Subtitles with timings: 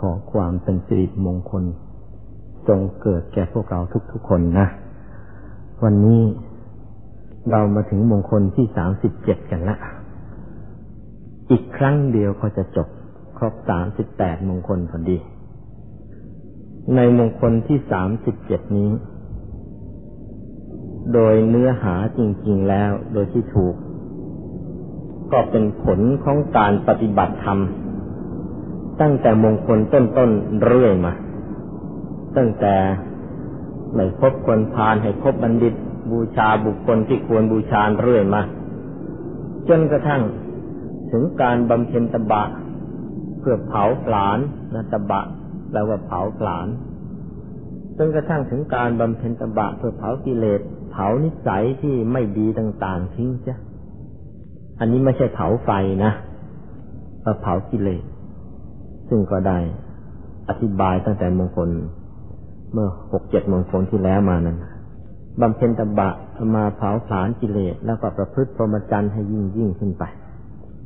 [0.00, 1.64] ขอความเป็นสิริมงคล
[2.68, 3.80] จงเกิดแก่พวกเรา
[4.10, 4.66] ทุกๆคนนะ
[5.82, 6.22] วันนี้
[7.50, 9.76] เรามาถึงมงคลที่สามสิบเจ็ดกันละ
[11.50, 12.88] อีกครั้งเดียวก็จะจบ
[13.36, 15.18] ครบสามสิบแปดมงคลพอดี
[16.96, 18.90] ในมงคลที่สามสิบเจ็ดนี้
[21.14, 23.74] โดยเนื้อหาจริง ๆแล้วโดยที่ถูก
[25.32, 27.58] ก็เป็นผลของการปฏิบัติธรรม
[29.00, 31.12] ตั้งแต่มงคลต้นๆเรื่อยมา
[32.36, 32.76] ตั้งแต่
[33.94, 35.74] ไม่พบคนพาลให้พบบัณฑิต
[36.10, 38.42] บูชาบุคคลที่ควรบูชาเรื่อยมา
[39.68, 40.22] จนกระทั่ง
[41.10, 42.42] ถึงการบำเพ็ญตบะ
[43.40, 44.38] เพื่อเผาผลาญ
[44.74, 45.20] นะตบะ
[45.70, 46.66] แปลว่าเผาผลาญ
[47.96, 53.56] จนกระทั่งถึงการบำเพ็ญตบะเพื่อเผากิเลส เผานิสัยที่ไม่ดีต่างๆทิ้งจ้ะ
[54.80, 55.70] อันนี้ไม่ใช่เผาไฟ
[56.04, 56.12] นะ
[57.42, 58.02] เผากิเลส
[59.10, 59.58] ซึ่งก็ได้
[60.48, 61.68] อธิบายตั้งแต่มงคล
[62.72, 64.58] เมื่อหกเจ็ดมงคลที่แล้วมานั้น
[65.40, 66.10] บำเพ็ญตบะ
[66.54, 70.04] มาเผาผลาญกิเลสแล้วก็ประพฤติพรหมจรรย์ให้ยิ่งยิ่งขึ้นไป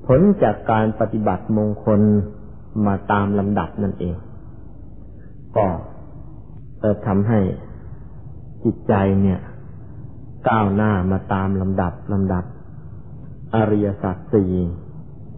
[0.07, 2.01] ผลจากการปฏิบัติมงคล
[2.87, 4.17] มาตามลำดับนั่นเอง
[5.57, 5.67] ก็
[6.83, 7.41] จะทำให้
[8.65, 9.41] จิตใจเนี่ย
[10.49, 12.45] ก้าวหน้ามาตามลำดับลำดับ
[13.55, 14.53] อริยสัจสี่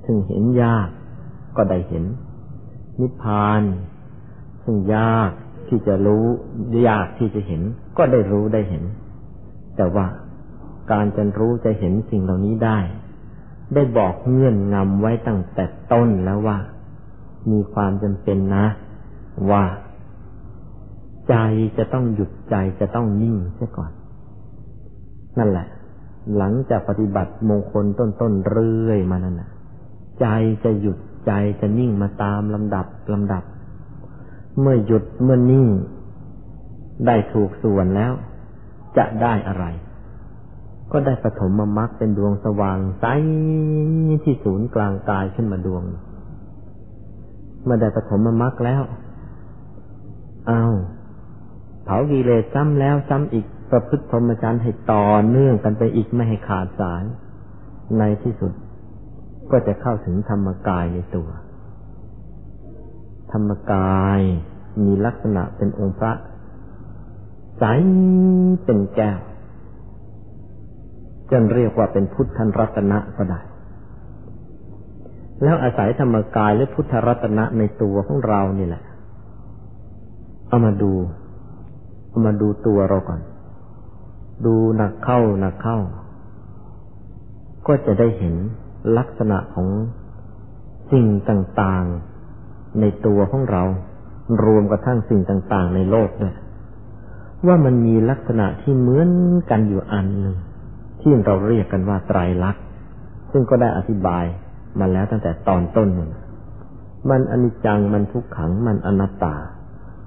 [0.07, 0.89] ถึงเห็นยาก
[1.57, 2.05] ก็ได้เห็น
[3.01, 3.63] นิพพาน
[4.65, 5.31] ซึ่งยาก
[5.69, 6.27] ที่จะรู้
[6.89, 7.63] ยากที่จะเห็น
[7.97, 8.85] ก็ได้รู้ได้เห็น
[9.77, 10.07] แต่ว่า
[10.93, 12.79] การจะรู้จะเห็นสิ่งเหล่านี้ได้
[13.75, 16.59] ได้บอกเงื่อนงำไว้ตั้งแต่ต้นแล้วว่า
[17.51, 18.67] มีความจำเป็นนะ
[19.51, 19.65] ว่า
[21.29, 21.35] ใจ
[21.79, 23.93] จะต้องหยุดใจจะต้องนิ่งเสียก่อน
[25.39, 25.67] นั่นแหละ
[26.37, 29.51] หลังจากปฏิบัติมงคลต้นๆเรื่อยมานั่นแหละ
[30.21, 30.27] ใจ
[30.65, 33.43] จะหยุด ใจจะนิ่งมาตามลำดับลำดับ
[34.61, 35.67] เมื่อหยุดเมื่อนิ่ง
[37.07, 38.13] ได้ถูกส่วนแล้ว
[38.97, 39.65] จะได้อะไร
[40.93, 43.05] ก็ได้ปฐมมรรคเป็นดวงสว่างใส
[44.25, 45.83] ที่ศูนย์กลางกายขึ้นมาดวง
[47.65, 48.83] เมื่อได้ปฐมมรรคแล้ว
[50.49, 50.63] เอา
[51.85, 57.05] เผากิเลสซ้ำแล้วซ้ำอีกประพฤติพรหมจรรย์ให้ต่อเนื่องกันไปอีกไม่ให้ขาดสาย
[57.99, 58.53] ในที่สุด
[59.51, 61.29] ก็จะเข้าถึงธรรมกายในตัว
[63.33, 64.21] ธรรมกาย
[64.85, 66.13] มีลักษณะเป็นองค์พระ
[67.59, 67.65] ใส
[68.65, 69.19] เป็นแก้ว
[71.31, 73.41] จนเรียกว่าเป็นพุทธรัตนะก็ได้
[75.43, 78.83] แล้วอาศัยธรรมกายและพุทธรัตนะในตัวของเรานี่แหละ
[80.49, 80.93] เอามาดู
[82.09, 83.21] เอามาดูตัวเราก่อน
[84.47, 85.79] ดูหนักเข้าหนักเข้า
[87.67, 88.35] ก็จะได้เห็น
[88.97, 89.69] ลักษณะของ
[90.93, 93.63] สิ่งต่างๆในตัวของเรา
[94.45, 96.35] รวมกระทั่งสิ่งต่างๆในโลกด้วย
[97.47, 99.11] ว่ามันมีลักษณะที่เหมือน
[99.51, 100.37] กันอยู่อันหนึ่ง
[101.01, 102.63] ที่เราเรียกกันว่าไตรลักษณ์
[103.31, 104.25] ซึ่งก็ได้อธิบาย
[104.79, 106.11] มาแล้วตั้งแต่ตอนต้นมัน
[107.11, 109.35] มันอนิจจังมันทุกขังมันอนัตตา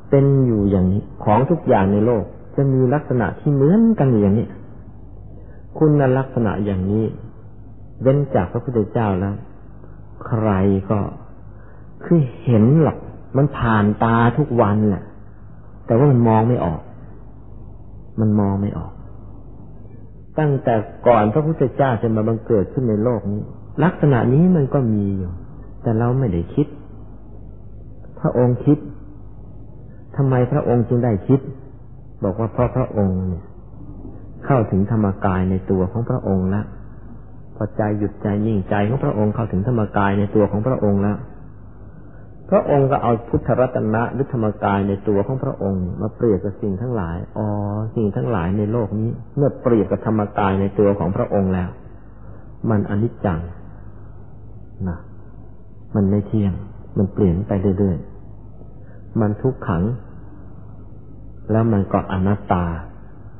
[0.09, 2.23] เป็นอยู่อย่างนี้ของทุกอย่างในโลก
[2.55, 4.47] จะมีลักษณะที่เหมือนกันอยู่อย่างนี้
[5.77, 7.05] คุณลักษณะอย่างนี้
[8.01, 9.35] เว้นจากพระพุทธเจ้าแล้ว
[10.27, 10.49] ใคร
[10.89, 10.99] ก็
[12.03, 12.97] คือเห็นหรอก
[13.37, 15.03] มันผ่านตาทุกวันแหละ
[15.85, 16.81] แต่ว่ามันมองไม่ออก
[18.19, 18.93] มันมองไม่ออก
[20.39, 20.75] ตั้งแต่
[21.07, 23.41] ก่อนพระพุทธเจ้าจะมาบังเกิดขึ้นในโลกนี้
[23.83, 25.31] ลักษณะนี้มันก็มีอยู่
[25.81, 26.67] แต่เราไม่ได้คิด
[28.19, 28.77] พระองค์คิด
[30.15, 31.39] ทำไมพระองค์จึงได้คิด
[32.23, 33.43] บอกว่าเพราะพระองค์เนี่ย
[34.45, 36.65] เข้าถึงธรรมกายในตัวของพระองค์แล้ว
[37.61, 41.17] พอใจหยุดใจยิ่งใจของพระองค์เข้าถึงธรรมกายในตัวของพระองค์แล้ว
[42.49, 47.47] พระองค์ก็เอาพุทธรัตนะหรือธรรมกายในตัวของพระองค์ มาเปรียบกับสิ่งทั้งหลายอ๋อ
[47.95, 51.69] สิ่งทั้งหลายในโลกนี้ เมื่อเปรียบกับธรรมกายในตัวของพระองค์แล้ว
[52.69, 53.39] มันอนิจจัง
[54.89, 54.97] นะ
[55.95, 56.53] มันไม่เที่ยง
[56.97, 59.83] มันเปลี่ยนไปเรื่อยๆมันทุกขัง
[61.51, 62.65] แล้วมันก็อนัตตา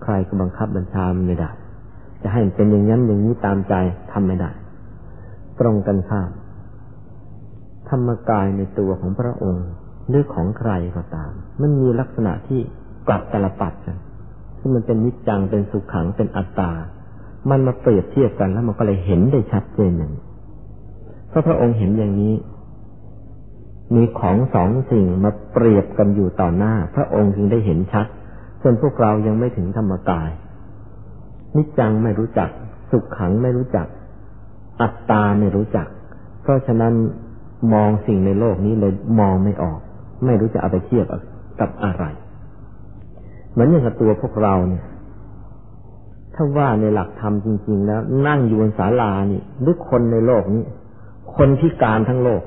[0.04, 1.50] ใครก็บังคับบัญชาไม่ได้
[2.22, 3.74] จะให้เป็นอย่างนั้นอย่างนี้ตามใจ
[4.12, 4.52] ทำไม่ได้
[5.60, 6.30] ตรงกันข้าม
[7.90, 9.68] ธรรมกายในตัวของพระองค์
[10.10, 11.32] หรือของใครก็ตาม
[11.62, 12.60] มันมีลักษณะที่
[13.08, 13.98] กลับตลปัดกัน
[14.60, 16.72] ซึ่มันเป็นนิจจังเป็นสุขขังเป็นอัตตา
[17.50, 20.14] มันมาเปรียบเทียบกันแล้วมันก็เลยเห็นได้ชัดเจนอย่าง
[21.32, 22.36] พราะพระองค์เห็นอย่างนี้
[23.96, 28.08] มีของสองสิ่งมาเปรียบกันอยู่ต่อหน้า พระองค์จึงได้เห็นชัด
[28.62, 30.30] ส่วนพวกเรายังไม่ถึงธรรมกาย
[31.56, 32.50] นิจจังไม่รู้จัก
[32.92, 33.88] สุขขังไม่รู้จัก
[34.82, 35.88] อัตตาไม่รู้จัก
[36.42, 36.94] เพราะฉะนั้น
[37.74, 39.80] มองสิ่งในโลกนี้เลยมองไม่ออก
[40.26, 41.06] ไม่รู้จะเอาไปเทียบ
[41.60, 42.04] กับอะไร
[43.52, 44.84] เหมือนอย่างกับตัวพวกเราเนี่ย
[46.36, 50.64] ถ้าว่าในหลักธรรมจริง ๆ แล้ว นั่งอยู่บนศาลานี่หรือคนในโลกนี้
[51.36, 52.42] คนพิการทั้งโลก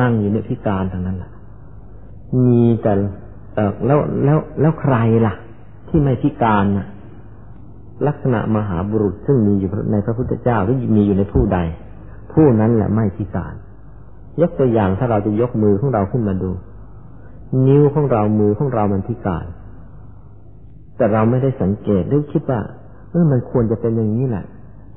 [0.00, 1.30] นั่งอยู่ในพิการทั้งนั้นแหละ
[2.46, 2.92] มีแต่
[3.86, 4.96] แล้วแล้วแล้วใคร
[5.26, 5.34] ล่ะ
[5.88, 6.86] ที่ไม่พิการนะ
[8.06, 11.58] ลักษณะมหาบุรุษซึ่งมีอยู่ในพระพุทธเจ้าหรือมีอยู่ในผู้ใด
[12.32, 13.54] ผู้นั้นแหละไม่พิการ
[14.40, 16.50] ยกตัวอย่างถ้าเราจะยกมือของเราขึ้นมาดู
[17.66, 19.46] นิ้วของเรามือของเรามันพิการ
[20.96, 22.60] แต่เราไม่ได้สังเกตหรือคิดว่า
[23.10, 24.44] เออมันควรจะเป็นอย่างนี้แหละ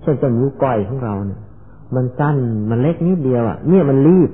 [0.01, 1.41] เช่นเจ้านิ้วก้อยของเราเนี่ย
[1.95, 2.37] มันสั้น
[2.69, 4.29] มันเล็กนิดเดียวอะ เนี่ยมันรีบ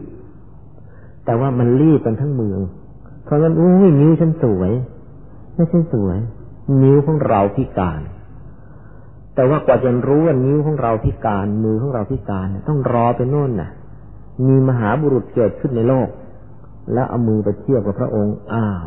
[1.26, 2.56] แต่ว่ามันรีบกันทั้งมือ
[3.24, 4.72] เพราะงั้นอุ้ยนิ้วฉันสวย
[5.56, 6.18] ไม่ใช่สวย
[6.84, 8.00] นิ้วของเราพิการ
[9.36, 13.70] แต่ว่ากว่าจะรู้ว่านิ้วของเราพิการมือของเราพิการต้องรอไปโน่นน่ะ
[14.48, 16.08] มีมหาบุรุษเกิดขึ้นในโลก
[16.94, 18.86] แล้วเอามือไปเทียบกับพระองค์อ้าว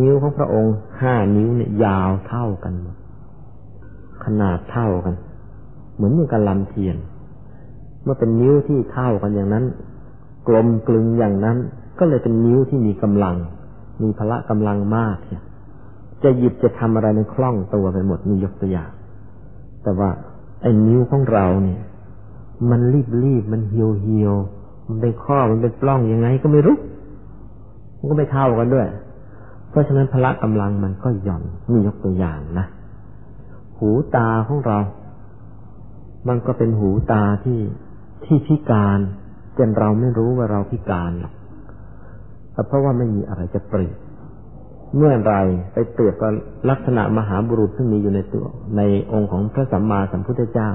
[0.00, 2.96] นิ้วของพระองค์ห้านิ้วเนี่ยยาวเท่ากันหมด
[4.24, 5.14] ขนาดเท่ากัน
[5.94, 6.96] เหมือนอย่างกับลำเทียน
[8.02, 9.64] เมื่อเป็นนิ้วที่เท่ากันอย่างนั้น
[10.48, 11.56] กลมกลึงอย่างนั้น
[11.98, 13.36] ก็เลยเป็นนิ้วที่มีกำลัง
[14.02, 15.42] มีพละกำลังมากเนี่ย
[16.22, 18.90] จะหยิบจะทำอะไรในคล่องตัวไปหมดมียกตัวอย่าง
[19.86, 20.10] แต่ว่า
[20.62, 21.80] ไอ้นิ้วของเราเนี่ย
[22.70, 24.34] มันรีบรีบมันเหี่ยวเหี่ยว
[24.88, 26.76] มันเป็นข้อมันเป็นปล้องยังไงก็ไม่รู้
[27.98, 28.88] มันก็ไม่เท่ากันด้วย
[29.70, 32.66] เพราะฉะนั้นพละกำลังมันก็หย่อนนี่ยกตัวอย่างนะ
[33.78, 34.78] หูตาของเรา
[36.28, 37.60] มันก็เป็นหูตาที่
[38.24, 38.98] ที่พิการ
[39.58, 41.32] จนเราไม่รู้ว่าเราพิการหรอก
[42.68, 43.96] เพราะว่าไม่มีอะไรจะเปรียบ
[44.94, 45.34] เมื่อไร
[45.72, 46.32] ไปเปรียบกับ
[46.70, 48.46] ลักษณะมหาบุรุษที่มีอยู่ในตัว
[48.76, 50.70] ในองค์ของพระสัมมาสัมพุทธเจ้า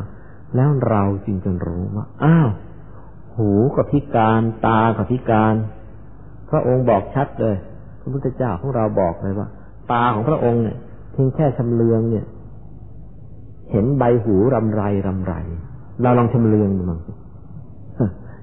[0.55, 2.49] แล้วเราจึงจะรู้ว่าอ้าว
[3.37, 5.53] หูกับพิการตากับพิการ
[6.49, 7.55] พระองค์บอกชัดเลย
[8.01, 9.47] พระพุทธเจ้าของเราบอกเลยว่า
[9.91, 10.77] ตาของพระองค์เนี่ย
[11.11, 12.25] เพียงแค่ชำเลืองเนี่ย
[13.71, 15.33] เห็นใบหูรำไรรำไร
[16.01, 16.99] เราลองชำเลืองดูมั้ง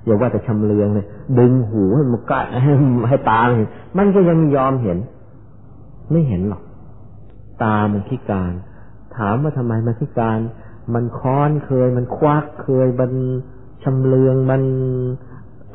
[0.05, 1.07] อย่าว่าแต่ชำเลืองเลย
[1.39, 2.73] ดึงหูให้มันกะให้
[3.09, 3.69] ให้ตาเห็น
[3.99, 4.99] มันก็ยังยอมเห็น
[6.11, 6.63] ไม่เห็นหรอก
[7.63, 8.53] ตามันพิการ
[9.17, 10.39] ถามว่าทำไมมันพิการ
[10.95, 13.13] มันค้อนเคย มันควักเคย มัน
[13.83, 14.63] ชำเลือง มัน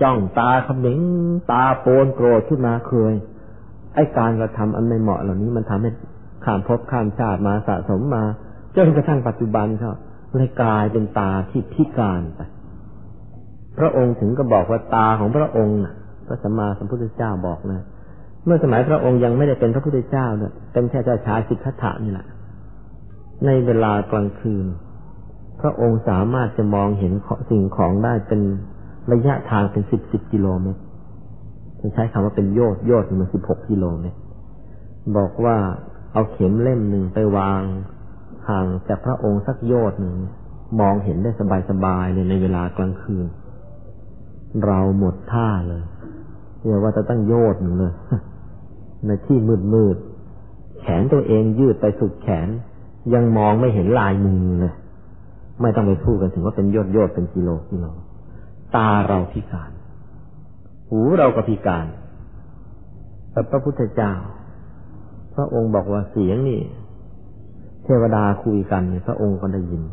[0.01, 1.00] จ้องตาขมิง
[1.51, 3.13] ตาโปนโกรธขึ้นมาเคย
[3.95, 5.89] ไอ้การกระทำอันไม่เหมาะเหล่านี้มันทำให้
[6.45, 8.24] ข้ามภพข้ามชาติมาสะสมมา
[8.75, 9.94] จนกระทั่งปัจจุบันเขา
[10.35, 12.41] เลยกลายเป็นตาที่พิการไป
[13.77, 15.80] พระองค์ถึงก็บอกว่าตาของพระองค์
[16.27, 17.81] พระสัมมาสัมพุทธเจ้าบอกนะ
[18.45, 22.28] เมื่อสมัยพระองค์ยังไม่ได้เป็นพระพุทธเจ้าเนี่ยเป็นแค่เจ้าชายสิทธัตถะนี่แหละ
[23.45, 24.66] ในเวลากลางคืน
[25.62, 27.13] พระองค์สามารถจะมองเห็น
[27.50, 28.42] สิ่งของได้เป็น
[29.12, 30.81] ระยะทางเป็นสิบสิบกิโลเมตร
[31.80, 34.18] จะใช้คำว่าเป็นโยดโยดมันสิบหกกิโลเมตร
[35.18, 35.57] บอกว่า
[36.13, 37.62] เอาเข็มเล่มหนึ่งไปวาง
[38.50, 40.16] ห่างจากพระองค์สักโยดหนึ่ง
[40.80, 41.31] มองเห็นได้
[41.69, 43.25] สบายๆเลยในเวลากลางคืน
[44.66, 45.84] เราหมดท่าเลย
[46.66, 47.94] เรียกว่าจะตั้งโยดหนึ่งเลย
[49.07, 49.97] ในที่มืดมืด
[50.81, 52.47] แขนตัวเองยืดไปสุดแขน
[53.13, 54.73] ยังมองไม่เห็นลายมือเลย
[55.61, 57.85] ไม่ต้องไปพูดกันถึงว่าเป็นยอดยอดเป็นกิโลกิโล
[58.75, 59.71] ตาเราพิการ
[60.89, 61.85] หูเราก็พิการ
[63.31, 64.13] แต่พระพุทธเจ้า
[65.35, 66.61] พระองค์บอกว่าเสียงนี่
[67.83, 69.83] เทวดาคุยกันเนี่ยพระองค์ก็ได้ยิน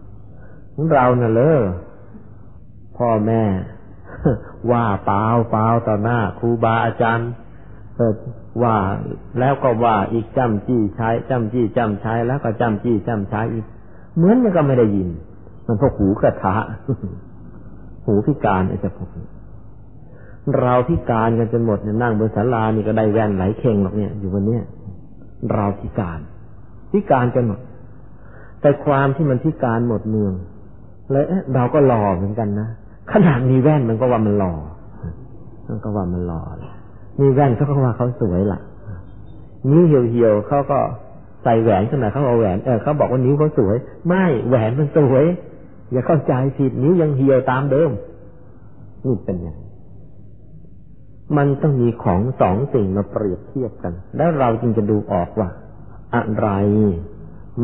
[0.93, 1.61] เราเน่ะเลย
[2.97, 3.45] พ่อแม่
[4.71, 7.31] ว่าเปล่าเปล่าต่อหน้าครูบาอาจารย์
[7.97, 8.77] เว่า
[9.39, 13.65] แล้วก็ว่าอีกจำจี้ใช้จำจี้จำใช้แล้วก็จำจี้จำใช้อีก
[14.17, 15.09] เหมือนมันก็ไม่ได้ยิน
[15.67, 16.57] มันพวกหูกระทะ
[18.07, 19.09] หูพิการไอ้เจ้าพวก
[20.61, 24.63] เราพิการกันจนหมดเนี่ยนั่งบนศาลานี่ก็ได้แว่นไหลเข่งหรอกเนี่ย อยู่วันเนี้ย
[25.53, 26.21] เราพิการ
[26.93, 27.61] พิการกันหมด
[28.61, 30.33] แต่ความที่มันพิการหมดเมือง
[31.11, 32.69] แล้วเราก็หล่อเหมือนกันนะ
[33.13, 34.55] ขนาดมีแว่นมันก็ว่ามันหล่อ
[35.69, 36.43] มันก็ว่ามันหล่อ
[37.21, 38.61] มีแว่นเขาก็ว่าเขาสวยละ
[39.71, 40.79] นิ้วเหี่ยวๆเขาก็
[41.43, 45.25] ใส่แหวนขนาดเขาเอาแหวนเออเขาบอกว่านิ้วเขาสวย ไม่แหวนมันสวย
[45.93, 47.91] อย่าเข้าใจผิดนิ้วยังเหี่ยวตามเดิม
[49.05, 49.57] นี่เป็นยัง
[51.37, 55.49] มันต้องมีของสองสิ่งมาเปรียบเทียบกัน แล้วเราจึงจะดูออกว่า
[56.15, 56.49] อะไร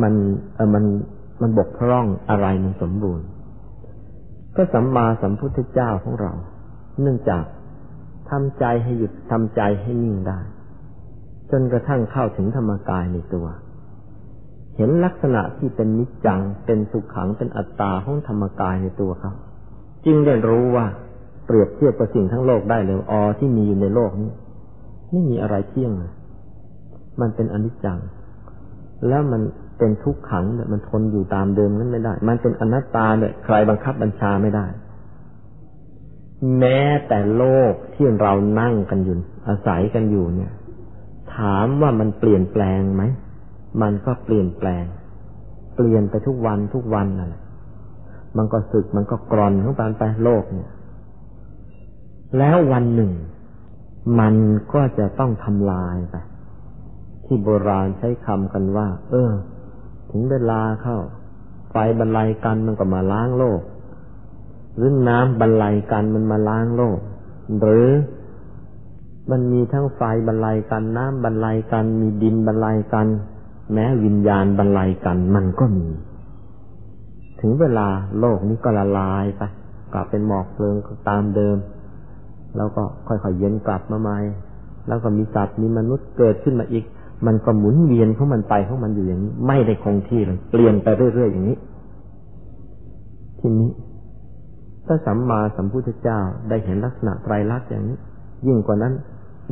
[0.02, 0.14] มัน
[0.54, 0.84] เออมัน
[1.42, 3.26] มันบกพร่องอะไรมันสมบูรณ์
[4.56, 6.32] ก็สัมมาสัมพุทธเจ้าของเรา
[7.00, 7.44] เนื่องจาก
[8.30, 10.38] ทำใจให้หยุดทำใจให้นิ่งได้
[11.50, 13.46] จนกระทั่งเข้าถึงธรรมกายในตัว
[14.76, 19.32] เห็นลักษณะที่เป็นนิจจัง เป็นสุขขัง เป็นอัตตาของธรรมกายในตัวเขา
[20.06, 20.86] จึงได้รู้ว่า
[21.46, 24.30] เปรียบเทียบกับสิ่งทั้งโลกได้เลยอ๋อที่มีอยู่ในโลกนี้
[25.10, 25.92] ไม่มีอะไรเที่ยง
[27.20, 27.98] มันเป็นอนิจจัง
[29.08, 29.42] แล้วมัน
[29.78, 34.66] เป็นทุกขังเนี่ยมันทนอยู่ตามเดิมนั้นไม่ได้ มันเป็นอนัตตาเนี่ยใครบังคับบัญชาไม่ได้
[36.58, 39.16] แม้แต่โลกที่เรานั่งกันอยู่
[39.48, 40.52] อาศัยกันอยู่เนี่ย
[41.36, 43.02] ถามว่ามันเปลี่ยนแปลงไหม
[43.82, 44.84] มันก็เปลี่ยนแปลง
[45.76, 47.42] เปลี่ยนไปทุกวันทุกวันนั่นแหละ
[48.36, 50.70] มันก็สึกมันก็กรอนของมันไปโลกเนี่ย
[52.38, 53.12] แล้ววันหนึ่ง
[54.20, 54.34] มัน
[54.72, 56.16] ก็จะต้องทำลายไป
[57.24, 59.30] ที่โบราณใช้คำกันว่า เออ
[60.10, 60.98] ถึงเวลาเข้า
[61.70, 63.60] ไฟบรรลัยกันมันก็มาล้างโลก
[64.76, 66.98] หรือน้ำบรรลัยกันมันมาล้างโลก
[67.60, 67.88] หรือ
[69.30, 73.06] มันมีทั้งไฟบรรลัยกัน น้ำบรรลัยกัน มีดินบรรลัยกัน
[73.72, 75.88] แม้วิญญาณบรรลัยกันมันก็มี
[77.40, 79.42] ถึงเวลาโลกนี้ก็ละลายไป
[79.92, 80.74] กลับเป็นหมอกเพลิง
[81.08, 81.56] ตามเดิม
[82.56, 84.18] แล้วก็ค่อยๆเย็นกลับมาใหม่
[84.88, 86.84] แล้วก็มีสัตว์มีมนุษย์เกิดขึ้นมาอีก
[87.26, 91.56] มันก็หมุนเวียนของมันไปของมันอยู่อย่างนี้ ไม่ได้คงที่เลยเปลี่ยนไปเรื่อยๆอย่างนี้
[93.38, 93.70] ทีนี้
[94.86, 97.98] ถ้าสัมมาสัมพุทธเจ้าได้เห็นลักษณะไตรลักษณ์อย่างนี้
[98.46, 98.94] ยิ่งกว่านั้น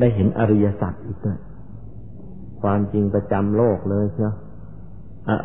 [0.01, 1.39] ได้เห็นอริยสัจอีกด้วย
[2.63, 4.35] ความจริงประจำโลกเลยเชียว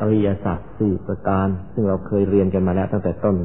[0.02, 3.36] อริยสัจสี่ประการ ซึ่งเราเคยเรียนกันมาแล้วตั้งแต่ต้น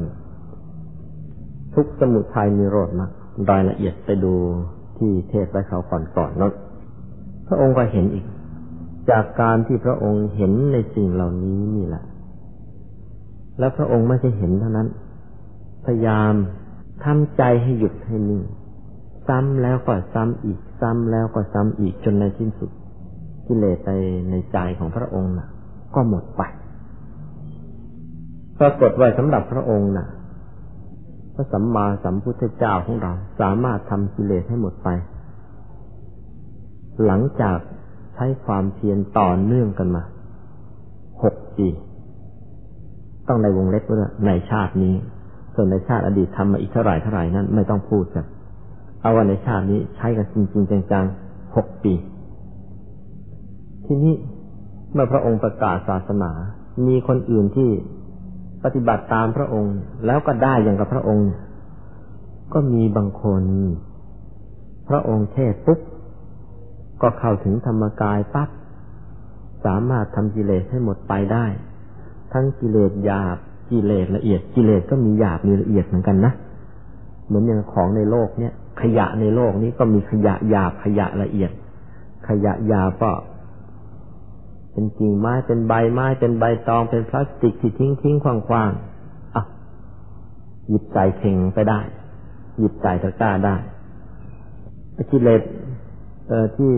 [1.75, 3.05] ทุกสมุทัยนิโรธมา
[3.51, 4.33] รายละเอียดไปดู
[4.97, 6.53] ที่เทศไว้เขาก่อนก่อนนั้น
[7.47, 8.25] พระองค์ก็เห็นอีก
[9.09, 12.03] จากการที่พระองค์เห็นในสิ่งเหล่านี้นี่แหละ
[13.59, 14.87] แล้วพระองค์ไม่ใช่เห็นเท่านั้น
[15.85, 16.33] พยายาม
[17.03, 18.43] ทำใจให้หยุดให้นิ่ง
[19.27, 22.71] ซ้ำแล้วก็ซ้ำอีก ซ้ำแล้วก็ซ้ำอีกจนในที่สุด
[23.47, 23.91] กิเลสใน
[24.29, 25.49] ในใจของพระองค์นะ่ะ
[25.95, 26.41] ก็หมดไป
[28.59, 30.07] ปรากฏว่าสำหรับพระองค์นะ่ะ
[31.33, 33.11] พระสัมมาสัมพุทธเจ้าของเรา
[33.41, 34.89] สามารถทำกิเลสให้หมดไป
[37.05, 37.57] หลังจาก
[38.15, 40.03] ใช้ความเพียรต่อเนื่องกันมา
[41.23, 41.67] หกปี
[43.27, 44.95] ต้องในวงเล็บว่าในชาตินี้
[45.55, 48.25] ส่วนในชาติอดีตทำมาอีกเท่าไหร่เท่าไหร่นั้นไม่ต้องพูดกัน
[49.01, 51.93] เอาว่าในชาตินี้ใช้กันจริง ๆ จังๆหกปี
[53.85, 54.13] ทีนี้
[54.93, 56.31] เมื่อพระองค์ประกาศศาสนา
[56.87, 57.69] มีคนอื่นที่
[58.63, 61.31] ปฏิบัติตามพระองค์ แล้วก็ได้อย่างกับพระองค์
[62.53, 63.43] ก็มีบางคน
[64.89, 65.79] พระองค์เทศปุ๊บ
[67.01, 68.49] ก็เข้าถึงธรรมกายปั๊บ
[69.65, 71.45] สามารถทำกิเลสให้หมดไปได้
[72.33, 73.37] ทั้งกิเลสหยาบ
[73.71, 76.33] กิเลสละเอียด กิเลสก็มีหยาบมีละเอียดเหมือนกันนะ
[77.27, 81.51] เหมือนอย่างของในโลกเนี่ย ขยะในโลกนี้ก็มีขยะหยาบขยะละเอียด
[82.27, 83.11] ขยะหยาบก็
[84.71, 88.71] เป็นกิ่งไม้เป็นใบไม้เป็นใบตองเป็นพลาสติกที่ทิ้งทิ้งคว่างคว่าง
[89.35, 89.43] อะ
[90.69, 91.79] หยิบใจเข่งไปได้
[92.59, 93.55] หยิบใจตะกร้าได้
[95.11, 95.41] กิเลส
[96.27, 96.71] เอ่อที่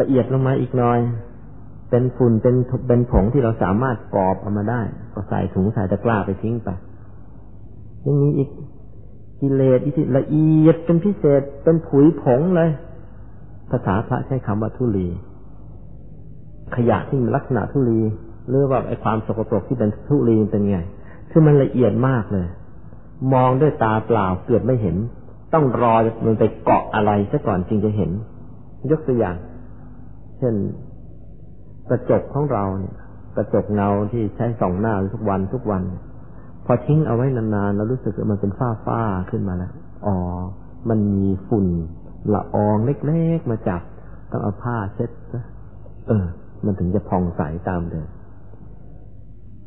[0.00, 0.98] ละเอียดลงมาอีกหน่อย
[1.90, 2.54] เป็นฝุ่นเป็น
[2.88, 4.80] เป็นผงที่เราสามารถกรอบออกมาได้
[5.20, 6.68] ก็ใส่ถุงใส่ตะกร้าไปทิ้งไป
[8.04, 8.48] ยังมีอีก
[9.40, 12.70] กิเลสที่ละเอียดเป็นพิเศษเป็นผุยผงเลย
[13.70, 15.08] ภาษาพระใช้คำว่าทุลี
[16.76, 18.00] ขยะที่มีลักษณะทุลี
[18.48, 20.78] หรือว่าไอ้ความสกปรกที่เป็นทุลีเป็นไง
[21.30, 22.46] คือมันละเอียดมากเลย
[23.32, 24.96] มองด้วยตาเปล่าเกือบไม่เห็น
[25.54, 28.10] ต้องรอมันไปเกาะอะไรซะก่อนจึงจะเห็น
[28.90, 29.36] ยกตัวอย่าง
[30.38, 30.54] เช่น
[31.88, 32.96] กระจกของเราเนี่ย
[33.36, 35.82] กระจกเงาที่ใช้ส่องหน้าทุกวันทุกวัน
[36.66, 39.72] พอทิ้งเอาไว้นานๆแล้วรู้สึกว่ามันเป็นฝ้าฝ้าขึ้นมาแล้ว
[40.06, 40.16] อ๋อ
[40.88, 41.66] มันมีฝุ่น
[42.34, 43.82] ละอองเล็กๆมาจับ
[44.30, 45.44] ต้องเอาผ้าเช็ดซะ
[46.08, 46.26] เออ
[46.64, 48.08] มันถึงจะพองใสตามเดิม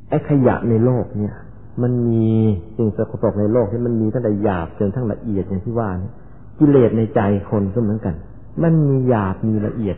[0.09, 1.35] ไอ้ขยะในโลกเนี่ย
[1.81, 2.27] มันมี
[2.75, 6.11] สิ่งสกปรกในโลกที่มันมีตั้งแต่หยาบจนทั้งละเอียดอย่างที่ว่านี่
[6.59, 8.15] กิเลสในใจคนก็เหมือนกัน
[8.63, 9.97] มันมีหยาบมีละเอียด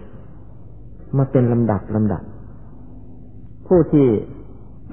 [1.17, 2.23] มาเป็นลำดับลำดับ
[3.67, 4.07] ผู้ที่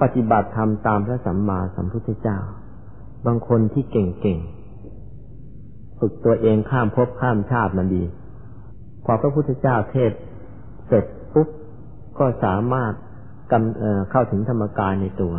[0.01, 2.39] ปฏิบัติธรรมตามพระสัมมาสัมพุทธเจ้า
[3.25, 8.03] บางคนที่เก่งๆฝึกตัวเองข้ามภพข้ามชาติมาดี
[9.05, 10.11] พอพระพุทธเจ้าเทศ
[10.87, 11.47] เสร็จปุ๊บ
[12.19, 12.93] ก็สามารถ
[13.51, 15.33] กำเเข้าถึงธรรมกายในตัว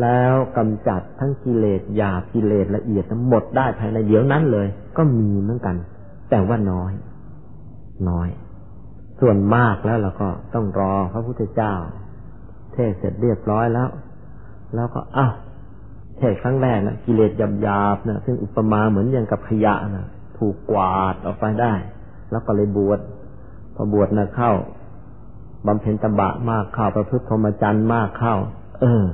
[0.00, 5.76] แล้วกำจัดทั้งกิเลสหยาบกิเลสละเอียดทั้งหมดได้ภายในเดี๋ยวนั้นเลย ก็มีเหมือนกัน
[6.30, 6.92] แต่ว่าน้อย
[8.08, 8.28] น้อย
[9.20, 11.74] ส่วนมากแล้วเราก็ต้องรอพระพุทธเจ้า
[12.76, 13.88] เทศเสร็จเรียบร้อยแล้ว
[14.74, 15.32] แล้วก็อ้าว
[16.18, 20.06] เทศครั้งแรกนะกิเลสหยาบๆนะซึ่งอุปมาเหมือนอย่างกับขยะนะ
[20.38, 21.74] ถูกกวาดออกไปได้
[22.30, 23.00] แล้วก็เลยบวช
[23.74, 24.52] พอบวชนะเข้า
[25.66, 28.34] บำเพ็ญตบะมากเข้าประพฤติพรหมจรรย์มากเข้า
[28.80, 29.04] เออ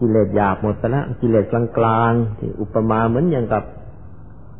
[0.00, 3.64] กิเลสหยาบหมดไปแล้วกิเลสกลางๆที่อุปมาเหมือนอย่างกับ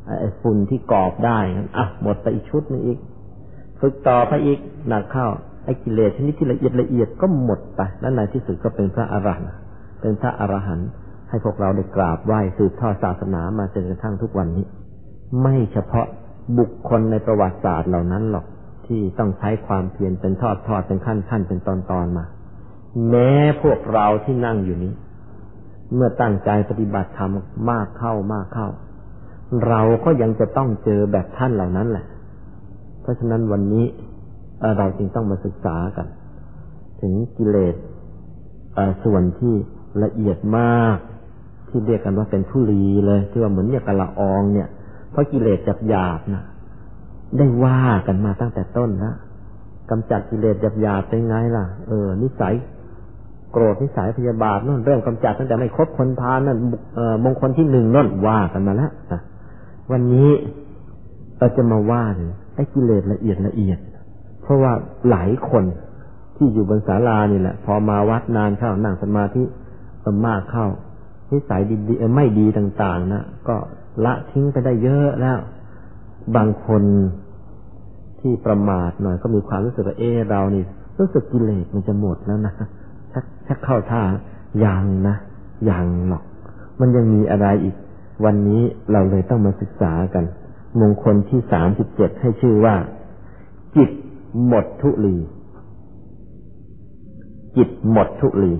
[0.06, 1.38] ไอ้ฝุ่นที่กรอบได้
[1.76, 2.98] อะหมดไปอีกชุดนึงอีก
[3.80, 5.28] ฝึกต่อไปอีกหนักเข้า
[5.66, 9.50] ไอ้กิเลสชนิดที่ละเอียดละเอียดก็หมดไป แล้วในที่สุดก็เป็นพระอรหันต์
[10.00, 10.88] เป็นพระอรหันต์
[11.28, 14.66] ให้พวกเราได้กราบไหว้สืบทอดศาสนามาจนกระทั่งทุกวันนี้
[15.42, 16.06] ไม่เฉพาะ
[16.58, 18.46] บุคคลในประวัติศาสตร์เหล่านั้นหรอก
[18.86, 22.24] ที่ต้องใช้ความเพียรเป็นทอดทอดเป็นขั้นขั้นเป็นตอนตอนมา
[23.08, 23.30] แม้
[23.62, 24.92] พวกเราที่นั่งอยู่นี้
[25.94, 27.30] เมื่อตั้งใจปฏิบัติธรรม
[27.70, 28.68] มากเข้ามากเข้า
[29.68, 32.04] เราก็ยังจะต้องเจอแบบท่านเหล่านั้นแหละ
[33.02, 33.84] เพราะฉะนั้นวันนี้
[34.78, 36.06] เราจึงต้องมาศึกษากัน
[37.00, 37.74] ถึงกิเลส
[39.04, 39.54] ส่วนที่
[40.04, 40.96] ละเอียดมาก
[41.68, 44.68] ที่เรียกกันว่าเป็นทุลีเลยที่ว่าเหมือนเนี่ยกระอองเนี่ย
[45.10, 46.44] เพราะกิเลสจับหยาบนะ
[47.36, 49.14] ได้ว่ากันมาตั้งแต่ต้นนะ
[49.90, 52.54] กำจัดกิเลสจับหยาบเป็นไงล่ะ เออ นิสัย
[53.52, 56.58] โกรธนิสัยพยาบาทนั่นเริ่มกำจัดตั้งแต่ไม่คบคนพานั่น
[57.24, 59.20] มงคลที่หนึ่งนั่นว่ากันมาแล้วนะ
[59.90, 60.30] วันนี้
[61.38, 63.78] เราจะมาว่าถึงไอ้กิเลสละเอียดละเอียด
[64.46, 64.72] เพราะว่า
[65.10, 65.64] หลายคน
[66.36, 69.42] ที่อยู่บนศาลานี่แหละ พอมาวัดนานเข้านั่งสมาธิ
[70.26, 70.66] มากเข้า
[71.30, 73.56] นิสัยดีๆไม่ดีต่างๆนะก็
[74.04, 75.38] ละทิ้งไปได้เยอะแล้ว
[76.36, 76.82] บางคน
[78.20, 80.62] ที่ประมาทหน่อยก็มีความรู้สึกว่าเออเรานี่
[80.98, 82.54] รู้สึกกิเลสมันจะหมดแล้วนะ
[83.12, 84.02] ชักชักเข้าท่า
[84.64, 85.16] ยังนะ
[85.70, 86.22] ยังหรอก
[86.80, 87.74] มันยังมีอะไรอีก
[88.24, 88.62] วันนี้
[88.92, 90.24] เราเลยต้องมาศึกษากัน
[90.80, 92.74] มงคลที่สามสิบเจ็ดให้ชื่อว่า
[93.76, 93.90] จิต
[94.46, 95.16] หมดทุลี
[97.56, 98.52] จิตหมดทุลี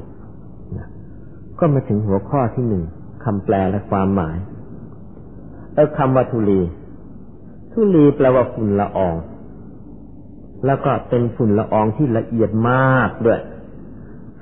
[1.59, 2.83] ก็มาถึงหัวข้อที่หนึ่ง
[3.25, 4.37] คำแปลและความหมาย
[5.75, 6.61] เออคำว่าทุลี
[7.73, 9.17] ทุลีแปลว่าฝุ่นละออง
[10.67, 13.41] แล้วก็เป็นฝุ่นละอองที่ละเอียดมากด้วย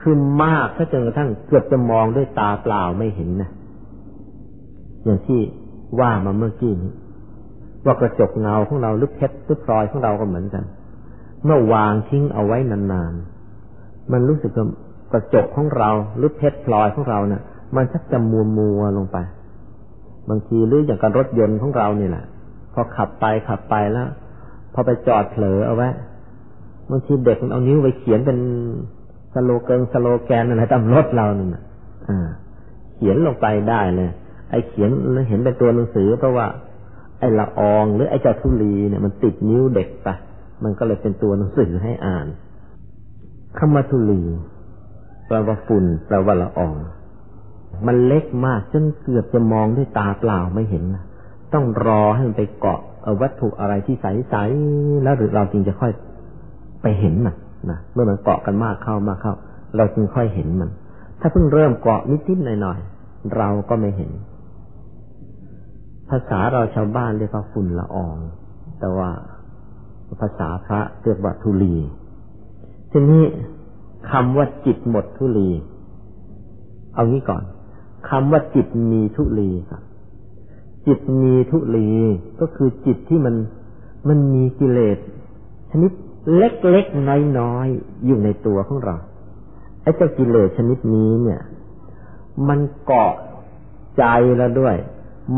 [0.00, 3.50] คือมากถ้าจนกระทั่งเกือบจะมองด้วยตาเปล่าไม่เห็นนะ
[5.04, 5.40] อย่างที่
[6.00, 6.92] ว่ามาเมื่อกี้นี้
[7.84, 10.64] ว่ากระจกเงาของเราหรือเพชรหรือพลอยของเราก็เหมือนกัน
[11.44, 14.66] เมื่อวางทิ้งเอาไว้นานๆ มันรู้สึกว่า
[15.12, 17.42] กระจกของเราหรือเพชรพลอยของเราเนะ่ะ
[17.76, 19.18] มันชักจะมัวมัวลงไป
[20.28, 22.24] บางทีหรืออย่างกับรถยนต์ของเรานี่แหละ
[22.74, 24.08] พอขับไปขับไปแล้ว
[24.74, 25.88] พอไปจอดเผลอเอาไว้
[26.90, 28.38] บางทีเด็กมันเอานิ้วไปเขียนเป็น
[29.34, 31.62] สโลเกิงสโลแกนอะไรตามรถเรานี่นะ
[32.08, 32.28] อ่า
[32.94, 34.10] เขียนลงไปได้เลย
[34.50, 34.90] ไอ้เขียน
[35.28, 36.46] เห็นเป็นตัวหนังสือเพราะว่า
[37.18, 40.08] ไอ้ละอองหรือไอ้เจ้าทุลีเนี่ยมันติดนิ้วเด็กไป
[40.62, 42.26] มันก็เลยเป็นตัวหนังสือให้อ่าน
[43.58, 44.22] คำว่าทุลี
[45.26, 46.74] แปลว่าฝุ่นแปลว่าละออง
[47.86, 51.04] มันเล็กมากจนเกือบจะมองด้วยตาเปล่าไม่เห็นนะ
[51.54, 52.80] ต้องรอให้มันไปเกาะ
[53.22, 55.92] วัตถุอะไรที่ใสๆแล้วหรือเราจึงจะค่อย
[56.82, 57.36] ไปเห็นมัน
[57.70, 59.34] นะเมื่อมันเกาะกันมากเข้ามากเข้า
[59.76, 60.70] เราจึงค่อยเห็นมัน
[61.20, 64.10] ถ้าเพิ่งเริ่มเกาะนิดๆหน่อยๆเราก็ไม่เห็น
[66.08, 68.16] ภาษาเราชาวบ้านเรียกว่าฝุ่นละออง
[68.80, 69.10] แต่ว่า
[70.20, 71.74] ภาษาพระเรียกว่าทุลี
[72.90, 73.24] ทีนี้
[74.10, 75.48] คำว่าจิตหมดทุลี
[76.94, 77.42] เอางี้ก่อน
[78.10, 79.82] คำว่าจิตมีทุลีครับ
[80.86, 81.88] จิตมีทุลี
[82.40, 83.34] ก็คือจิตที่มัน
[84.08, 84.98] มันมีกิเลส
[85.70, 85.92] ชนิด
[86.36, 87.08] เล็กๆ
[87.40, 88.96] น้อยๆอยู่ในตัวของเรา
[89.82, 91.40] ไอ้เจ้ากิเลสชนิดนี้เนี่ย
[92.48, 93.12] มันเกาะ
[93.98, 94.04] ใจ
[94.36, 94.76] เราด้วย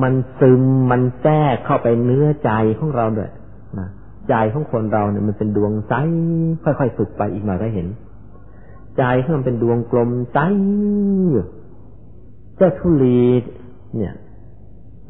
[0.02, 3.30] มันซึมมันแทรกเข้าไปเนื้อใจของเราด้วย
[4.28, 5.94] ใจของคนเราเนี่ยมันเป็นดวงใส
[6.62, 7.86] ค่อยๆฝึกไปอีกหน่อยก็เห็น
[8.98, 10.38] ใจของมันเป็นดวงกลมใส
[12.56, 13.22] เจ้าทุลี
[13.96, 14.14] เนี่ย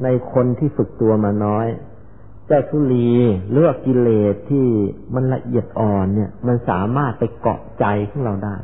[0.03, 1.67] ในคนที่ฝึกตัวมาน้อย
[2.47, 3.11] เจ้าทุลี
[3.49, 4.67] หรือว่ากิเลสที่
[5.15, 8.57] มันละเอียดอ่อนเนี่ย มันสามารถไปเกาะใจของเราได้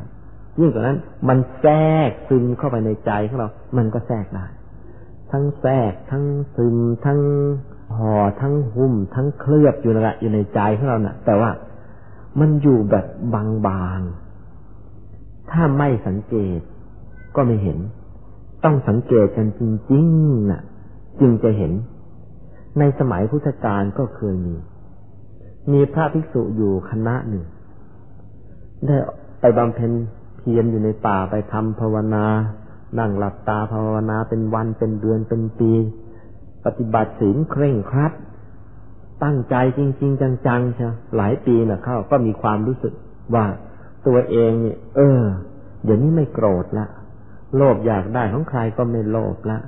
[0.59, 1.75] ยิ่งกว่านั้น มันแทร
[2.07, 4.45] กซึมเข้าไปในใจของเรา มันก็แทรกได้
[5.31, 6.23] ทั้งแทรกทั้ง
[6.55, 7.19] ซึมทั้ง
[7.95, 11.51] ห่อทั้งหุ้มทั้งเคลือบอยู่นั่นแหละอยู่ในใจของเราเนะ่ะ แต่ว่า
[12.39, 13.05] มันอยู่แบบ
[13.67, 16.59] บางๆ ถ้าไม่สังเกต
[17.35, 17.77] ก็ไม่เห็น
[18.63, 20.61] ต้องสังเกตกันจริงๆน่ะ
[21.19, 21.71] จึงจะเห็น
[22.79, 24.55] ในสมัยพุทธกาลก็เคยมี
[25.71, 27.43] มีพระภิกษุอยู่คณะหนึ่ง
[28.85, 28.95] ได้
[29.41, 29.91] ไปบำเพ็ญ
[30.37, 32.25] เพียรอยู่ในป่าไปทำภาวนา
[32.99, 35.71] นั่งหลับตาภาวนาเป็นวันเป็นเดือนเป็นปี
[36.65, 38.13] ปฏิบัติศีลเคร่งครัด
[39.23, 42.93] ตั้งใจจริง ๆ จังๆใช่หลายปีนะเข้าก็มีความรู้สึก
[43.35, 43.45] ว่า
[44.07, 45.21] ตัวเองเนี่ย เออ
[45.83, 46.85] เดี๋ยวนี้ไม่โกรธละ
[47.55, 49.59] โลภอยากได้ของใครก็ไม่โลภละ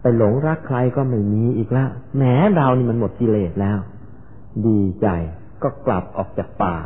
[0.00, 1.84] ไปหลงรักใครก็ไม่มีอีกละ
[2.16, 2.22] แหม
[2.54, 3.78] เรานี่มันหมดกิเลสแล้ว
[4.66, 5.06] ดีใจ
[5.62, 6.76] ก็กลับออกจากป่า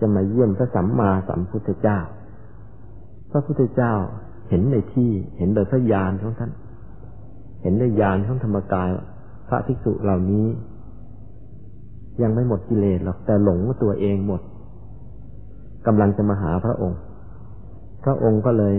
[0.00, 1.98] จะมาเยี่ยมพระสัมมาสัมพุทธเจ้า
[3.30, 3.94] พระพุทธเจ้า
[4.48, 6.50] เห็นในที่เห็นโดยพระญาณของท่าน
[7.62, 8.88] เห็นด้วยญาณของธรรมกาย
[9.48, 10.46] พระภิกษุเหล่านี้
[12.22, 14.40] ยังไม่หมดกิเลสหรอกแต่หลงตัวเองหมด
[15.86, 17.00] กำลังจะมาหาพระองค์
[18.04, 18.74] พระองค์ก็เลย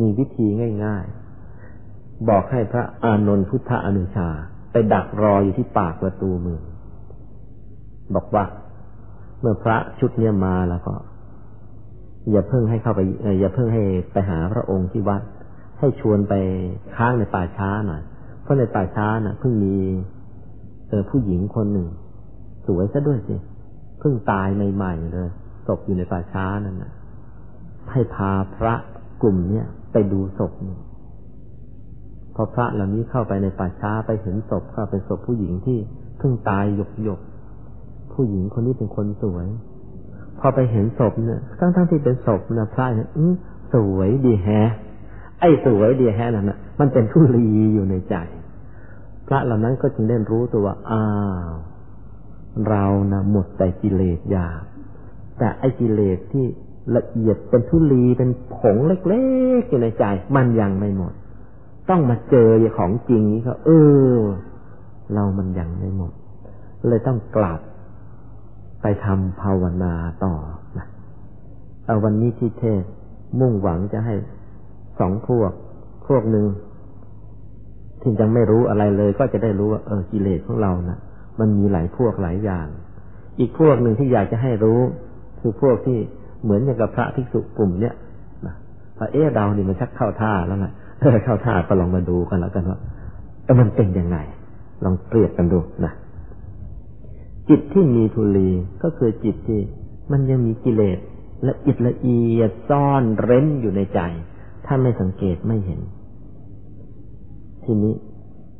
[0.00, 0.46] มีวิธี
[0.84, 4.28] ง่ายๆ บอกให้พระอานนท์พุทธอนุชา
[4.72, 6.62] ไปดักรออยู่ที่ปากประตูเมือง
[8.14, 8.44] บอกว่า
[9.40, 10.94] เมื่อพระชุดเนี้ยมาแล้วก็
[12.30, 13.00] อย่าเพิ่งให้เข้าไป
[13.40, 15.22] อย่าเพิ่งให้ไปหาพระองค์ที่วัด
[15.82, 16.34] ให้ชวนไป
[16.96, 18.02] ค้างในป่าช้าหน่อย
[18.42, 19.76] เพราะในป่าช้าน่ะเพิ่งมี
[20.88, 21.88] เออผู้หญิงคนหนึ่ง
[22.66, 23.36] สวยซะด้วยสิ
[24.00, 25.28] เพิ่งตายใหม่ๆเลย
[25.66, 26.92] ศพอยู่ในป่าช้านั่นนะ
[27.92, 28.74] ให้พาพระ
[29.22, 30.52] กลุ่มเนี้ยไปดูศพ
[32.34, 35.78] พอพระเหล่านี้เข้าไปในป่าช้าไปเห็นศพก็เป็นศพผู้หญิงที่
[36.18, 37.20] เพิ่งตายหยกหยก
[38.12, 39.46] ผู้หญิงคนนี้เป็นคนสวย
[40.38, 43.24] พอไปเห็นศพเนี่ยทั้งทั้งที่เป็นศพนะพระเนี่ยอื
[43.74, 44.48] สวยดีแฮ
[45.42, 48.16] ไอ้สวยดีแฮนั่นนะมันเป็นทุลีอยู่ในใจ
[49.26, 51.04] พระเหล่านั้นก็จึงได้รู้ตัวว่าอ้า
[51.50, 51.52] ว
[52.68, 54.48] เรานะหมดแต่กิเลสยา
[55.38, 56.44] แต่ไอ้กิเลสที่
[56.96, 59.22] ละเอียดเป็นทุลีเป็นผงเล็
[59.60, 60.04] กๆอยู่ในใจ
[60.36, 61.12] มันยังไม่หมด
[61.90, 63.70] ต้องมาเจอของจริงนี้เขาเอ
[64.16, 64.18] อ
[65.14, 66.12] เรามันยังไม่หมด
[66.88, 67.60] เลยต้องกลับ
[68.82, 70.34] ไปทำภาวนาต่อ
[70.78, 70.86] นะ
[71.84, 72.84] เอาวันนี้ที่เทศ
[73.40, 74.14] มุ่งหวังจะให้
[75.00, 75.52] สองพวก
[76.08, 76.46] พวกหนึ่ง
[78.00, 80.98] ที่ยังไม่รู้อะไรเลย ก็จะได้รู้ว่าเออกิเลสของเรานะ
[81.40, 82.66] มันมีหลายพวกหลายอย่าง
[83.40, 84.80] อีกพวกหนึ่งที่อยากจะให้รู้
[85.40, 85.98] คือพวกที่
[86.42, 87.94] เหมือนอย่างกับพระภิกษุกลุ่มเนี้ย
[88.46, 88.54] นะ
[88.98, 92.78] พระเอ๊เรานี่มันชักเข้าท่าแล้วนะถ้าเข้าท่าก็ลองมาดูกันแล้วกันว่า
[93.60, 94.18] มันเป็นยังไง
[94.84, 95.92] ลองเปรียบกันดูนะ
[97.48, 98.50] จิตที่มีทุลี
[98.82, 99.60] ก็คือจิตที่
[100.12, 100.98] มันยังมีกิเลส
[101.48, 104.00] ละเอียดละเอียดซ่อนเร้นอยู่ในใจ
[104.74, 105.80] ถ้าไม่สังเกตไม่เห็น
[107.64, 107.94] ทีนี้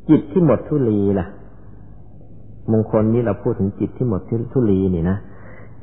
[0.09, 1.27] จิตที่หมดทุลีล่ะ
[2.71, 4.21] มงคลนี้เราพูดถึงจิตที่หมด
[4.53, 5.17] ทุลีนี่นะ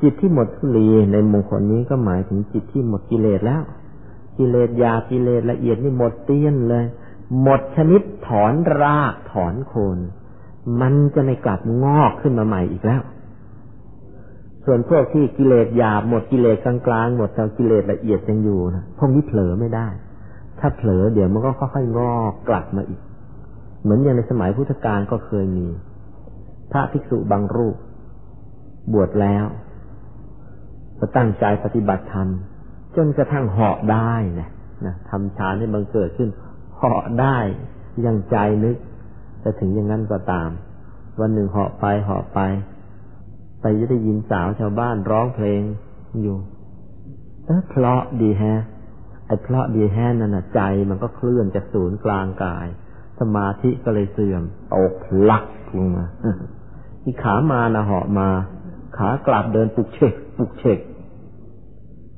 [0.02, 3.62] จิตที่หมดทุลีในมงคลนี้ก็หมายถึงจิตที่หมดกิเลสแล้ว
[4.38, 6.84] กิเลสยากิเลสละเอียดนี่หมดเตี้ยนเลย
[7.42, 9.98] หมดชนิดถอนรากถอนโคน
[10.80, 13.02] มันจะไม่กลับงอกขึ้นมาใหม่อีกแล้ว
[14.64, 19.88] ส่วนพวกที่กิเลสหยาบหมดกิเลสกลางๆหมดแต่กิเลสละเอียดยังอยู่นะพวกนี้เผลอไม่ได้
[20.60, 23.00] ถ้าเผลอเดี๋ยวมันก็ค่อยๆงอกกลับมาอีก
[23.82, 25.66] เหมือนอย่างในสมัยพุทธกาลก็เคยมี
[26.70, 27.76] พระภิกษุบางรูป
[28.92, 29.44] บวชแล้ว
[30.98, 32.28] ก็ตั้งใจปฏิบัติธรรม
[32.96, 34.48] จนกระทั่งเหาะได้นะ
[34.86, 36.28] นะทำฌานให้บังเกิดขึ้น
[36.76, 37.36] เหาะได้
[38.04, 38.76] ยังใจนึก
[39.40, 40.50] แต่ถึงอย่างนั้นก็ตาม
[41.20, 42.40] วันหนึ่งเหาะไปเหาะไป
[43.60, 45.62] ไปจะได้ยินสาวชาวบ้านร้องเพลง
[46.22, 46.36] อยู่
[47.46, 48.42] เออเพราะดีแฮ
[49.30, 52.66] ไอ้เพราะดีแฮนั่นน่ะใจมันก็เคลื่อนจากศูนย์กลางกาย
[53.20, 54.42] สมาธิก็เลยเสื่อม
[54.74, 54.92] ตก
[55.30, 55.44] ลัก
[55.76, 56.06] ลงมา
[57.04, 58.28] อีขามานะเหาะมา
[58.96, 60.78] ขากลับเดินปุกเชกปุกเชก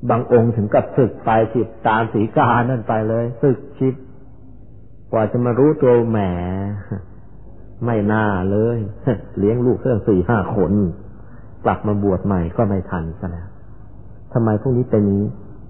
[0.09, 3.93] บางองค์ถึงกับศึกไปสิบตามสีกานั่นไปเลยศึกชิด
[5.11, 6.19] กว่าจะมารู้ตัวแหม
[7.85, 8.77] ไม่น่าเลย
[9.39, 10.71] เลี้ยงลูกเพื่อนสี่ห้าคน
[11.65, 13.47] กลับมาบวชใหม่ก็ไม่ทันซะแล้ว
[14.33, 15.23] ทำไมพวกนี้เป็นนี้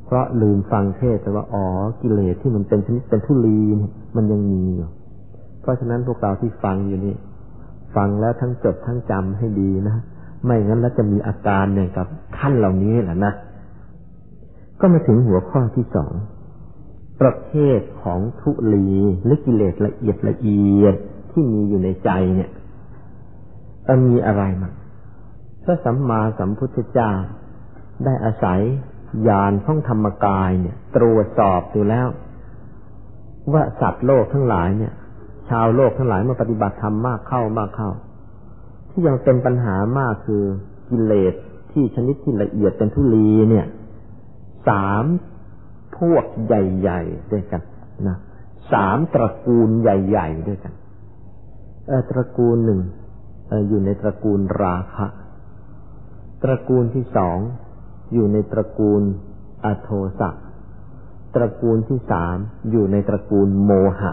[0.06, 1.66] เพราะลืมฟังเทศแต่ว่าอ๋อ
[2.02, 3.60] กิเลสที่มันเป็นชนิดเป็นทุลี
[4.16, 4.90] มันยังมีอยู่
[5.62, 7.16] เพราะฉะนั้นพวกเราที่ฟังอยู่นี่
[7.96, 9.96] ฟังแล้วทั้งจดทั้งจำให้ดีนะ
[10.46, 13.34] ไม่งั้นแล้วจะมีอาการเนี่ยกับท่านเหล่านี้แหละนะ
[14.80, 16.14] ก็มาถึงหัวข้อที่สอง
[17.22, 18.88] ประเภทของทุลี
[19.24, 20.96] หรือกิเลสละเอียดละเอียด
[21.32, 22.50] ที่มีอยู่ในใจเนี่ย
[23.88, 24.74] มันมีอะไรมั้ง
[25.64, 27.12] พระสัมมาสัมพุทธเจ้า
[28.06, 28.62] ได้อาศัย
[29.28, 32.08] ญาณของธรรมกายเนี่ย ตรวจสอบดูแล้ว
[33.54, 34.94] ว่าสัตว์โลกทั้งหลายเนี่ย
[35.50, 37.90] ชาวโลกทั้งหลายมาปฏิบัติธรรมมากเข้ามากเข้า
[38.90, 40.44] ที่ยังเป็นปัญหามากคือ
[40.90, 41.34] กิเลส
[41.72, 43.66] ที่ชนิดที่ละเอียดเป็นทุลีเนี่ย
[44.70, 45.04] สาม
[45.98, 47.62] พวกใหญ่ๆด้วยกัน
[48.08, 48.18] นะ
[48.74, 50.74] สามตระกูลใหญ่ ๆ ด้วยกัน
[51.88, 52.82] เออตระกูลหนึ่ง
[53.70, 55.08] อยู่ในตระกูลราคะ
[56.44, 57.38] ตระกูลที่สอง
[58.14, 59.02] อยู่ในตระกูล
[59.66, 60.30] อโทสะ
[61.36, 62.38] ตระกูลที่สาม
[62.72, 64.12] อยู่ในตระกูลโมหะ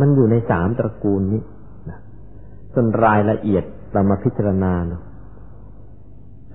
[0.00, 1.42] มันอยู่ในสามตระกูลนี้
[1.90, 1.98] นะ
[2.74, 5.02] ส่วนรายละเอียดเรามาพิจารณาเนาะ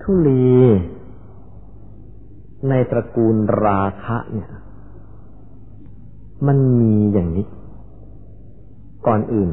[0.02, 0.56] ทุลี
[2.68, 4.48] ในตระกูลราคะเนี่ย
[6.46, 7.46] มันมีอย่างนี้
[9.06, 9.50] ก่อนอื่น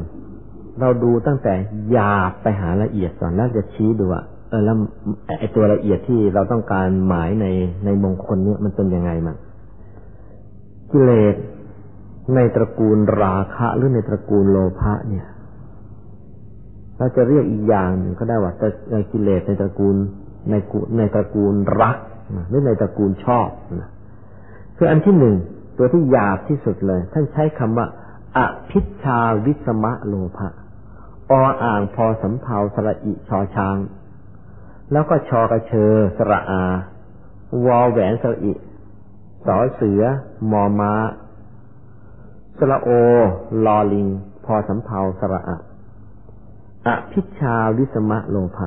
[0.80, 1.54] เราดูตั้งแต่
[1.90, 4.22] หยาบไปหาละเอียดก่อนแล้วจะชี้ดูว่า
[4.54, 4.76] ออแล้ว
[5.38, 7.46] ไอตัวละเอียดที่เราต้องการหมายใน
[7.84, 9.36] ในมงคลเนี่ยมันเป็นยังไงมั้ง
[10.92, 11.34] กิเลส
[12.34, 15.26] ในตระกูลราคะหรือในตระกูลโลภะเนี่ย
[16.98, 18.52] เราจะเรียกอีกอย่างหนึ่งก็ได้ว่า
[18.92, 19.96] ในกิเลสในตระกูล
[20.50, 21.96] ในกุในตระกูลรัก
[22.48, 23.48] หรือในตระกูลชอบ
[23.80, 23.90] นะ
[24.76, 25.34] คืออันที่หนึ่ง
[25.78, 27.86] ตัวที่หยาบที่สุดเลย ท่านใช้คำว่า
[28.36, 28.38] อ
[28.70, 30.48] ภิชาวิสมะโลภะ
[31.30, 31.32] อ
[31.64, 33.76] อ่างพอสำเภาสระอิชอช้าง
[34.92, 36.62] แล้วก็ชอกระเชอสระอา
[37.66, 38.52] วอแหวนสระอิ
[39.46, 40.02] สอเสือ
[40.50, 40.92] มอม้า
[42.58, 42.88] สระโอ
[43.64, 44.08] ลอลิง
[44.44, 45.56] พอสำเภาสระอะ
[46.86, 48.66] อภิชาวิสมะโลภะ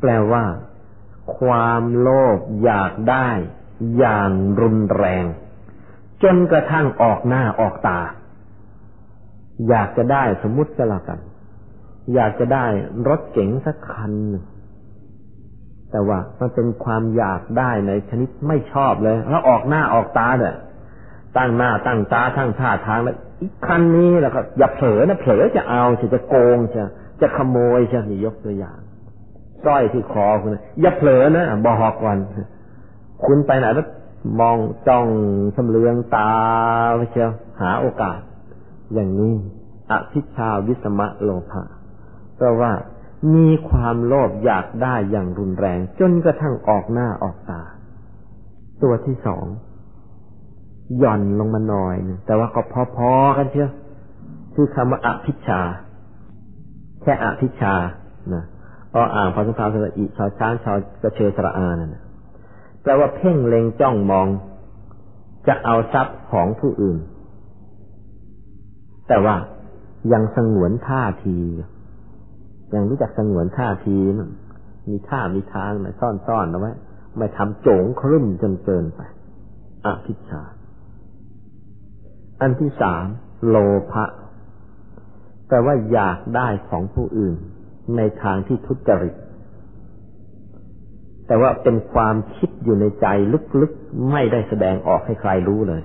[0.00, 0.44] แปลว่า
[1.36, 3.28] ความโลภอยากได้
[3.98, 5.24] อย่างรุนแรง
[6.22, 8.00] จนกระทั่งออกหน้าออกตา
[9.68, 11.18] อยากจะได้สมมุติก็แล้วกัน
[12.14, 12.66] อยากจะได้
[13.08, 14.44] รถเก๋งสักคันหนึ่ง
[15.94, 20.54] แต่ว่ามันเป็นความอยากได้ในชนิดไม่ชอบเลย แล้วออกหน้าออกตาเนี่ย
[21.36, 26.82] ตั้งหน้าตั้งตาทั้งท่าทางแล้วอีกคันนี้แล้วก็อย่าเผลอนะเผลอจะเอาจะจะโกงจะ
[27.20, 28.78] จะขโมยจะนี่ยกตัวอย่าง
[29.64, 32.16] สร้อยที่คอคุณอย่าเผลอนะบอกก่อน
[33.24, 33.86] คุณไปไหนแล้ว
[34.40, 34.56] มอง
[34.88, 35.06] จ้อง
[35.56, 36.32] สำเลืองตา
[37.10, 37.30] เชียว
[37.60, 38.18] หาโอกาส
[38.94, 39.32] อย่างนี้
[39.90, 41.62] อภิชาวิสมะโลภะ
[42.36, 42.72] เพราะว่า
[43.34, 47.62] มีความโลภอยากได้อย่างรุนแรง จนกระทั่งออกหน้าออกตา
[48.82, 49.46] ตัวที่สอง
[50.98, 52.62] หย่อนลงมาหน่อยนึงแต่ว่าก็
[52.96, 53.70] พอๆกันเชียว
[54.54, 55.60] คือคำว่าอภิชา
[57.02, 57.74] แค่อภิชา
[58.34, 58.44] นะ
[58.92, 61.96] พออ่านพอสังขารสระอิชาวช้างชาวกระเชยสระอานั่น
[62.82, 64.28] แปลว่าเพ่งเล็งจ้องมอง
[65.48, 66.98] จะเอาทรัพย์ของผู้อื่น
[69.08, 69.36] แต่ว่า
[70.12, 71.36] ยังสงวนท่าที
[72.72, 74.28] ยังรู้จักสงวนท่าทีมัน
[74.88, 76.72] มีท่ามีทางนะซ่อนๆเอาไว้
[77.16, 79.00] ไม่ทำโจงครึ่มจนเกินไป
[79.86, 80.42] อภิชา
[82.40, 83.04] อันที่สาม
[83.48, 83.56] โล
[83.92, 84.04] ภะ
[85.48, 87.34] แปลว่าอยากได้ของผู้อื่น
[87.96, 89.14] ในทางที่ทุจริต
[91.26, 93.06] แต่ว่าเป็นความคิดอยู่ในใจ
[93.60, 95.82] ลึกๆ ไม่ได้แสดงออกให้ใครรู้เลย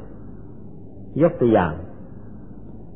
[1.21, 1.73] ยกตัวอย่าง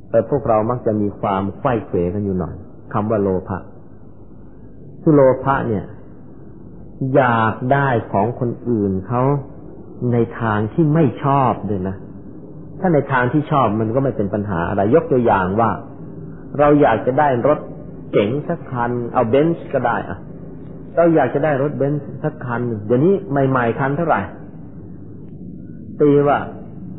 [0.10, 2.56] แต่พวกเรามักจะมีความไข้เขวกันอยู่หน่อย
[2.94, 3.60] คำว่าโลภะ
[5.04, 5.86] คือโลภะเนี่ย
[7.16, 9.24] อยากได้ของคนอื่นเขา
[10.14, 11.96] ในทางที่ไม่ชอบเลยนะ
[12.80, 15.72] ถ้าในทางที่ชอบมันก็ไม่เป็นปัญหาอะไรยกตัวอย่างว่า
[16.60, 17.60] เราอยากจะได้รถ
[18.12, 20.18] เก๋งสักคัน เอาเบนซ์ก็ได้อะ
[20.96, 23.14] เราอยากจะได้รถเบนซ์สักคันเดี๋ยวนี้
[23.50, 24.22] ใหม่ๆคันเท่าไหร่
[26.02, 26.40] ตีว่า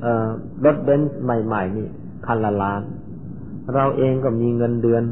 [0.02, 0.26] เออ
[0.64, 1.88] รถเบนซ์ใหม่ ๆ นี่
[2.26, 2.80] คันละล้าน
[3.74, 5.02] เราเองก็มีเงินเดือน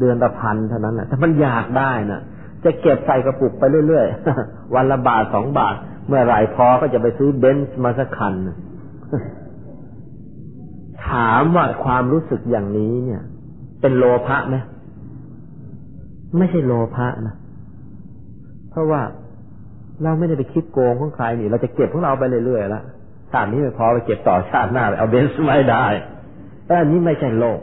[0.00, 2.20] เดือนละพันเท่านั้นแหละถ้ามันอยากได้น่ะ
[2.64, 5.74] จะเก็บใส่กระปุกไปเรื่อยๆ วันละบาทสองบาท
[6.08, 8.34] เมื่อไรพอก็จะไปซื้อเบนซ์มาสักคัน
[11.08, 13.22] ถามว่าความรู้สึกอย่างนี้เนี่ย
[13.80, 14.56] เป็นโลภะไหม
[16.38, 17.36] ไม่ใช่โลภะนะ
[18.70, 19.02] เพราะว่า
[20.02, 22.84] เราไม่ได้ไปคิดโกงของใครนี่ เราจะเก็บของเราไปเรื่อยๆล้ว
[23.30, 25.86] ชาตินี้ไม่พอไปเก็บต่อชาติหน้าเอาเบนซ์ไม่ได้
[26.66, 27.60] แต่อันนี้ไม่ใช่โลภ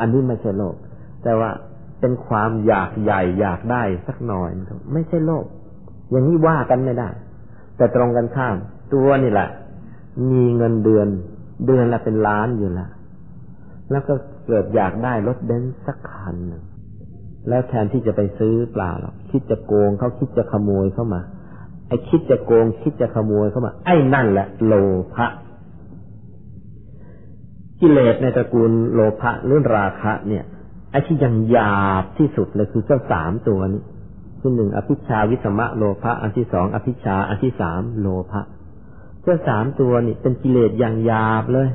[0.00, 0.74] อันนี้ไม่ใช่โลภ
[1.22, 1.50] แต่ว่า
[2.00, 4.50] เป็นความอยากใหญ่อยากได้สักหน่อย
[4.92, 5.46] ไม่ใช่โลภ
[6.10, 7.08] อย่างนี้ว่ากันไม่ได้
[7.76, 8.56] แต่ตรงกันข้าม
[8.94, 9.48] ตัวนี่แหละ
[10.30, 11.08] มีเงินเดือน
[11.66, 12.88] เดือนละเป็นล้านอยู่ละ
[13.90, 14.14] แล้วก็
[14.46, 16.62] เกิดอยากได้รถเบนซ์สักคันหนึ่ง
[17.48, 21.20] แล้วแทนที่จะไปซื้อเปล่าหรอกคิดจะโกงเขาคิดจะขโมยเข้ามา
[21.88, 24.74] ไอ้คิดจะโกง คิดจะขโมยเข้ามา ไอ้นั่นแหละ โล
[25.14, 25.26] ภะ
[27.80, 30.44] กิเลสในตระกูลโลภะหรือราคะ เนี่ย
[30.90, 33.82] ไอ้ที่ยังหยาบที่สุดเลยคือเจ้าสามตัวนี้
[34.40, 38.42] คือหนึ่งอภิชาวิสมะโลภะอันที่สองอภิชาอันที่สามโลภะ
[39.22, 41.68] เจ้าสามตัวนี่เป็นกิเลสอย่างหยาบเลย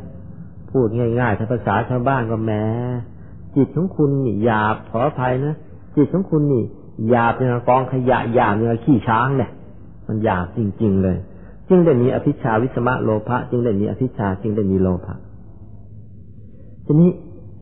[0.71, 2.65] พูดง่ายๆถ้าภาษาชาวบ้านก็แม้
[3.55, 5.55] จิตของคุณนี่หยาบขออภัยนะ
[5.95, 6.63] จิตของคุณนี่
[7.09, 9.51] หยาบอย่างกองขยะหยาบอย่างขี้ช้างเนี่ย
[10.07, 11.17] มันหยาบจริง ๆ เลย
[11.69, 15.15] จึงได้มีอภิชาวิสมะโลภะจึงได้มีอภิชาจึงได้มีโลภะ
[16.85, 17.09] ทีนี้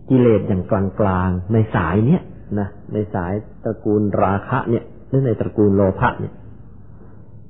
[0.10, 2.22] กิเลสอย่างกลางๆในสายเนี้ย
[2.60, 6.34] นะในสายตระกูลราคะเนี่ยหรือในตระกูลโลภะเนี่ย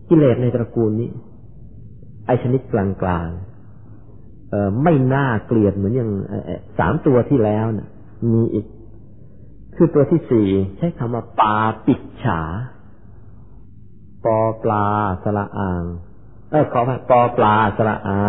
[0.09, 1.09] กิเลสในตระกูลนี้
[2.25, 6.09] ไอชนิดกลางๆเออไม่น่าเกลียดเหมือนอย่าง
[6.79, 7.89] สามตัวที่แล้วนะ่ะ
[8.31, 8.65] มีอีก
[9.75, 12.41] คือตัวที่สี่ใช้คำว่าปาปิดฉา
[14.25, 14.85] ปอปลา
[15.23, 15.83] สระอ่าง
[16.51, 18.19] เออขอไปปอปลาสระอา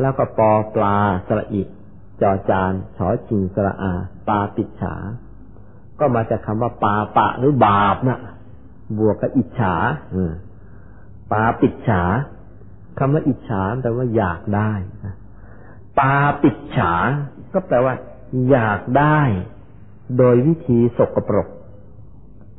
[0.00, 0.96] แล้วก็ปอปลา
[1.28, 1.62] สระอิ
[2.22, 3.92] จอจานชอจิงสระอา
[4.28, 4.94] ปาปิดฉา
[5.98, 8.20] ก็มาจากคำว่าปาปะหรือบาปนะ
[8.98, 9.74] บวกกับอิจฉา
[11.32, 12.02] ปาปิดฉา
[12.98, 14.72] คำว่าอิจฉาแปลว่าอยากได้
[15.98, 16.92] ปาปิดฉา
[17.52, 17.94] ก็แปลว่า
[18.50, 19.20] อยากได้
[20.18, 21.48] โดยวิธีสกปรก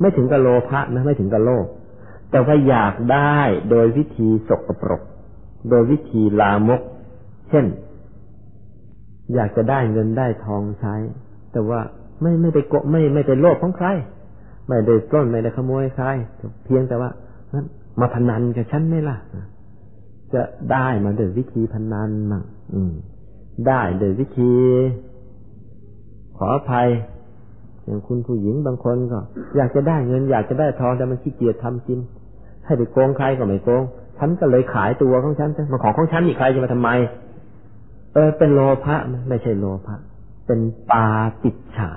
[0.00, 1.66] ไม่ถึงกับโลภะนะไม่ถึงกับโลภ
[2.30, 3.38] แต่ว่าอยากได้
[3.70, 5.02] โดยวิธีสกปรก
[5.70, 6.80] โดยวิธีลามก
[7.50, 7.66] เช่น
[9.34, 10.94] อยากจะได้เงินได้ทองใช้
[11.52, 11.80] แต่ว่า
[12.20, 13.86] ไม่ไม่ไปโกไม่ไม่ไปโลภของใคร
[14.68, 16.06] ไม่ได้ต้นไม่ได้ขโมยใคร
[16.64, 17.10] เพียงแต่ว่า
[18.00, 19.16] มาพนันกับฉันไหมล่ะ
[20.34, 22.42] จะได้มาโดยวิธีพนันมั่ง
[23.68, 24.52] ได้โดยวิธี
[26.36, 26.88] ขออภัย
[27.84, 29.18] อย่างคุณผู้หญิงบางคนก็
[29.56, 31.98] อยากจะได้เงิน อยากจะได้ทองแต่มันขี้เกียจทำกิน
[32.64, 33.82] ให้ไปโกงใครก็ไม่โกง
[34.18, 36.90] ฉันก็เลยขายตัวของฉันมาของของฉันอีกใครจะมาทำไม
[38.14, 38.96] เออ เป็นโลภะ
[39.28, 39.96] ไม่ใช่โลภะ
[40.46, 41.08] เป็นปา
[41.42, 41.92] ติดฉา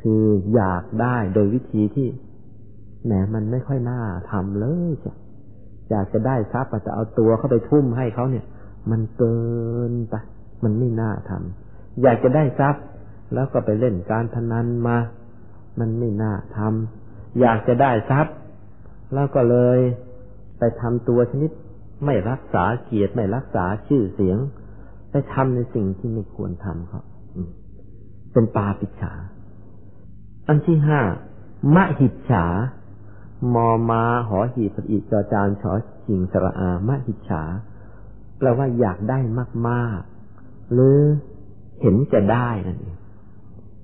[0.00, 2.08] คืออยากได้โดยวิธีที่
[3.04, 5.14] แหมมันไม่ค่อยน่าทำเลยจ้ะ
[5.90, 8.44] อยากจะได้ทรัพย์แต่เอาตัวเข้าไปทุ่มให้เขาเนี่ย
[8.90, 9.38] มันเกิ
[9.90, 10.14] นไป
[10.64, 12.84] มันไม่น่าทำอยากจะได้ทรัพย์
[13.34, 14.96] แล้วก็ไปเล่นการพนันมา
[15.80, 18.34] มันไม่น่าทำอยากจะได้ทรัพย์
[19.14, 19.78] แล้วก็เลย
[20.58, 21.50] ไปทำตัวชนิด
[22.04, 24.38] ไม่รักษาเกียรติไม่รักษาชื่อเสียง
[25.32, 27.02] ทำในสิ่งที่ไม่ควรทำเขา
[28.32, 29.12] เป็นปาปิฉา
[30.46, 31.00] อันที่ห้า
[31.74, 32.46] มะหิจฉา
[33.54, 35.72] มอมาหอหีบอีจอจานชอ
[36.04, 37.42] ชิงสระอามะหิจฉา
[38.38, 39.18] แปลว่าอยากได้
[39.68, 40.98] มากๆ หรือ
[41.80, 42.96] เห็นจะได้นั่นเอง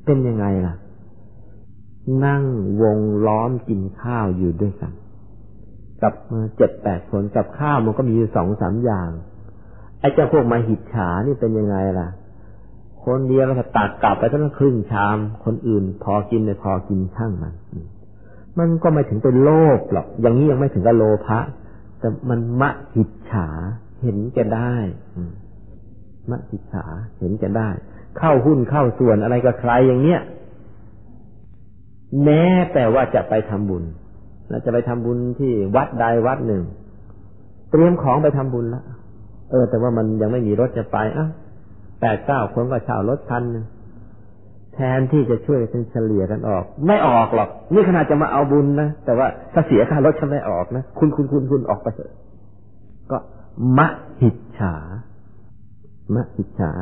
[0.05, 0.75] เป็นยังไงล่ะ
[2.25, 2.43] นั่ง
[2.83, 4.93] วงล้อมกินข้าวอยู่ด้วยกัน
[6.03, 6.13] กับ
[6.57, 9.11] เจ็ดแปดคนกับข้าวมันก็มีอยู่สองสามอย่าง
[10.05, 12.09] อ้เจ้าพวกมาหิดฉานี่เป็นยังไงล่ะ
[13.05, 17.55] คนเดียวเราตักกลับไปตั้งครึ่งชาม คนอื่น พอกินเลยพอกินช่างมัน
[18.59, 21.41] มันก็ไม่ถึงเป็นโลภหรอก อย่างนี้ยังไม่ถึงกับโลภะ
[21.99, 23.49] แต่มันมะหิดฉา
[24.03, 24.75] เห็นแกได้
[26.31, 26.85] มะหิดฉา
[27.19, 27.69] เห็นแกได้
[28.19, 30.21] เข้าหุ้นเข้าส่วนอะไรกับใครอย่างเนี้ย
[32.25, 33.85] แม้แต่ว่าจะไปทำบุญ
[34.49, 36.63] เราจะไปทำบุญที่วัดใดวัดหนึ่ง
[37.71, 38.85] เตรียมของไปทำบุญแล้ว
[39.51, 41.29] เออ แต่ว่ามันยังไม่มีรถจะไปอะ
[42.01, 43.43] แปดเก้าคนก็เช่ารถคัน
[44.75, 52.13] แทนที่จะช่วยกันเฉลี่ยกันออก ไม่ออกหรอกนี่ขนาดจะมาเอาบุญนะแต่ว่าถ้าเสียค่ารถฉันไม่ออกนะคุณคุณคุณคุณออกไปเถอะ
[53.11, 53.19] ก็
[53.79, 53.89] มะ
[54.21, 54.75] หิดฉา
[56.15, 56.73] มะหิดฉา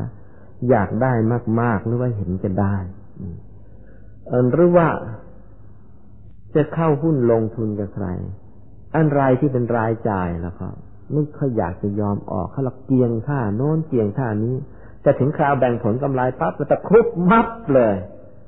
[0.70, 1.12] อยากได้
[1.60, 2.76] มากๆหรือว่าเห็นจะได้
[4.28, 4.88] เออหรือว่า
[6.54, 8.06] จะเข้าหุ้นลงทุนกับใคร
[8.94, 10.68] อันรายที่เป็นรายจ่ายแล้วก็
[11.12, 14.54] ไม่ค่อยอยากจะยอมออกเขาหลักเกียงท่าโน้นเกียงท่านี้
[15.04, 17.94] จะถึงคราวแบ่งผลกำไรปั๊บมันจะครุบมับเลย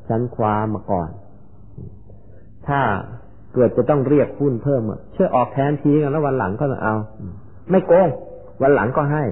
[0.08, 1.10] ฉันคว้ามาก่อน
[2.68, 2.80] ถ้า
[3.54, 6.94] เกิดจะต้องเรียกหุ้นเพิ่มเชื่อออกแทนทีกันแล้ววันหลังก็เอา
[7.70, 8.08] ไม่โกง
[8.62, 9.24] วันหลังก็ให้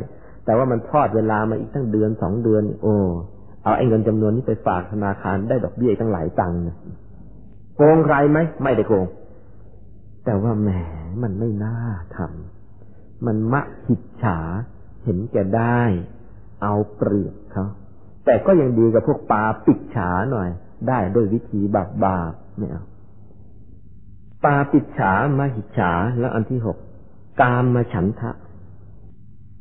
[0.45, 2.95] แต่ว่ามันทอดเวลามาอีกตั้งเดือนสองเดือน โอ้
[3.65, 6.59] เอาไอ้เงินจำนวนนี้ไปฝากธนาคารได้ดอกเบี้ยตั้งหลายตังค์
[7.77, 9.07] โกงใครไหมไม่ได้โกง
[10.25, 10.71] แต่ว่าแหม
[11.23, 11.77] มันไม่น่า
[12.17, 12.62] ทำ
[13.27, 14.39] มันมะหิดฉา
[15.05, 15.81] เห็นแก่ได้
[16.63, 17.67] เอาเปรียบเขา
[18.25, 20.49] แต่ก็ยังดีกับพวกปลาปิดฉาหน่อย
[20.89, 22.17] ได้ด้วยวิธีบาบา
[22.57, 22.85] ไม่เอา
[24.45, 26.79] ปลาปิดฉามาหิฉา แล้วอันที่หก
[27.41, 28.31] กามมาฉันทะ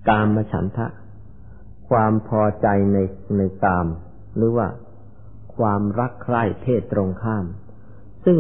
[0.10, 0.88] กามมาฉันทะ
[1.90, 2.98] ความพอใจใน
[3.38, 3.88] ในกาม
[4.36, 4.68] หรือว่า
[5.56, 7.46] ความรักใคร่เพศตรงข้าม
[8.26, 8.38] ซึ่ง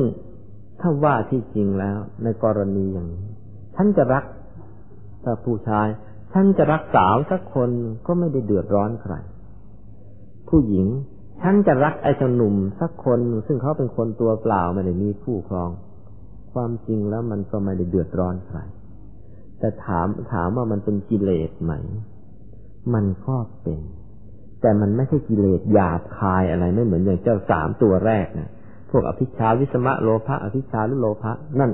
[0.79, 3.25] ถ้าว่าที่จริงแล้ว ในกรณีอย่างนี้
[3.75, 4.23] ฉันจะรัก
[5.23, 5.87] ถ้าผู้ชาย
[6.33, 7.69] ฉันจะรักสาวสักคน
[8.07, 9.13] ก็ไม่ได้เดือดร้อนใคร
[10.49, 10.87] ผู้หญิง
[11.41, 15.69] ฉันจะรักไอ้หนุ่มสักคน ซึ่งเขาเป็นคนตัวเปล่าไม่ได้มีผู้ครอง
[16.53, 18.59] ความจริงแล้วมันก็ไม่ได้เดือดร้อนใคร
[19.59, 21.73] แต่ถามถามว่ามันเป็นกิเลสไหม
[22.93, 23.81] มันก็เป็น
[24.61, 28.49] แต่มันไม่ใช่กิเลสหยาบคายอะไรไม่เหมือนอย่างเจ้าสามตัวแรกนะ
[28.89, 31.71] พวกอภิชาวิสมะโลภะอภิชาหรือโลภะนั่น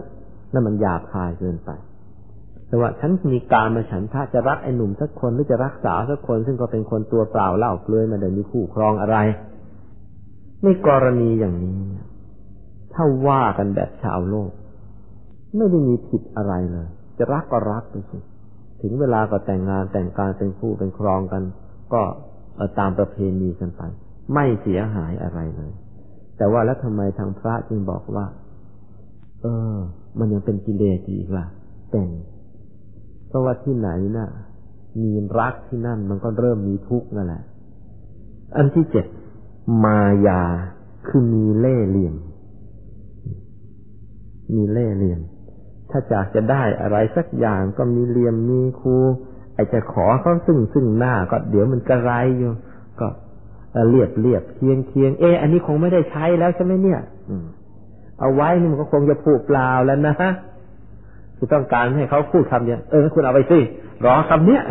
[0.53, 1.69] นั่นมันหยาบคายเกินไป
[2.67, 9.17] แต่ว่าฉันมีการมาฉันถ้าจะรักไอ้หนุ่มสักคนหรือจะรักษาวสักคน ซึ่งก็เป็นคนตัวเปล่าเล่าเปลือยมาเดินมีคู่ครองอะไร
[10.63, 11.79] ในกรณีอย่างนี้
[12.93, 14.51] ถ้าว่ากันแบบชาวโลก
[15.55, 16.87] ไม่ได้มีผิดอะไรเลย
[17.17, 18.17] จะรักก็รักไปสิ
[18.81, 21.43] ถึงเวลาก็แต่งงานแต่งการเป็นคู่เป็นครองกัน
[21.93, 22.01] ก็
[22.79, 23.81] ตามประเพณีกันไป
[24.33, 25.71] ไม่เสียหายอะไรเลย
[26.37, 28.25] แต่ว่าแล้วทำไมทางพระจึงบอกว่า
[29.41, 29.75] เออ
[30.19, 31.45] มันยังเป็นกิเลสอีกล่ะ
[31.91, 32.07] แต่ง
[33.27, 34.29] เพราะว่าที่ไหนนะ่ะ
[35.01, 37.43] มีรักที่นั่นมันก็เริ่มมีทุกข์นั่นแหละ
[38.55, 39.05] อันที่เจ็ด
[39.83, 40.41] มายา
[41.07, 42.15] คือมีเล่เหลี่ยม
[44.53, 45.19] มีเล่เหลี่ยม
[45.89, 48.95] ถ้าจากจะได้อะไรสักอย่างก็มีเหลี่ยมมีครู
[49.53, 52.51] ไอจะขอเขาซึ่งซึ่งหน้าก็เดี๋ยวมันกระไรอยู่
[52.99, 53.07] ก็
[53.89, 57.01] เรียบเรียบเคียงเคียงเอออันนี้คงไม่ได้ใช้แล้วใช่ไหมเนี่ย
[58.19, 60.15] เอาไว้นี่มันก็คงจะผูกเปล่าแล้วนะ
[61.37, 63.59] คือต้องการให้เขาพูดคำเดียเออคุณเอาไปสิ
[64.05, 64.63] รอคำเนี้ย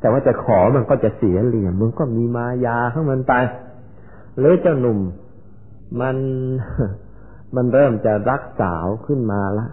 [0.00, 3.34] แต่ว่าจะขอมันก็จะเสียเหลี่ยมมึงก็มีมายาข้างมันไป
[4.38, 4.98] หรือเจ้าหนุ่ม
[6.00, 6.16] มัน
[7.56, 9.66] มันเริ่มจะรักสาวขึ้นมาละ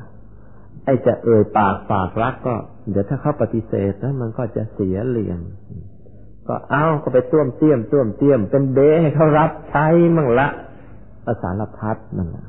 [0.86, 2.56] ไอ้จะเอ่ยปากปากรักก็
[2.92, 5.42] เดี๋ยวถ้าเขาปฏิเสธแล้วมันก็จะเสียเหลี่ยม
[6.48, 10.48] ก็เอาก็ไปต้วมเตี้ยมต้วมเตี้ยม เป็นเบให้เขารับใช้มั่งละ
[11.26, 12.46] ภาษารพัดนั่นแหละ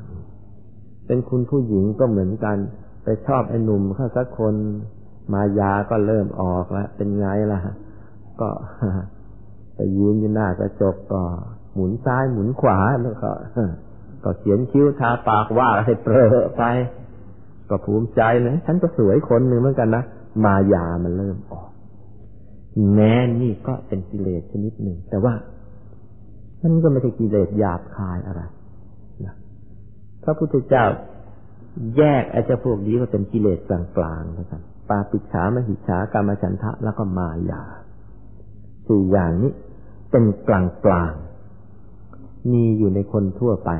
[1.07, 2.57] เป็นคุณผู้หญิงก็เหมือนกัน
[3.05, 4.55] ไปชอบไอ้หนุ่มเข้าสักคน
[5.33, 7.59] มายาก็เริ่มออกแล้วเป็นไงล่ะ
[8.41, 8.49] ก็
[9.75, 11.21] ไปยืนอยู่หน้ากระจกก็
[11.73, 13.31] หมุนซ้ายหมุนขวาแล้วก็
[14.23, 16.63] ก็เขียนคิ้วทาปากว่าให้เปรอะไป
[17.69, 20.03] ก็ภูมิใจนะฉันก็สวยคนหนึ่งเหมือนกันนะ
[20.45, 21.69] มายามันเริ่มออก
[22.93, 25.33] แม้นี่ก็เป็นกิเลสชนิดหนึ่ง แต่ว่า
[26.61, 28.41] มันก็ไม่ใช่กิเลสหยาบคายอะไร
[29.25, 29.33] นะ
[30.23, 30.85] พระพุทธเจ้า
[31.97, 37.63] แยกไอ้เจ้าพวกนี้ก็เป็นกิเลสกลางๆนะครับปาปิชามหิฉากรรมฉันทะแล้วก็มายา
[38.87, 39.51] สี่อย่างนี้
[40.11, 41.13] เป็นกลางกลาง
[42.51, 43.71] มีอยู่ในคนทั่วไป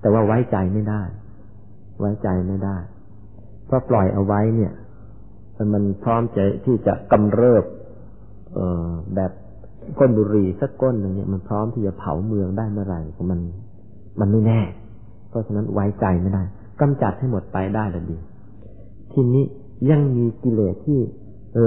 [0.00, 1.02] แต่ว่าไว้ใจไม่ได้
[2.00, 2.76] ไว้ใจไม่ได้
[3.66, 4.72] เพราะปล่อยเอาไว้เนี่ย
[5.74, 7.64] มันพร้อมใจที่จะกำเริบ
[8.54, 9.32] เออแบบ
[9.98, 13.40] ก้นบุรีสักก้นหนึ่งเนี่ยมันพร้อมที่จะเผาเมืองได้เมื่อไหร่มัน
[14.20, 14.60] มันไม่แน่
[15.28, 16.42] เพราะฉะนั้นไว้ใจไม่ได้
[16.80, 18.18] กำจัดให้หมดไปได้ละดี
[19.12, 19.44] ทีนี้
[19.90, 21.00] ยังมีกิเลสที่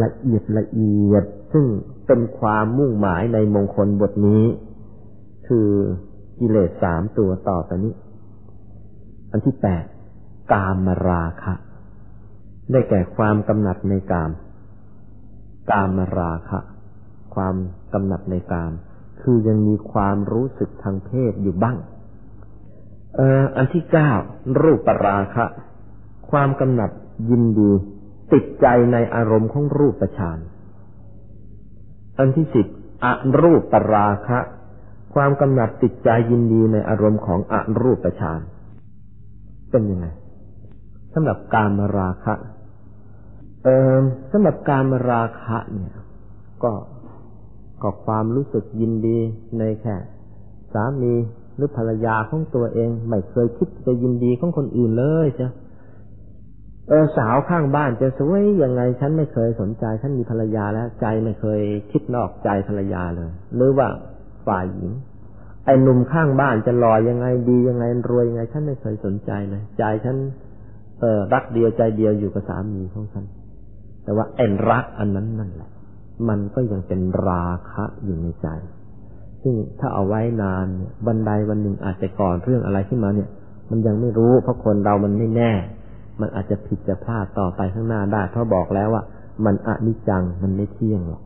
[0.03, 1.66] ละเอียดละเอียด ซึ่ง
[2.07, 4.43] เป็นความมุ่งหมายในมงคลบทนี้
[5.47, 5.70] คือ
[6.39, 7.93] กิเลสสามตัวต่อไปนี้
[9.32, 9.84] อันที่แปด
[10.51, 11.53] กามราคะ
[12.72, 14.32] ได้แก่ความกำหนัดในกาม
[15.72, 16.60] กามราคะ
[17.36, 17.55] ความ
[17.93, 18.72] กำหนัดในกาม
[19.22, 21.78] คือยังมีความรู้สึกทางเพศอยู่บ้าง
[23.18, 24.12] อ่ออันที่เก้า
[24.62, 25.45] รูปปราคะ
[26.32, 26.91] ความกำหนัด
[27.30, 27.72] ยินดี
[28.34, 30.39] ติดใจในอารมณ์ของรูปฌาน
[32.20, 32.66] อันที่สิบ
[33.03, 33.05] อ
[33.41, 34.39] รูปปราคะ
[35.14, 38.41] ความกำหนัดติดใจยินดีในอารมณ์ของอรูปฌาน
[39.72, 40.07] เป็นยังไง
[41.14, 42.34] สำหรับการมราคะ
[43.64, 44.01] เออ
[44.32, 45.93] สำหรับการมราคะเนี่ย
[46.64, 46.72] ก็
[47.82, 49.18] ก็ความรู้สึกยินดี
[49.57, 49.95] ในแค่
[50.74, 51.14] สามี
[51.60, 55.49] หรือภรรยาของตัวเอง ไม่เคยคิดจะยินดีของคนอื่นเลยจ้ะ
[56.89, 63.88] เออสาวข้างบ้านจะสวยยังไง ฉันไม่เคยสนใจ ฉันมีภรรยาแล้ว ใจไม่เคยคิดนอกใจภรรยาเลย หรือว่า
[64.47, 64.91] ฝ่ายหญิง
[65.66, 70.18] ไอ้หนุ่มข้างบ้านจะหล่อยังไงดียังไงรวยยังไง ฉันไม่เคยสนใจเลยใจฉัน
[70.99, 73.26] เออรักเดียวใจเดียวอยู่กับสามีของฉัน
[74.03, 75.70] แต่ว่าเอ็นรักอันนั้นนั่นแหละ
[76.30, 78.47] มันก็ยังเป็นราคะอยู่ในใจ
[79.43, 80.67] ซึ่งถ้าเอาไว้นาน
[81.05, 83.29] บันไดวันหนึ่งอาจจะก่อนเรื่องอะไรขึ้นมาเนี่ย
[83.69, 85.51] มันยังไม่รู้เพราะคนเรามันไม่แน่
[86.21, 89.03] มันอาจจะผิดจะพลาดต่อไปข้างหน้าได้เพราะบอกแล้วว่า
[89.45, 91.23] มันอนิจจังมันไม่เที่ยงหรอก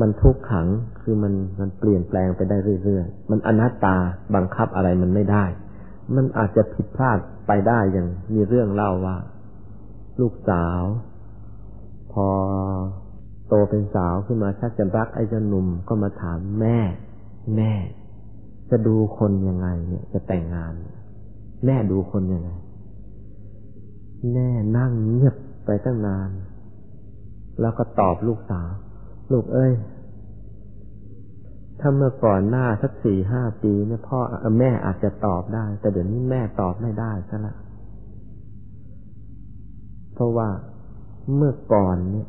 [0.00, 0.66] มันทุกขัง
[1.00, 3.96] คือมันมันเปลี่ยนแปลงไปได้เรื่อยๆ มันอนัตตา
[4.34, 5.44] บังคับอะไรมันไม่ได้
[6.14, 9.16] มันอาจจะผิดพลาดไปได้อย่างมีเรื่องเล่าว่า
[10.20, 10.82] ลูกสาว
[12.12, 12.26] พอ
[13.48, 16.78] โตเป็นสาวขึ้นมาชักจะรักไอ้เจ้าหนุ่มก็มาถามแม่
[17.56, 17.72] แม่
[18.70, 20.72] จะดูคนยังไง เนี่ย จะแต่งงาน
[21.64, 22.50] แม่ดูคนยังไง
[24.32, 26.30] แม่นั่งเงียบไปตั้งนาน
[27.60, 28.70] แล้วก็ตอบลูกสาว
[29.32, 29.72] ลูกเอ้ย
[31.80, 34.18] ถ้าเมื่อก่อนหน้าสักสี่ห้าปีเนี่ยพ่อ
[34.58, 37.54] แม่อาจจะตอบได้ แต่เดี๋ยวนี้แม่ตอบไม่ได้ซะละ
[40.14, 40.48] เพราะว่า
[41.36, 42.28] เมื่อก่อนเนี่ย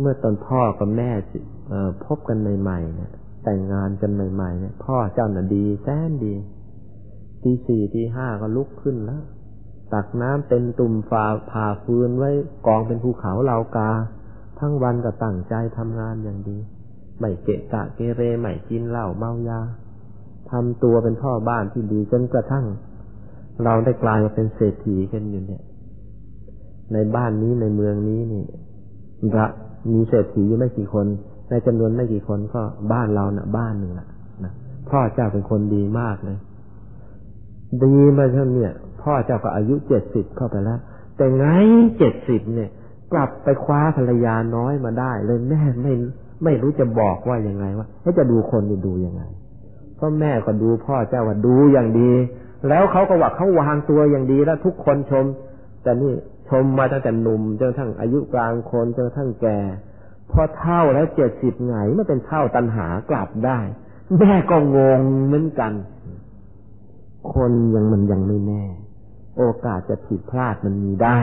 [0.00, 1.10] เมื่อตอนพ่อกับแม่
[2.04, 3.12] พบกันใหม่ๆเนี่ย
[3.44, 6.34] แต่งงานกันใหม่ ๆ เนี่ย พ่อเจ้าน่ะดีแสนดี
[7.42, 9.22] ตีสี่ตีห้าก็ลุกขึ้นแล้ว
[9.92, 12.30] ตักน้ำเป็นตุ่มฝาผ่าฟืนไว้
[12.66, 13.90] กองเป็นภูเขาเหลากา
[14.58, 16.58] ทั้งวันก็ตั้งใจทำงานอย่างดี
[17.18, 19.60] ไม่เกะกะเกเรไม่กินเหล้าเมายา
[20.50, 22.66] ทำตัวเป็นพ่อบ้านที่ดีจนกระทั่ง
[23.64, 25.62] เราได้กลายมาเป็นเศรษฐีกันอยู่เนี่ย
[26.92, 28.44] ในบ้านนี้ในเมืองนี้นี่
[29.36, 29.46] ระ
[29.92, 31.06] มีเศรษฐีอยู่ไม่กี่คน
[31.52, 34.08] ในจำนวนไม่กี่คนก็บ้านเรานะ่ะ บ้านหนึ่งละ
[34.44, 34.52] นะ
[34.90, 36.38] พ่อเจ้าเป็นคนดีมากเลย
[37.84, 38.72] ดีมาเท่าเนี่ย
[39.02, 40.78] พ่อเจ้าก็อายุเจ็ดสิบเข้าไปแล้ว
[41.16, 41.44] แต่ไง
[41.98, 42.70] เจ็ดสิบเนี่ย
[43.12, 45.92] กลับไปคว้าภรรยาน้อยมาได้เลยแม่ไม่
[46.44, 49.22] ไม่รู้จะบอกว่ายังไงว่าเขาจะดูคนจะดูยังไง
[49.96, 52.10] เพราะแม่ก็ดูพ่อเจ้าว่าดูอย่างดี
[52.68, 55.24] แล้วเขาก็ว่าเขาวางตัวอย่างดีแล้วทุกคนชม
[55.82, 56.12] แต่นี่
[56.48, 59.58] ชมมาตั้งแต่หนุ่มจนทั้งอายุกลางคนจนทั้งแก่
[60.32, 63.58] พอเท่าแล้วเจ็ดสิบไงไม่เป็นเท่าตันหากลับได้
[64.18, 65.72] แม่ก็งงเหมือนกัน
[67.34, 68.64] คนยังมันยังไม่แน่
[69.38, 71.18] โอกาสจะผิดพลาดมันมีได้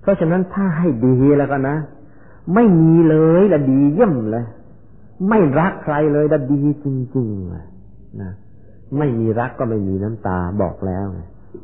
[0.00, 1.76] เพราะฉะนั้นถ้าให้ดีแล้วก็นะ
[2.54, 4.46] ไม่มีเลยละดีเยี่ยมเลย
[5.28, 7.66] ไม่รักใครเลยละดีจริงๆเลย
[8.20, 8.30] นะ
[8.98, 11.06] ไม่มีรักก็ไม่มีน้ำตาบอกแล้ว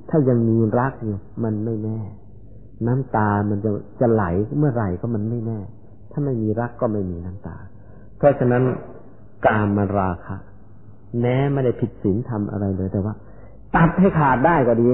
[0.09, 2.01] ถ้ายังมีรักอยู่มันไม่แน่
[2.87, 3.71] น้ำตามันจะ
[4.01, 4.25] จะไหล
[4.59, 5.59] เมื่อไหร่ก็มันไม่แน่
[6.13, 7.57] ถ้าไม่มีรักก็ไม่มีน้ำตา
[8.17, 8.63] เพราะฉะนั้น
[9.47, 10.37] กามราคะ
[11.21, 13.15] แม้ไม่ได้ผิดศีลทำอะไรเลยแต่ว่า
[13.77, 14.89] ตัดให้ขาดได้ก็ดี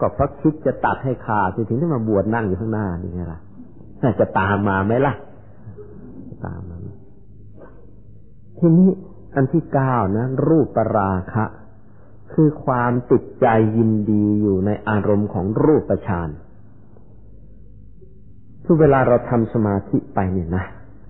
[0.00, 3.40] ก็เพราะคิดจะตัดให้ขาดถึงที่มาบวชนั่งอยู่ข้างหน้านี่ไงล่ะ
[4.20, 5.14] จะตามมาไหมล่ะ
[6.44, 6.76] ตามมา
[8.58, 8.90] ทีนี้
[9.34, 11.44] อันที่เก้านะ รูปปราคะ
[12.32, 13.46] คือความติดใจ
[13.76, 16.28] ยินดีอยู่ในอารมณ์ของรูปฌาน
[18.66, 20.64] ทุกเวลาเราทำสมาธิไปเนี่ยนะ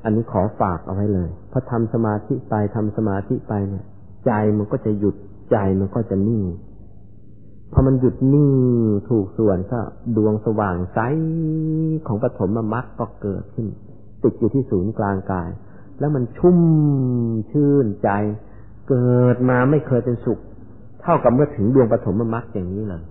[0.04, 3.84] อันนี้ขอฝากเอาไว้เลย พอทำสมาธิไปทำสมาธิไปเนี่ย
[4.26, 5.16] ใจมันก็จะหยุด
[5.50, 6.42] ใจมันก็จะนิ่ง
[7.72, 8.48] พอมันหยุดนิ่ง
[9.08, 9.80] ถูกส่วนก็
[10.16, 10.98] ดวงสว่างใส
[12.06, 13.66] ของปฐมมรรคก็เกิดขึ้น
[14.22, 15.50] ติดอยู่ที่ศูนย์กลางกาย
[15.98, 16.58] แล้วมันชุ่ม
[17.50, 18.10] ชื่นใจ
[18.88, 20.38] เกิดมาไม่เคยเป็นสุข
[21.02, 23.02] เท่ากับเมื่อถึงดวงปฐมมรรคอย่างนี้เลย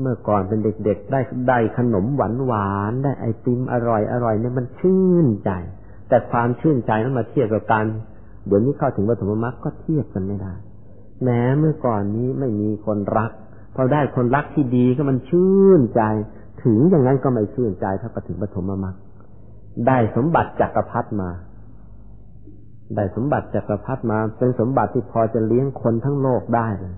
[0.00, 5.50] เมื่อก่อนเป็นเด็กๆได้ได้ขนมหวานหวานได้ไอติมอร่อยอร่อยเนี่ยมันชื่นใจ
[6.08, 7.84] แต่ความชื่นใจนั้นมาเทียบกับการ
[8.46, 10.54] เดี๋ยวนี้เข้าถึงปฐมมรรคก็เทียบกันไม่ได้
[11.22, 13.30] แม้เมื่อก่อนนี้ไม่มีคนรัก
[13.74, 16.02] พอได้คนรักที่ดีก็มันชื่นใจ
[16.64, 18.96] ถึงอย่างนั้นก็ไม่ชื่นใจถ้าไปถึงปฐมมรรค
[19.86, 21.30] ได้สมบัติจักรพรรดิมา
[22.96, 26.96] ได้สมบัติจักรพรรดิมา เป็นสมบัติที่พอจะเลี้ยงคนทั้งโลกได้เลย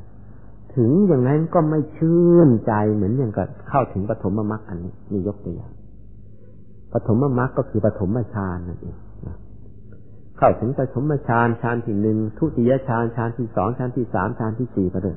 [0.78, 5.72] ถึงอย่างนั้นก็ไม่ชื่นใจเหมือนอย่างกับเข้าถึงปฐมมรรคอันนี้นี่ยกตัวอย่าง
[6.92, 8.96] ปฐมมรรคก็คือปฐมฌานนั่นเอง
[10.38, 15.16] เข้าถึงปฐมฌานฌานที่หนึ่งทุติยฌานฌานที่สองฌานที่สามฌานที่สี่ก็เลย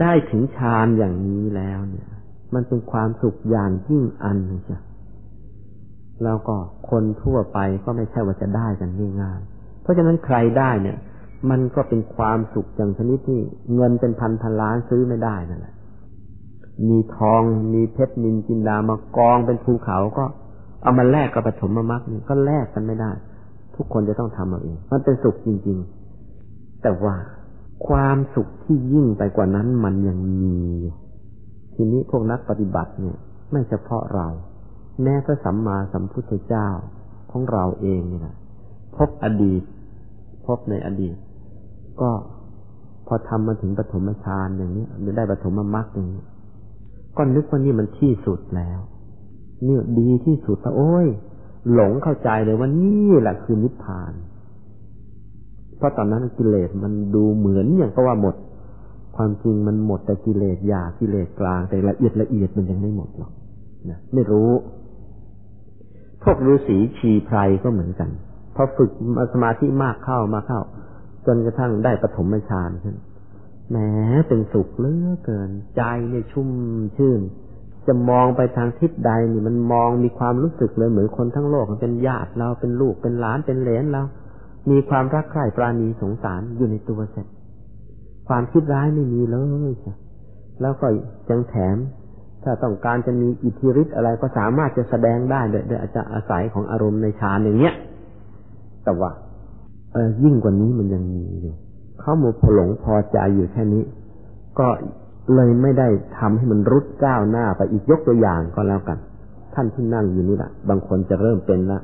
[0.00, 2.08] ได้ถึงฌานอย่างนี้แล้วเนี่ย
[2.54, 4.38] มันเป็นความสุขอย่างยิ่งอัน
[4.70, 4.78] จ้ะ
[6.24, 6.56] แล้วก็
[6.90, 8.90] คนทั่วไปก็ไม่ใช่ว่าจะได้กัน
[9.22, 10.98] ง่ายๆเพราะฉะนั้นใครได้เนี่ย
[11.50, 13.40] มันก็เป็นความสุขอย่างชนิดที่
[13.74, 15.74] เงินเป็นพันพันล้านซื้อไม่ได้นั่นแหละ
[16.88, 17.42] มีทอง
[17.74, 20.24] มีเพชรนินจินดามากองเป็นภูเขาก็
[20.82, 23.10] เอามาแลกกับปฐมมรรคนี่ก็แลกกันไม่ได้
[23.76, 25.78] ทุกคนจะต้องทำเอาเอง มันเป็นสุขจริง
[26.30, 27.14] ๆ แต่ว่า
[27.86, 30.94] ความสุขที่ยิ่งไปกว่านั้นมันยังมีอยู่
[31.74, 33.18] ทีนี้พวกนักปฏิบัติเนี่ย
[33.52, 34.28] ไม่เฉพาะเรา
[35.02, 36.68] แม้พระสัมมาสัมพุทธเจ้า
[37.30, 38.36] ของเราเองนี่นะ
[38.96, 39.62] พบอดีต
[40.46, 41.16] พบในอดีต
[42.02, 42.10] ก็
[43.06, 46.22] พอทำมาถึงปฐมฌานอย่างนี้หรือได้ปฐมมรรคอย่างนี้
[47.16, 48.78] ก็นึกว่านี่มันที่สุดแล้ว
[49.66, 51.06] นี่ดีที่สุดแต่โอ้ย
[51.72, 54.12] หลงเข้าใจเลยว่านี่แหละคือนิพพาน
[55.76, 58.34] เพราะตอนนั้นกิเลสมันดูเหมือนอย่างก็ว่าหมด
[59.16, 63.32] ความจริงมันหมดแต่กิเลสหยากิเลสกลางแต่ละเอียดละเอียดมันยังไม่หมดหรอก
[63.90, 64.50] นะไม่รู้
[66.22, 68.10] พวกฤาษีชีไพรก็เหมือนกัน
[68.54, 68.90] พอฝึก
[69.32, 70.60] สมาธิมากเข้ามาเข้า
[71.28, 72.96] จนกระทั่งได้ปฐมฌานขึ้น
[73.70, 73.76] แหม
[74.28, 76.48] เป็นสุขเลือเกิน ใจเนี่ยชุ่ม
[76.96, 77.20] ชื่น
[77.86, 84.02] จะมองไปทางทิศใดนี่มันมองมีความรู้สึกเลยเหมือนคนทั้งโลกมันเป็นญาติเราเป็นลูกเป็นหลานเป็นเหลนเรา
[84.70, 87.26] มีความรักใคร่ปราณีสงสารอยู่ในตัวเสร็จ
[88.28, 89.72] ความคิดร้ายไม่มีเลย
[90.60, 90.86] แล้วก็
[91.30, 91.76] ยังแถม
[92.44, 97.74] ถ้าต้องการจะมีอิทธิฤทธิ์อะไรก็สามารถจะแสดงได้โดยอาจจะอาศัยของอารมณ์ในฌานอย่างเนี้ย
[98.84, 99.10] แต่ว่า
[99.92, 101.54] เออยิ่งกว่านี้มันยังมีอยู่
[102.00, 103.82] เขาโมพหลงพอใจอยู่แค่นี้
[104.58, 104.68] ก็
[105.34, 108.98] เลยไม่ได้ทำให้มันรุดก้าวหน้าไปอีกยกตัวอย่างก็แล้วกัน
[109.54, 111.80] ท่านที่นั่งอยู่นี่แหละบางคนจะเริ่มเป็นละ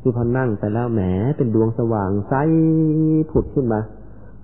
[0.00, 1.00] คือพอนั่งไปแล้วแหม
[1.36, 2.34] เป็นดวงสว่างใส
[3.30, 3.80] ผุดขึ้นมา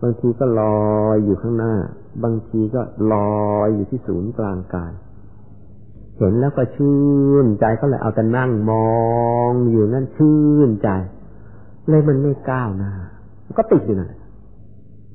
[0.03, 0.79] บางทีก็ลอ
[1.15, 1.75] ยอยู่ข้างหน้า
[2.23, 2.83] บางทีก็
[3.13, 3.15] ล
[3.47, 4.93] อยอยู่ที่ศูนย์กลางกาย
[6.17, 6.99] เห็นแล้วก็ชื่
[7.45, 8.89] นใจก็เลยเอาแต่นั่งมอ
[9.51, 10.39] งอยู่นั่นชื่
[10.69, 10.89] นใจ
[11.89, 12.93] เลยมันไม่ก้าวหน้า
[13.59, 14.11] ก็ติดอยู่นั่น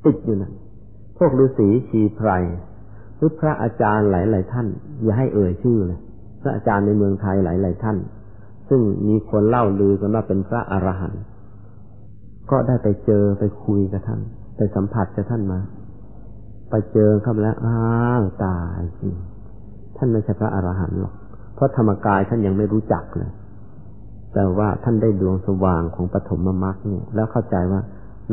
[0.05, 0.53] ติดอยู่นั่น
[1.17, 2.29] พวกฤาษีชีไพร
[3.17, 4.67] หรือพระอาจารย์หลาย ๆ ท่าน
[5.03, 5.99] อย่าให้เอ่ยชื่อเลย
[6.41, 7.97] พระอาจารย์ในเมืองไทยหลาย ๆ ท่าน
[8.69, 11.23] ซึ่งมีคนเล่าลือกันว่าเป็นพระอรหันต์
[12.51, 14.19] ก็ได้ไปเจอไปคุยกับท่าน
[14.57, 15.59] ไปสัมผัสกับท่านมา
[16.69, 17.79] ไปเจอเข้าแล้วอ้า
[18.21, 19.15] วตายจริง
[19.97, 21.13] ท่านไม่ใช่พระอรหันต์หรอก
[21.55, 23.31] เพราะธรรมกายท่านยังไม่รู้จักเลย
[24.33, 27.81] แต่ว่าท่านได้ดวงสว่างของปฐมมรรคเนี่ย แล้วเข้าใจว่า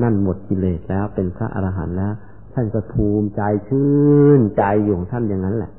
[0.02, 2.12] นั่นหมดกิเลสแล้วเป็นพระอรหันต์แล้ว
[2.54, 3.88] ท่านก็ภูมิใจชื่
[4.38, 5.70] นใจอยู่ของท่านอย่างนั้นแหละ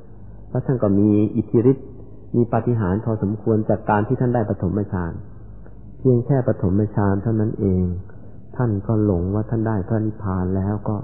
[0.47, 1.88] เพราะท่านก็มีอิทธิฤทธิ์
[2.36, 5.13] มีปาฏิหาริย์พอสมควรจากการที่ท่านได้ปฐมฌาน
[5.99, 7.84] เพียงแค่ปฐมฌานเท่านั้นเอง
[8.57, 10.95] ท่านก็หลงว่าท่านได้พระนิพพานแล้วก็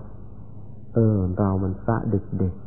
[0.93, 2.66] เออเรามันพระเด็กๆ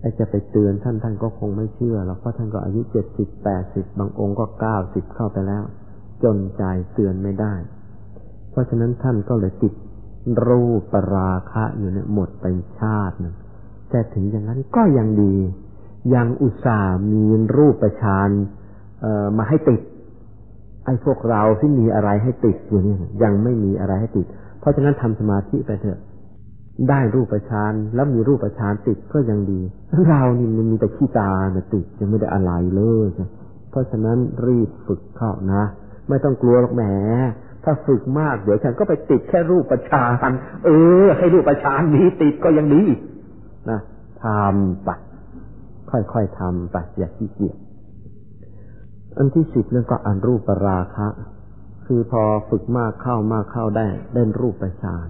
[0.00, 5.64] ไอ้จะไปเตือนท่านท่านก็คงไม่เชื่อหรอกเพราะท่านก็อายุเจ็ดสิบแปดสิบบางองค์ก็เก้าสิบเข้าไปแล้ว
[6.24, 6.62] จนใจ
[6.94, 7.54] เตือนไม่ได้
[8.50, 9.74] เพราะฉะนั้นท่านก็เลยติด
[10.46, 12.44] รูปราคะอยู่เนี่ยหมดไป
[12.80, 13.34] ชาตินึง
[13.90, 15.34] แต่ถึงอย่างนั้นก็ยังดี
[16.14, 16.80] ยังอุตส่า
[17.12, 17.24] มี
[17.56, 18.28] รูปประชาน
[19.38, 19.80] มาให้ติด
[20.84, 24.26] ไอ้พวกเราที่มีอะไรให้ติดอยู่นี่ยังไม่มีอะไรให้ติด
[24.60, 26.00] เพราะฉะนั้นทำสมาธิไปเถอะ
[26.88, 29.60] ได้รูปประชานแล้วมีรูปประชานติดก็ยังดี
[30.08, 33.06] เรานี่มันมีแต่ขี้ตาเนี่ยติดยังไม่ได้อะไรเลย
[33.70, 35.62] เพราะฉะนั้นรีบฝึกเข้านะ
[36.08, 36.84] ไม่ต้องกลัวหรอกแหม
[37.64, 40.30] ถ้าฝึกมากเดี๋ยวฉันก็ไปติดแค่รูปประชาน
[40.64, 40.70] เอ
[41.04, 42.82] อ ให้รูปประชานนี้ติดก็ยังดี
[43.70, 43.80] นะ
[44.24, 44.90] ทำไป
[45.90, 47.56] ค่อยๆทำไปอย่าขี้เกียจ
[49.16, 51.08] อันที่สิบนั่นก็อันรูปปราคะ
[51.86, 55.08] คือพอฝึกมากเข้ามากเข้าได้ได้รูปประชาน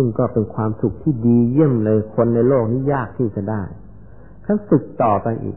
[0.00, 3.62] ซึ่งก็เป็นความสุขที่ดีเยี่ยมเลยคนในโลกนี้ยากที่จะได้
[4.44, 5.56] ถ้าฝึกต่อไปอีก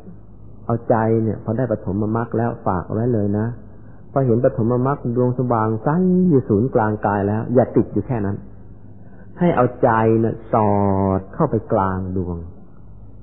[0.66, 3.48] เอาใจเนี่ย พอได้ปฐมมรรคแล้วฝากไว้เลยนะ
[4.12, 5.88] พอเห็นปฐมมรรคดวงสว่างใส
[6.30, 8.38] อยู่ศูนย์กลางกายแล้ว อย่าติดอยู่แค่นั้น
[9.40, 9.90] ให้เอาใจ
[10.20, 10.72] เนี่ยสอ
[11.20, 12.38] ดเข้าไปกลางดวง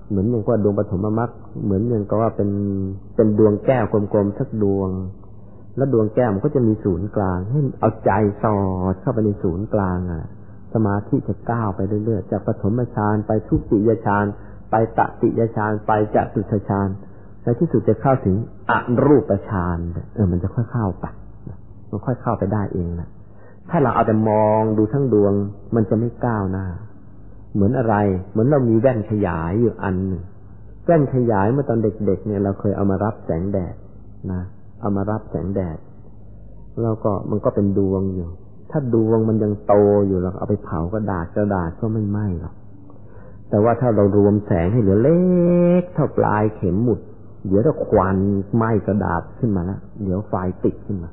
[0.08, 1.30] เหมือนอย่างว่าดวงปฐมมรรค
[1.64, 2.50] เหมือนอย่างกับว่าเป็น
[3.16, 4.90] เป็นดวงแก้วกลมๆสักดวง
[5.76, 8.10] แล้วดวงแก้วมันก็จะมีศูนย์กลาง ให้เอาใจ
[8.42, 8.58] สอ
[8.92, 10.26] ดเข้าไปในศูนย์กลางอะ
[10.74, 14.24] สมาธิจะก้าวไปเรื่อยๆจากปฐมฌานไปทุติยฌาน
[14.70, 16.88] ไปตติยฌานไปจตุตฌาน
[17.42, 18.36] ในที่สุดจะเข้าถึง
[18.70, 18.72] อ
[19.04, 19.78] รูปฌาน
[20.14, 21.06] เออ มันจะค่อยเข้าไป
[21.90, 23.08] มันค่อยเข้าไปได้เองนะ
[23.70, 25.32] ถ้าเราเอาแต่มองดูทั้งดวง
[25.74, 26.66] มันจะไม่ก้าวหน้า
[27.54, 27.94] เหมือนอะไร
[28.30, 30.22] เหมือนเรามีแว่นขยายอยู่อันหนึ่ง
[30.84, 33.74] แว่นขยายเมื่อตอนเด็ก ๆ เนี่ยเราเคยเอามารับแสงแดด
[34.32, 34.42] นะ
[34.80, 35.78] เอามารับแสงแดด
[36.82, 38.28] แล้วก็มันก็เป็นดวงอยู่
[38.70, 39.74] ถ้าดวงมันยังโต
[40.06, 42.54] อยู่เราเอาไปเผากระดาษกระดาษก็ไม่ไหม้หรอก
[43.50, 45.18] แต่ว่าถ้าเรารวมแสงให้เหลือเล็
[45.80, 47.00] กเท่าปลายเข็มหมุด
[47.46, 48.16] เดี๋ยวถ้าควัน
[48.56, 51.10] ไหม้กระดาษขึ้นมาแล้วเดี๋ยวไฟติดขึ้นมา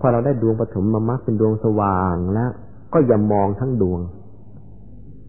[0.00, 2.50] พอเราได้ดวงปฐมมามักเป็นดวงสว่างแล้ว
[2.92, 4.00] ก็อย่ามองทั้งดวง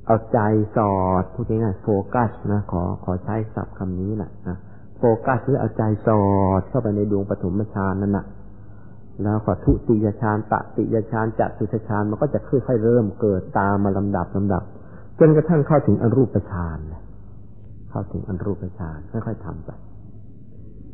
[0.06, 0.40] เอาใจ
[0.76, 4.58] สอดพูดง่ายๆโฟกัสนะขอขอใช้ศัพท์คำนี้แหละนะ
[4.98, 6.24] โฟกัสหรือเอาใจสอ
[6.60, 8.26] ดเข้าไปในดวงปฐมฌานนั่นแหะ
[9.24, 14.64] แล้วก็ทุติยฌานตติยฌานจัตุตฌานมันก็จะค่อยๆเริ่มเกิดตามมาลำดับลำดับ
[15.20, 16.80] จนกระทั่งเข้าถึงอรูปฌาน
[17.90, 19.70] เข้าถึงอรูปฌานค่อยๆทำไป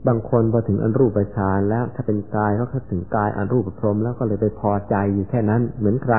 [0.08, 6.16] บางคนพอถึงอรูปฌานแล้วถ้าเป็นกายเขาเข้าถึงกายอรูปพรมแล้วก็เลยไปพอใจอยู่แค่นั้น เหมือนใคร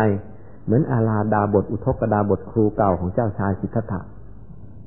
[0.65, 4.01] เหมือนอาลาดาบทอุทกดาบทครูเก่าของเจ้าชายสิทธัตถะ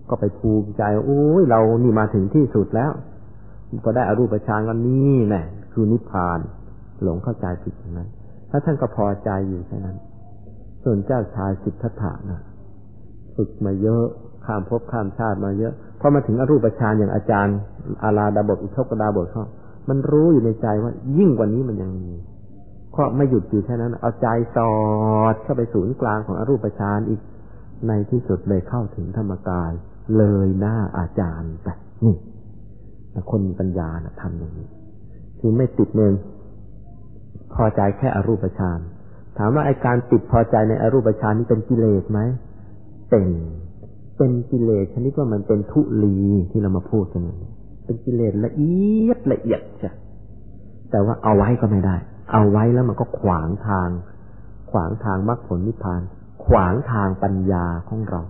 [0.10, 2.92] ก็ไปภูมิใจโอ้ยเรานี่มาถึงที่สุดแล้ว
[3.84, 5.44] พอได้อรูปฌานก็นี่แน่
[5.74, 6.40] คือนิพพาน
[7.04, 8.10] หลงเข้าใจผิดอย่างนั้น
[8.50, 9.98] ถ้าท่านก็พอใจอยู่แค่นั้น
[10.84, 12.42] ส่วนเจ้าชายสิทธัตถะนะ
[13.36, 14.06] ฝึกมาเยอะ
[14.46, 17.58] ข้ามภพข้ามชาติมาเยอะพอมาถึงอรูปฌานอย่างอาจารย์
[18.04, 19.46] อาลาดาบทอุทกดาบทเขา
[19.90, 22.14] มันรู้อยู่ในใจว่า ยิ่งกว่านี้มันยังมี
[22.96, 24.74] ก็ไม่หยุดอยู่แค่นั้น เอาใจสอ
[25.34, 27.22] ดเข้าไปศูนย์กลางของอรูปฌานอีก
[27.88, 29.72] ในที่สุดเลยเข้าถึงธรรมกาย
[30.18, 31.68] เลยหน้าอาจารย์ไป
[32.06, 32.16] นี่
[33.30, 34.68] คนมีปัญญานะทำอย่างนี้
[35.40, 36.14] คือไม่ติดเนิน
[37.56, 38.80] พอใจแค่อรูปฌาน
[39.38, 42.20] ถามว่าไอการติดพอใจในอรูปฌานนี้เป็นกิเลสไหม
[43.10, 43.26] เป็น
[44.18, 46.18] เป็นกิเลสชนิดว่ามันเป็นทุลี
[46.52, 47.22] ที่เรามาพูดกัน
[47.86, 49.92] เป็นกิเลสละเอียดละเอียดใช่
[50.92, 51.96] แต่ว่าเอาไว้ก็ไม่ได้
[52.32, 53.90] เอาไว้แล้วมันก็ขวางทาง
[54.72, 56.02] ขวางทางมรรคผลนิพพาน
[56.46, 58.22] ขวางทางปัญญาของเรา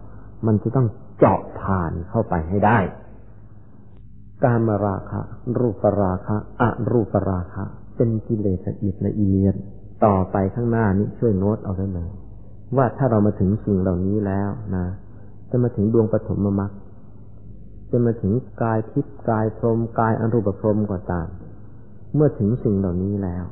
[0.48, 2.80] มันจะต้องเจาะผ่านเข้าไปให้ได้
[4.44, 5.22] การมราคะ
[5.60, 7.66] รูปราคะ อรูปราคะ
[7.96, 9.56] เป็นกิเลสละเอียดละเอียด
[10.06, 12.10] ต่อไปข้างหน้านี้ช่วยโน้ตเอาไว้เลย
[12.78, 14.86] ว่าถ้าเรามาถึงสิ่งเหล่านี้แล้วนะ
[15.50, 16.72] จะมาถึงดวงปฐมมรรค
[17.92, 21.28] จะมาถึงกายทิพย์กายพรมกายอรูปพรมก็ตาม
[22.16, 23.46] เมื่อถึงสิ่งเหล่านี้แล้ว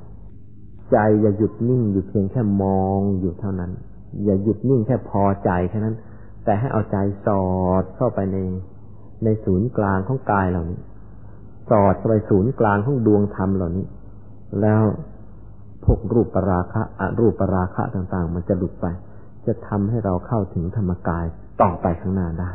[0.91, 3.71] ใจอย่าหยุดนิ่งอยู่เพียงแค่มองอยู่เท่านั้น
[4.25, 5.95] อย่าหยุดนิ่งแค่พอใจแค่นั้น
[6.43, 7.45] แต่ให้เอาใจสอ
[7.81, 8.37] ดเข้าไปใน
[9.23, 10.79] ในศูนย์กลางของกายเหล่านี้
[11.69, 13.85] สอดเข้าไปศูนย์กลางของดวงธรรมเหล่านี้
[14.61, 14.83] แล้ว
[15.83, 18.87] พวกรูปปราคะอรูปปราคะต่าง ๆ มันจะหลุดไป
[19.45, 21.25] จะทำให้เราเข้าถึงธรรมกาย
[21.61, 22.51] ต่อไปข้างหน้าได้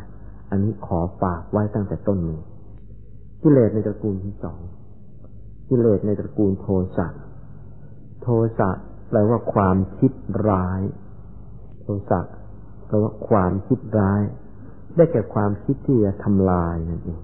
[0.51, 2.41] อันนี้ขอฝากไว้ตั้งแต่ต้นนี้
[3.43, 4.61] กิเลสในตระกูลที่สอง
[5.69, 6.67] กิเลสในตระกูลโท
[6.97, 7.09] สะ
[8.23, 8.29] โท
[8.59, 8.71] สะ
[9.09, 10.13] แปลว่าความคิด
[10.49, 10.81] ร้าย
[11.83, 12.21] โทสะ
[12.87, 14.21] แปลว่าความคิดร้าย
[14.97, 17.21] ได้แก่ความคิดที่จะทำลายนั่นเอง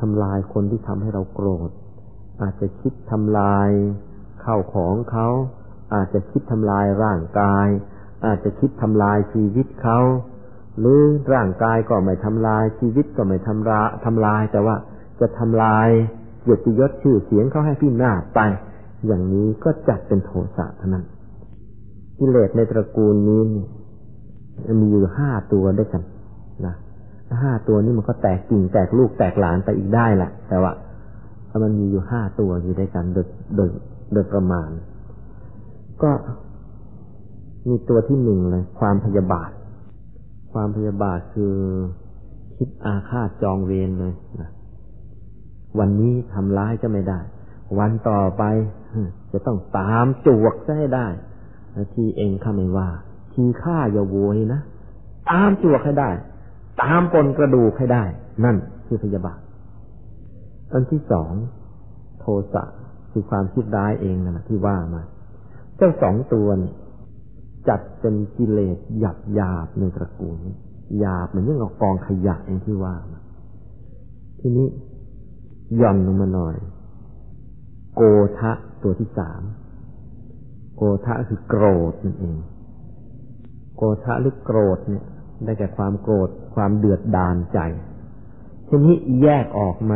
[0.00, 1.70] ทำลายคนที่ทำให้เราโกรธ
[2.42, 3.70] อาจจะคิดทำลาย
[4.42, 5.28] เข้าของเขา
[5.94, 7.68] อาจจะคิดทำลายร่างกาย
[8.26, 9.98] อาจจะคิดทำลายชีวิตเขา
[10.78, 11.00] หรือ
[11.34, 14.76] ร่างกายก็ไม่ทำลายชีวิตก็ไม่ทำลายทำลาย แต่ว่า
[15.20, 15.88] จะทำลาย
[16.42, 18.40] เกียรติยศชื่อเสียงเขาให้พี่นาไป
[19.06, 21.04] อย่างนี้ก็จัดเป็นโทสะเท่านั้น
[22.18, 23.40] กิเลสในตระกูลนี้
[24.80, 26.02] มีอยู่ห้าตัวด้วยกัน
[26.66, 26.74] นะ
[27.42, 30.72] ห้าตัวนี้มันก็แตกกิ่งแตกลูกแตกหลานไปอีกได้แหละแต่ว่า
[31.64, 33.26] มันมีอยู่ห้าตัวอยู่ด้วยกันโดย
[33.56, 33.68] โดย
[34.12, 34.70] โดยประมาณ
[36.02, 36.10] ก็
[37.68, 39.50] มีตัวที่หนึ่งเลย ความพยาบาท
[40.52, 41.54] ความพยาบาทคือ
[42.56, 44.50] คิดอาฆาตจองเวรเลยนะ
[45.78, 47.20] วันนี้ทำร้ายจะไม่ได้
[47.78, 48.42] วันต่อไป
[49.32, 51.06] จะต้องตามจวกซะให้ได้
[51.94, 52.88] ที่เองข้าไม่ว่า
[53.32, 54.60] ทีฆ่าอย่าโวยนะ
[55.30, 56.10] ตามจวกให้ได้
[56.82, 58.04] ตามปนกระดูกให้ได้
[58.44, 59.38] นั่นคือพยาบาท
[60.72, 61.32] อันที่สอง
[62.20, 62.64] โทสะ
[63.12, 65.02] คือความคิดร้ายเองนะที่ว่ามา
[65.76, 66.72] เจ้าสองตัวนี่
[67.68, 70.38] จัดเป็นกิเลสหยาบหยาบในตระกูล
[70.98, 73.20] หยาบเหมือนยังเอากองขยะเองที่ว่ามา
[74.40, 74.66] ทีนี้
[75.80, 76.56] ย่อนลงมาหน่อย
[77.94, 78.02] โก
[78.38, 78.52] ทะ
[78.82, 79.42] ตัวที่สาม
[80.76, 82.36] โกทะคือโกรธนั่นเอง
[83.76, 85.04] โกทะหรือโกรธเนี่ย
[85.44, 87.58] ได้แก่ความโกรธความเดือดดาลใจ
[88.68, 89.94] ทีนี้แยกออกไหม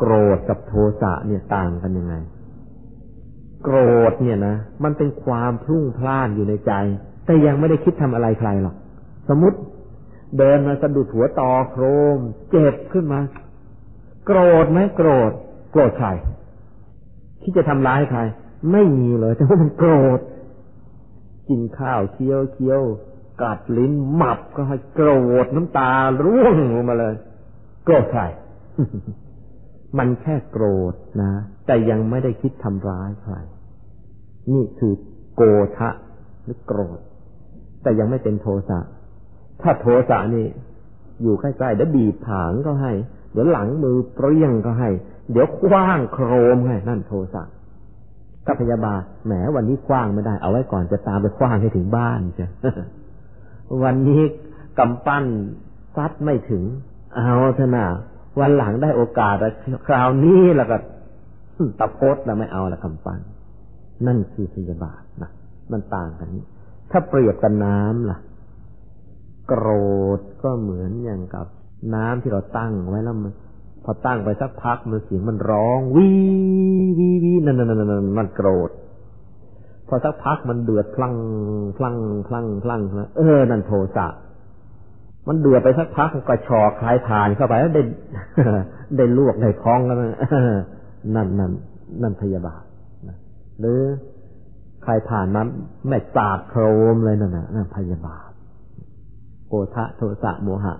[0.00, 2.14] โกรธกับโทสะเนี่ยต่างกันยังไง
[3.64, 3.78] โกร
[4.10, 6.72] ธเนี่ยนะมันเป็นความพลุ่งพล่านอยู่ในใจ
[7.24, 8.74] แต่ยังไม่ได้คิดทำอะไรใครหรอก
[9.28, 9.58] สมมติ
[10.38, 11.84] เดินมาสะดุดหัวต่อโคร
[12.16, 12.18] ม
[12.50, 13.20] เจ็บขึ้นมา
[14.26, 15.30] โกรธไหมโกรธ
[15.72, 16.08] โกรธใคร
[17.42, 18.20] ที่จะทำร้ายใคร
[18.72, 20.20] ไม่มีเลยแต่ว่ามันโกรธ
[21.48, 22.82] กินข้าวเคี้ยวเคี้ยว
[23.42, 25.10] กัดลิ้นหมับก็ให้โกร
[25.44, 25.92] ธน้ำตา
[26.24, 27.14] ร่วงลงมาเลย
[27.84, 28.22] โกรธใคร
[29.98, 31.32] มันแค่โกรธนะ
[31.66, 33.34] แต่ยังไม่ได้คิดทำร้ายใคร
[34.52, 34.94] นี่คือ
[35.36, 35.42] โก
[35.78, 35.90] ทะ
[36.44, 36.98] หรือโกรธ
[37.82, 38.80] แต่ยังไม่เป็นโทสะ
[39.62, 40.46] ถ้าโทสะนี่
[41.22, 42.92] อยู่ใกล้ๆเดี๋ยวบีบผางก็ให้
[43.32, 44.90] เดี๋ยวหลังมือเปรี้ยงก็ให้
[45.30, 47.42] เดี๋ยวคว้างโครมให้นั่นโทสะ
[48.46, 52.46] ก็พยาบาลแหมวันนี้คว้างไม่ได้ เอาไว้ก่อนจะตามไปคว้างให้ถึงบ้านใช่
[53.82, 54.22] วันนี้
[54.78, 55.24] กำปั้น
[55.96, 56.62] ซัดไม่ถึง
[57.16, 57.86] เอาเถอะนะ
[58.38, 59.34] วันหลังได้โอกาส
[59.86, 60.76] คราวนี้แล้วก็
[61.78, 63.20] ตะโพดแล้วไม่เอาละกำปั้น
[64.06, 65.30] นั่นคือพยาบาทนะ
[65.72, 66.28] มันต่างกัน
[66.90, 68.18] ถ้าเปรียบกับน้ำล่ะ
[69.48, 69.66] โกร
[70.18, 71.46] ธก็เหมือนอย่างกับ
[71.94, 73.32] น้ำที่เราตั้งไว้แล้วมัน
[73.84, 76.08] พอตั้งไปสักพักมันเสียงมันร้องวี
[76.98, 78.70] วีวีนั่นนั่นนั่นมันโกรธ
[79.88, 81.14] พอสักพักมันเดือดพลัง
[81.76, 82.80] พลังพลังพลัง
[83.16, 84.06] เออ นั่นโทสะ
[85.28, 87.82] มันเดือดไปสักพักก็ชอคลายผ่านเข้าไปแล้วได้
[88.96, 89.96] ได้ลวกได้องแล้ว
[91.14, 91.52] นั่นนั่น
[92.02, 92.62] นั่นพยาบาท
[93.60, 93.80] หรือ
[94.82, 95.48] ใครผ่านนั้น
[95.88, 96.62] แม่จาดโคร
[96.94, 98.30] มเลยนั่นนะนั่นพยาบาท
[99.48, 100.74] โอทะโทสะโมหะ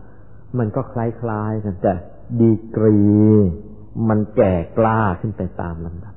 [0.59, 1.93] มันก็คล้ายๆกันแต่
[2.41, 2.99] ดีกรี
[4.09, 6.15] มันแก่กล้าขึ้นไปตามลำดับ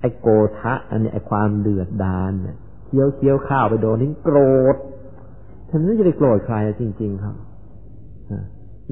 [0.00, 0.28] ไอ้โก
[0.58, 4.38] ทะ อันนี้ไอ้ความเดือดดานเนี่ยเคี้ยวเคี้ยวข้าวไปโดนนี่โกร
[4.74, 4.76] ธ
[5.68, 7.36] ท่านไม่จะไปโกรธใครจริง ๆ ครับ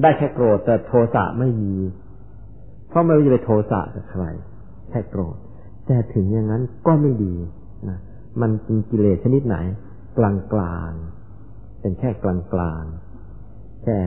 [0.01, 1.73] ได้แค่โกรธแต่โทสะไม่มี
[2.89, 4.23] เพราะไม่จะไปโทสะกับใคร
[4.89, 5.35] แค่โกรธ
[5.85, 7.35] แต่ถึงอย่างนั้นก็ไม่ดี
[7.89, 7.97] นะ
[8.41, 9.57] มันเป็นกิเลสชนิดไหน
[10.17, 10.91] กลางกลาง
[11.81, 12.83] เป็นแค่กลางกลาง
[13.83, 13.97] แค่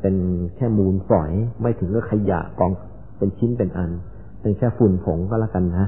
[0.00, 0.16] เป็น
[0.56, 1.30] แค่มูลฝอย
[1.60, 2.72] ไม่ถึงก็ขยะกอง
[3.18, 3.90] เป็นชิ้นเป็นอัน
[4.40, 5.86] เป็นแค่ฝุ่นผงก็แล้วกันนะ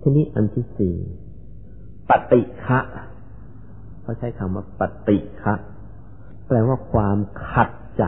[0.00, 0.96] ทีนี้อันที่สี่
[2.08, 2.78] ปฏิฆะ
[4.08, 5.54] เขาใช้คำว่าปฏิฆะ
[6.46, 7.18] แปลว่าความ
[7.50, 8.04] ขัดใจ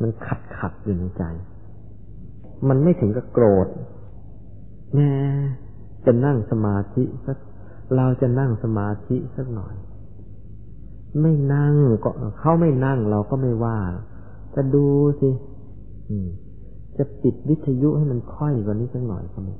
[0.00, 1.24] มันขัดขัดอยู่ในใจ
[2.68, 3.66] มันไม่ถึงกับโกรธ
[4.94, 5.10] แม่
[6.06, 7.36] จะนั่งสมาธิสัก
[7.96, 9.74] เราจะนั่งสมาธิสักหน่อย
[11.20, 12.10] ไม่นั่งก็
[12.40, 13.78] เขาไม่นั่งเราก็ไม่ว่า
[14.54, 14.86] จะดู
[15.20, 15.30] สิ
[16.98, 19.54] จะปิดวิทยุให้มันค่อยกว่านี้สักหน่อยก็ไม่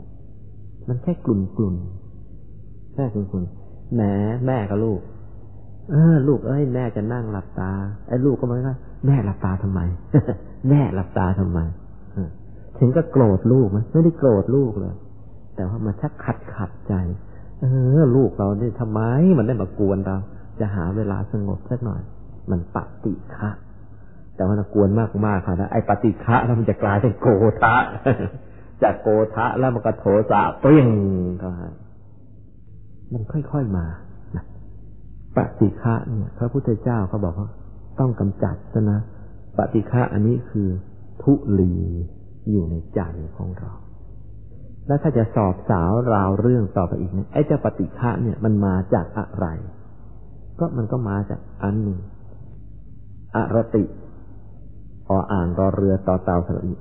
[0.89, 1.77] มันแค่กลุ่นกลุ่น
[2.95, 3.45] แค่กลุ่นกลุ่น
[3.95, 4.03] แหม
[4.47, 5.01] แม่กับลูก
[5.91, 7.71] เออ ลูกเอ้ยแม่จะนั่งหลับตา
[8.09, 8.77] ไอ้ลูกก็ไม่ว่า
[9.07, 9.81] แม่หลับตาทำไม
[10.69, 11.61] แม่หลับตาทำไม
[12.79, 14.95] ถึงก็โกรธลูกมันไม่ได้โกรธลูกเลย
[15.57, 16.95] แต่ว่ามันชักขัดขัดใจ
[17.61, 17.65] เอ
[17.99, 19.01] อ ลูกเราเนี่ยทำไม
[19.39, 20.17] มันได้มากวนเรา
[20.61, 22.03] จะหาเวลาสงบสักหน่อย
[22.51, 23.51] มันปฏิฆะ
[24.37, 27.29] แต่ว่ากวนมากมากค่ะนะไอ้ปฏิฆะแล้วมันจะกลายเป็นโก
[27.63, 27.75] ทะ
[28.83, 30.89] จากโกทะแล้วมันก็โทสะเปรี้ยง
[31.43, 31.49] ก็
[33.13, 33.87] มันค่อยๆมา
[35.37, 37.51] ปฏิฆะเนี่ยพระพุทธเจ้าเขาบอกว่า
[38.01, 38.99] ต้องกำจัดซะนะ
[39.59, 40.69] ปฏิฆะอันนี้คือ
[41.23, 41.73] ทุลี
[42.51, 43.01] อยู่ในใจ
[43.37, 43.73] ของเรา
[44.87, 49.47] แล้วถ้าจะสอบสาวราวเรื่องต่อไปอีกนะไอ้เจ้าปฏิฆะเนี่ยมันมาจากอะไร
[50.59, 51.99] ก็มันก็มาจากอันหนึ่ง
[53.35, 53.85] อรติ
[55.09, 56.75] ออ่างรอเรือต่อเตาสระอิ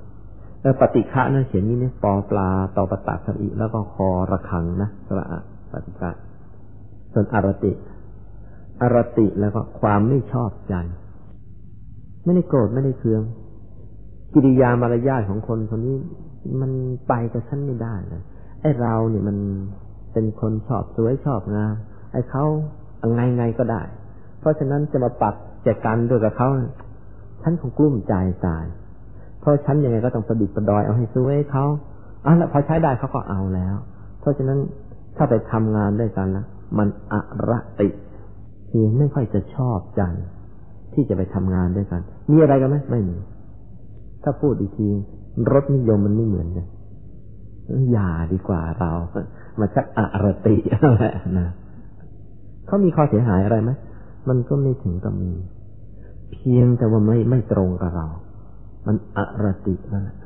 [0.61, 5.39] แล้วปฏิฆะนั่นเขียนนี้เนี่ยปอปลาต่อปตักสระอิแล้วก็คอระคังนะสระอะ
[5.85, 6.11] ฏิฆะ
[7.13, 7.71] ส่วนอรติ
[8.81, 10.75] อรติแล้วก็ความไม่ชอบใจ
[12.23, 13.21] ไม่ได้โกรธไม่ได้เคือง
[14.33, 15.95] กิริยามารยาทของคนคนนี้
[16.61, 16.71] มัน
[17.07, 18.23] ไปกับฉันไม่ได้เลย
[18.61, 19.37] ไอ้เราเนี่ยมัน
[20.13, 21.73] เป็นคนชอบสวยชอบงาม
[22.11, 22.45] ไอ้เขา
[23.13, 23.81] ไงไงก็ได้
[24.39, 26.49] เพราะฉะนั้นจะมาปักแจกันด้วยกับเขา
[27.41, 28.13] ฉันคงกลุ้มใจ
[28.45, 28.65] ตาย
[29.39, 31.65] เพราะฉันยังไงก็ต้องประดิษฐ์ประดอยเอาให้ซื้อให้เขา
[32.25, 33.75] อะแล้วพอใช้ได้เขาก็เอาแล้ว
[34.19, 34.59] เพราะฉะนั้น
[35.15, 36.45] ถ้าไปทำงานด้วยกันแล้ว
[36.77, 37.13] มันอ
[37.49, 37.89] ระติ
[38.69, 40.03] คือไม่ค่อยจะชอบใจ
[40.93, 42.01] ที่จะไปทำงานด้วยกัน
[42.31, 43.17] มีอะไรกันไหมไม่มี
[44.23, 44.87] ถ้าพูดอีกที
[45.51, 46.67] รสนิยมมันไม่เหมือนกัน
[47.91, 48.91] อย่าดีกว่าเรา
[49.59, 51.03] มาชักอรติอะไร
[51.39, 51.47] นะ
[52.67, 53.71] เขามีข้อเสียหายอะไรไหม
[54.29, 55.31] มันก็ไม่ถึงกับมี
[56.33, 58.07] เพียงแต่ว่าไม่ไม่ตรงกับเรา
[58.87, 60.17] มันอรตินั่นแหละ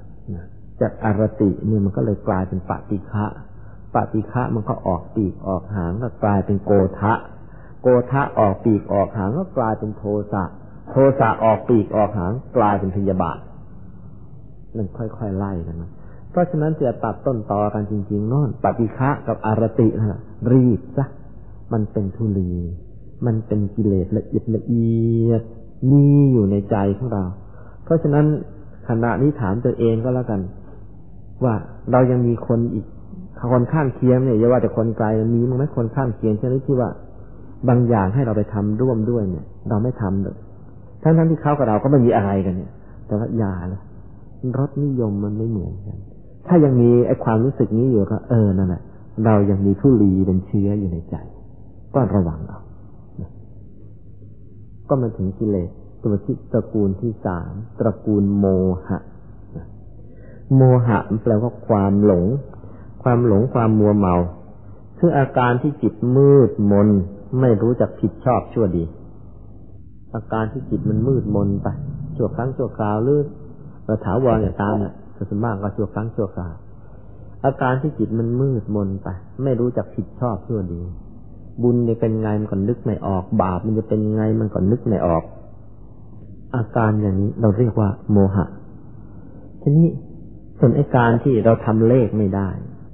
[0.81, 3.25] จากอรติเนี่ยมันก็เลยกลายเป็นปฏิฆะ
[3.95, 7.13] ปฏิฆะมันก็ออกปีกออกหางก็กลายเป็นโกทะ
[7.81, 10.43] โกทะออกปีกออกหางก็กลายเป็นโทสะ
[10.89, 13.37] โทสะออกปีกออกหางกลายเป็นพยาบาท
[14.75, 15.89] มันค่อยๆไล่กันมา
[16.31, 20.19] เพราะฉะนั้นจะตัดต้นตอกันจริงๆน่นปฏิฆะกับอารตินะ
[20.51, 21.05] รีบซะ
[21.73, 22.51] มันเป็นทุลี
[23.25, 25.41] มันเป็นกิเลสละเอียดละเอียด
[25.91, 27.23] มีอยู่ในใจของเรา
[27.83, 28.25] เพราะฉะนั้น
[28.87, 30.41] ขณะนี้ถามตัวเองก็แล้วกัน
[31.43, 31.55] ว่า
[31.91, 32.85] เรายังมีคนอีก
[33.51, 36.89] คนข้างเคียงเนี่ยอย่าว่าแต่คนไกลมีมั้งไหมคนข้างเคียงชนิดที่ว่า
[37.69, 40.37] บางอย่างให้เราไปทำร่วมด้วยเนี่ย เราไม่ทำเลย
[41.03, 42.71] ทั้งทั้งที่เขากับเราก็ไม่มีอะไรกันเนี่ย
[43.07, 43.81] แต่ว่าอย่าเลย
[44.57, 45.97] รสนิยมมันไม่เหมือนกัน
[46.47, 48.81] ถ้ายังมีไอ้ความรู้สึกนี้อยู่ก็เออนั่นแหละ
[49.25, 51.15] เรายังมีทุลีเป็นเชื้ออยู่ในใจ
[51.93, 52.59] ก็ระวังเอา
[54.89, 55.69] ก็มาถึงกิเลส
[56.03, 58.45] ตัวที่ตระกูลที่สามตระกูลโม
[58.87, 58.97] หะ
[60.55, 62.25] โมหะแปลว่าความหลง
[63.03, 64.15] ความหลงความมัวเมา
[64.99, 66.87] คืออาการที่จิตมืดมน
[67.39, 68.83] ไม่รู้จักผิดชอบชั่วดี
[70.15, 71.67] อาการที่จิตมันมืดมนไป
[72.15, 73.21] ชั่วครั้งชั่วคราวหรือ
[73.85, 76.53] เราถาวรเนี่ยตามเนี่ยส่วนมากก็ชั่วครั้งชั่วคราว
[77.45, 79.07] อาการที่จิตมันมืดมนไป
[79.43, 80.81] ไม่รู้จักผิดชอบชั่วดี
[81.63, 85.23] บุญจะเป็นไงมันก็นึกไม่ออก บาปมันจะเป็นไงมันก็นึกไม่ออก
[86.55, 88.45] อาการอย่างนี้เราเรียกว่า โมหะ
[89.61, 89.87] ทีนี้
[90.59, 92.49] ส่วนอาการที่เราทำเลขไม่ได้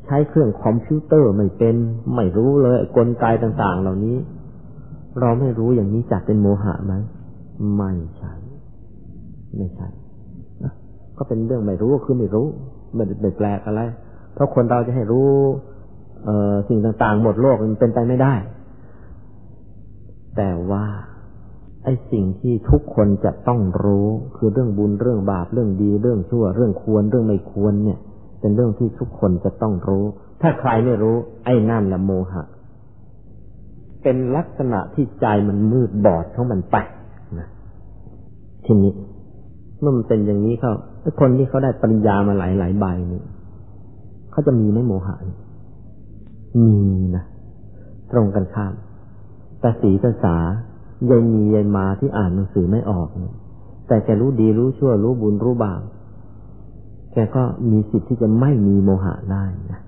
[0.05, 1.75] ใช้เครื่องคอมพิวเตอร์ไม่เป็น
[2.15, 4.17] ไม่รู้เลยกลไกต่างๆ เหล่านี้
[5.19, 6.93] เราไม่รู้อย่างนี้จัดเป็นโมหะไหม
[7.77, 8.33] ไม่ใช่
[9.55, 9.87] ไม่ใช่
[11.17, 12.47] ก็เป็นเรื่องไม่รู้ก็คือไม่รู้
[12.95, 13.81] ไม่ได้แปลกอะไร
[14.33, 15.29] เพราะคนเราจะให้รู้
[16.25, 18.33] เออสิ่งต่างๆ หมดโลกมันเป็นไปไม่ได้
[20.37, 20.85] แต่ว่า
[21.83, 27.99] ไอ้สิ่งที่ทุกคนจะต้องรู้คือเรื่องบุญเรื่องบาปเรื่องดี เรื่องชั่ว เรื่องควรเรื่องไม่ควรเนี่ย
[28.39, 30.05] เป็นเรื่องที่ทุกคนจะต้องรู้
[30.41, 31.15] ถ้าใครไม่รู้
[31.45, 32.43] ไอ้นั่นละโมหะ
[34.03, 36.75] เป็นลักษณะที่ใจมันมืดบอดของมันไป
[37.39, 37.47] นะ
[38.65, 38.93] ทีนี้
[39.79, 40.71] เมื่อมันเป็นอย่างนี้เขา
[41.19, 43.23] คนที่เขาได้ปัญญามาหลายหลายใบนี่
[44.31, 45.15] เขาจะมีไหมโมหะ
[46.61, 46.73] มี
[47.15, 47.23] นะ
[48.11, 48.73] ตรงกันข้าม
[49.61, 50.35] ตาสีตาสา
[51.09, 53.07] ยายมียายมาที่อ่านหนังสือไม่ออก
[53.87, 55.81] แต่แกรู้ดีรู้ชั่วรู้บุญรู้บาป
[57.15, 59.79] แกก็มีสิทธิ์ที่จะไม่มีโมหะได้นะ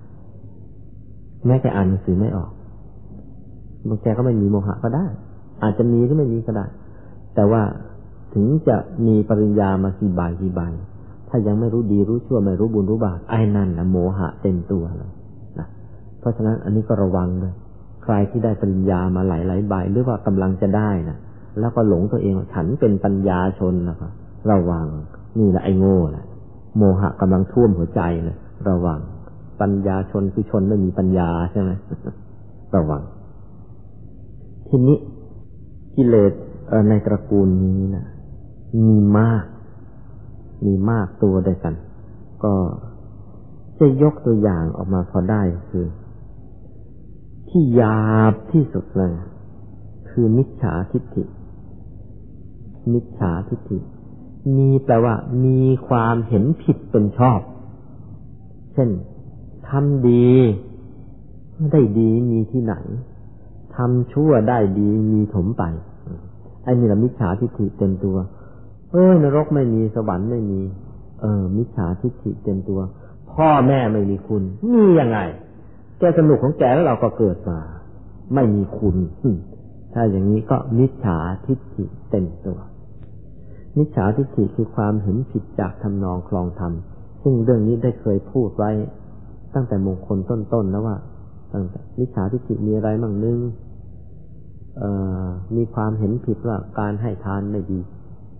[1.45, 2.51] แม้แกอ่านหนังสือไม่ออก
[3.87, 5.05] บางแกก็ไม่มีโมหะก็ได้
[5.63, 6.65] อาจจะมีก็ไม่มีก็ได้
[7.35, 7.61] แต่ว่า
[8.33, 10.61] ถึงจะมีปริญญามากี่ใบกี่ใบ
[11.29, 15.11] ถ้ายังไม่รู้ดีรู้ชั่วไม่รู้บุญรู้บาปไอ้นั่นนะโมหะเต็มตัวเลย
[15.59, 15.67] นะ
[16.19, 17.53] เพราะฉะนั้นอันนี้ก็ระวังเลย
[18.03, 21.17] ใครที่ได้ปัญญามาหลายหลายใบหรือว่ากำลังจะได้นะ
[21.59, 24.11] แล้วก็หลงตัวเองฉันเป็นปัญญาชนนะครับ
[24.51, 24.87] ระวัง
[25.39, 26.25] นี่แหละไอ้โง่แหละ
[26.77, 28.37] โมหะกำลังท่วมหัวใจเลย
[28.69, 28.99] ระวัง
[29.61, 31.71] ปัญญาชนคือชนไม่มีปัญญาใช่ไหม
[32.75, 33.01] ระวัง
[34.67, 34.97] ทีนี้
[35.95, 36.33] กิเลส
[36.89, 38.05] ในตระกูลนี้นะ
[38.87, 39.43] มีมาก
[40.65, 41.73] มีมากตัวด้วยกัน
[42.43, 42.53] ก็
[43.79, 45.85] จะยกตัวอย่างออกมาพอได้คือ
[47.49, 48.01] ที่หยา
[48.31, 49.11] บที่สุดเลย
[50.09, 51.23] คือมิจฉาทิฏฐิ
[52.93, 53.77] มิจฉาทิฏฐิ
[54.57, 57.39] มีแปลว่า มีความเห็นผิดเป็นชอบ
[58.73, 58.89] เช่น
[59.67, 60.27] ทำดี
[61.71, 62.75] ได้ดีมีที่ไหน
[63.75, 65.63] ทำชั่วได้ดีมีถมไป
[66.63, 68.17] ไอ้นี่ละมิจฉาทิฏฐิเต็มตัว
[68.91, 70.61] เอ้ยนรกไม่มีสวรรค์ไม่มี
[71.21, 72.79] เออ มิจฉาทิฏฐิเต็มตัว
[73.33, 74.43] พ่อแม่ไม่มีคุณ
[74.73, 75.19] มียังไง
[75.99, 77.59] แกสนุกของแกแล้วเราก็เกิดมา
[78.33, 78.97] ไม่มีคุณ
[79.93, 82.57] ถ้าอย่างนี้ก็มิจฉาทิฏฐิเต็มตัว
[83.77, 86.73] มิจฉาทิฏฐิคือความเห็นผิดจากทำนองคลองธรรม
[87.21, 88.71] ซึ่งเรื่องนี้ได้เคยพูดไว้
[89.53, 90.97] ตั้งแต่มงคลต้นๆแล้วว่า
[91.53, 93.39] ตั้งแต่มิจฉาทิฏฐิมีอะไรบ้างนึง
[95.55, 97.79] มีความเห็นผิดว่าการให้ทานไม่ดี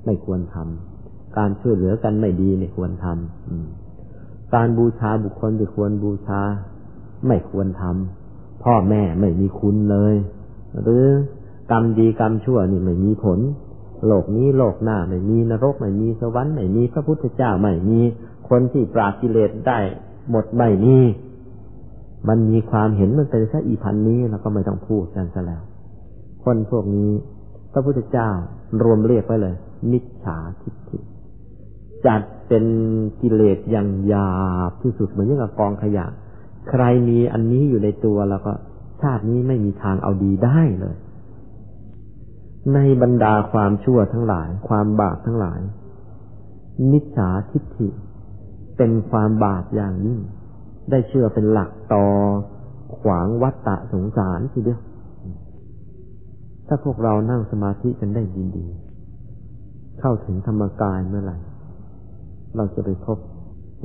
[0.05, 6.41] ไม่ควรทำการช่วยเหลือกันไม่ดีไม่ควรทำการบูชาบุคคลที่ควรบูชา
[7.27, 10.15] ไม่ควรทำพ่อแม่ไม่มีคุณเลย
[10.81, 11.03] หรือ
[11.71, 13.39] กรรมดีกรรมชั่วนี่ไม่มีผล
[14.05, 17.99] โลกนี้โลกหน้าไม่มีนรกไม่มีสวรรค์ไม่มีพระพุทธเจ้าไม่มี
[18.49, 19.79] คนที่ปราบกิเลสได้
[20.29, 20.97] หมดไม่มี
[22.27, 25.61] มันมีความเห็นมันเป็นแค่อีพันนี้เราก็ไม่ต้องพูดกันซะแล้ว
[26.43, 27.11] คนพวกนี้
[27.73, 28.29] พระพุทธเจ้า
[28.83, 29.55] รวมเรียกไว้เลย
[29.91, 30.99] มิจฉาทิฏฐิ
[32.05, 32.65] จัดเป็น
[33.21, 34.31] กิเลสอย่างหยา
[34.69, 36.05] บที่สุดเหมือนอย่างกับกองขยะ
[36.69, 38.51] ใครมีอันนี้อยู่ในตัวแล้วก็
[39.01, 40.95] ชาตินี้ไม่มีทางเอาดีได้เลย
[42.73, 45.59] ในบรรดาความชั่วทั้งหลาย ความบาปทั้งหลาย
[46.91, 47.89] มิจฉาทิฏฐิ
[48.77, 50.19] เป็นความบาปอย่างยิ่ง
[50.89, 52.05] ได้เชื่อเป็นหลักต่อ
[52.99, 54.79] ขวางวัฏฏะสงสารทีเดียว
[56.67, 58.23] ถ้าพวกเรานั่งสมาธิกันได้
[58.57, 61.37] ดีๆ เข้าถึงธรรมกายเมื่อไหร่
[62.55, 63.17] เราจะไปพบ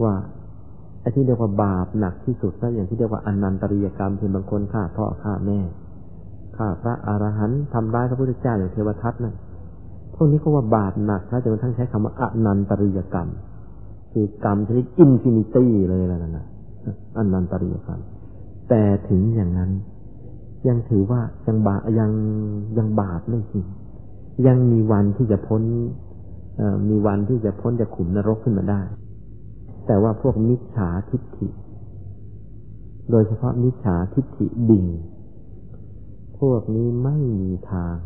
[0.03, 0.15] ว่า
[1.01, 5.59] ไอ้ที่เรียกว่าบาปหนักที่สุดก็อย่างที่เรียกว่าอนันตริยกรรมที่บางคนฆ่าพ่อฆ่าแม่
[6.57, 9.35] ฆ่าพระอรหันต์ทำร้ายพระพุทธเจ้าอย่างเทวทัตนั่น
[10.15, 13.29] พวกนี้ก็ว่าบาปหนักถ้าจะมาทั้งใช้คำว่าอนันตริยกรรม
[14.13, 16.47] คือกรรมชนิด infinity เลยแล้วนะ
[17.19, 18.01] อนันตริยกรรม
[18.69, 19.71] แต่ถึงอย่างนั้น
[20.69, 22.11] ยังถือว่ายังบายัง
[22.79, 23.67] ยังบาปไม่จริง
[24.47, 25.63] ยังมีวันที่จะพ้น
[26.89, 28.81] มีวันที่จะพ้นจากขุมนรกขึ้นมาได้
[29.87, 31.49] แต่ว่าพวกมิจฉาทิฏฐิ
[33.11, 34.85] โดยเฉพาะมิจฉาทิฏฐิดิ่ง
[36.47, 37.97] พวกนี้ไม่มีทาง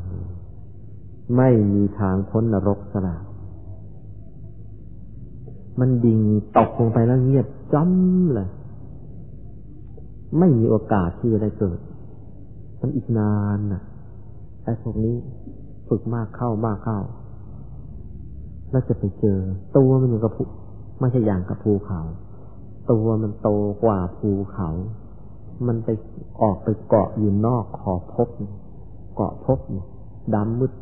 [1.36, 3.16] ไม่มีทางพ้นนรกสลา
[5.80, 6.20] มันดิ่ง
[6.56, 8.48] ตกลงไปแล้วเงียบจ้ำเลย
[10.38, 11.78] ไม่มีโอกาสที่จะได้เกิด
[12.80, 13.82] มันอีกนานน่ะ
[14.62, 15.14] ไอ้พวกนี้
[15.88, 17.00] ฝึกมากเข้ามากเข้า
[18.70, 19.38] แล้วจะไปเจอ
[19.76, 20.44] ตัวมันอยู่กับภู
[21.00, 22.00] ไม่ใช่อย่างกับภูเขา
[22.90, 23.48] ตัวมันโต
[23.82, 24.68] กว่าภูเขา
[25.66, 25.88] มันไป
[26.40, 28.28] ออกไปเกาะอยู่นอกขอบภพ
[29.14, 29.58] เกาะภพ
[30.34, 30.72] ดำมืด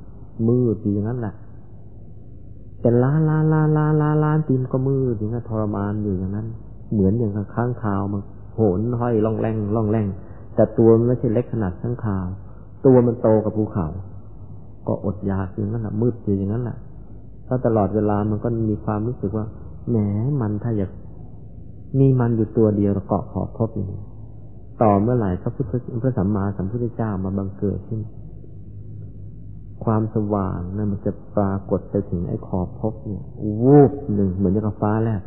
[0.48, 1.34] มืดอย่างนั้นแหละ
[2.80, 6.46] เป็นล้านล้านล้านล้านล้านล้านปีนก็มืดอย่างนั้นทรมานอยู่อย่างนั้น
[6.92, 8.22] เหมือนอย่างข้างคาวมัน
[8.54, 10.06] โหนห้อยล่องแรงล่องแรง
[10.54, 12.26] แต่ตัวมันไม่ใช่เล็กขนาดทั้งคาว
[12.86, 13.86] ตัวมันโตกับภูเขา
[14.86, 16.76] ก็อดอยากอย่างนั้นแหละมืดอยู่อย่างนั้นแหละ
[17.46, 19.46] ถ้าตลอดเวลามันก็มีความรู้สึกว่า
[19.88, 19.96] แหม
[20.40, 20.90] มันถ้าอยาก
[21.98, 24.02] มีมันอยู่ตัวเดียวเกาะขอบพบอย่างนี้
[24.82, 25.72] ต่อเมื่อไหร่พระพุทธ
[26.02, 28.00] พระสัมมาสัมพุทธเจ้ามาบังเกิดขึ้น
[29.84, 33.24] ความสว่างนะั่นมันจะปรากฏไปถึงไอ้ขอบพบเนี่ย
[33.62, 35.22] วูบหนึ่งเหมือนกับฟ้าแลบ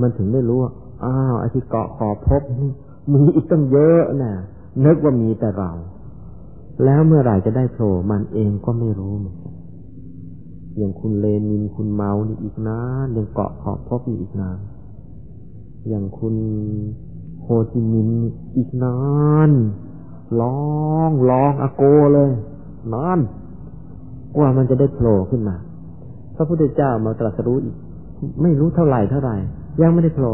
[0.00, 0.72] มันถึงได้รู้ว่า
[1.04, 2.70] อ้าวไอ้ที่เกาะขอบพบนี่
[3.12, 4.34] มีอีกตั้งเยอะนะ่ะ
[4.84, 5.72] นึกว่ามีแต่เรา
[6.84, 9.54] แล้วเมื่อไหร่จะได้โผล่มันเองก็ไม่รู้เหมือนกัน
[10.76, 14.58] อย่างคุณเลนินคุณเมานี่อีกนานยังเกาะขอบพบอยู่อีกนาน
[15.88, 16.34] อย่างคุณ
[17.44, 18.10] โฮจิมิน
[18.56, 18.96] อีกนา
[19.48, 19.50] น
[20.40, 20.58] ร้อ
[21.08, 21.82] งร้องอโก
[22.14, 22.30] เลย
[22.94, 23.18] นาน
[24.36, 25.56] กว่ามันจะได้โผล่ขึ้นมา
[26.36, 27.76] พระพุทธเจ้ามาตรัสรู้อีก
[28.42, 29.36] ไม่รู้เท่าไหร่เท่าไหร่
[29.82, 30.32] ยังไม่ได้โผล่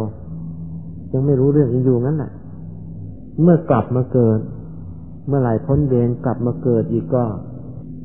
[1.14, 2.30] ยังไม่รู้เรื่องยังอยู่งั้นแหละ
[3.42, 4.40] เมื่อกลับมาเกิด
[5.28, 7.24] เมื่อไหร่พ้นเวรกลับมาเกิดอีกก็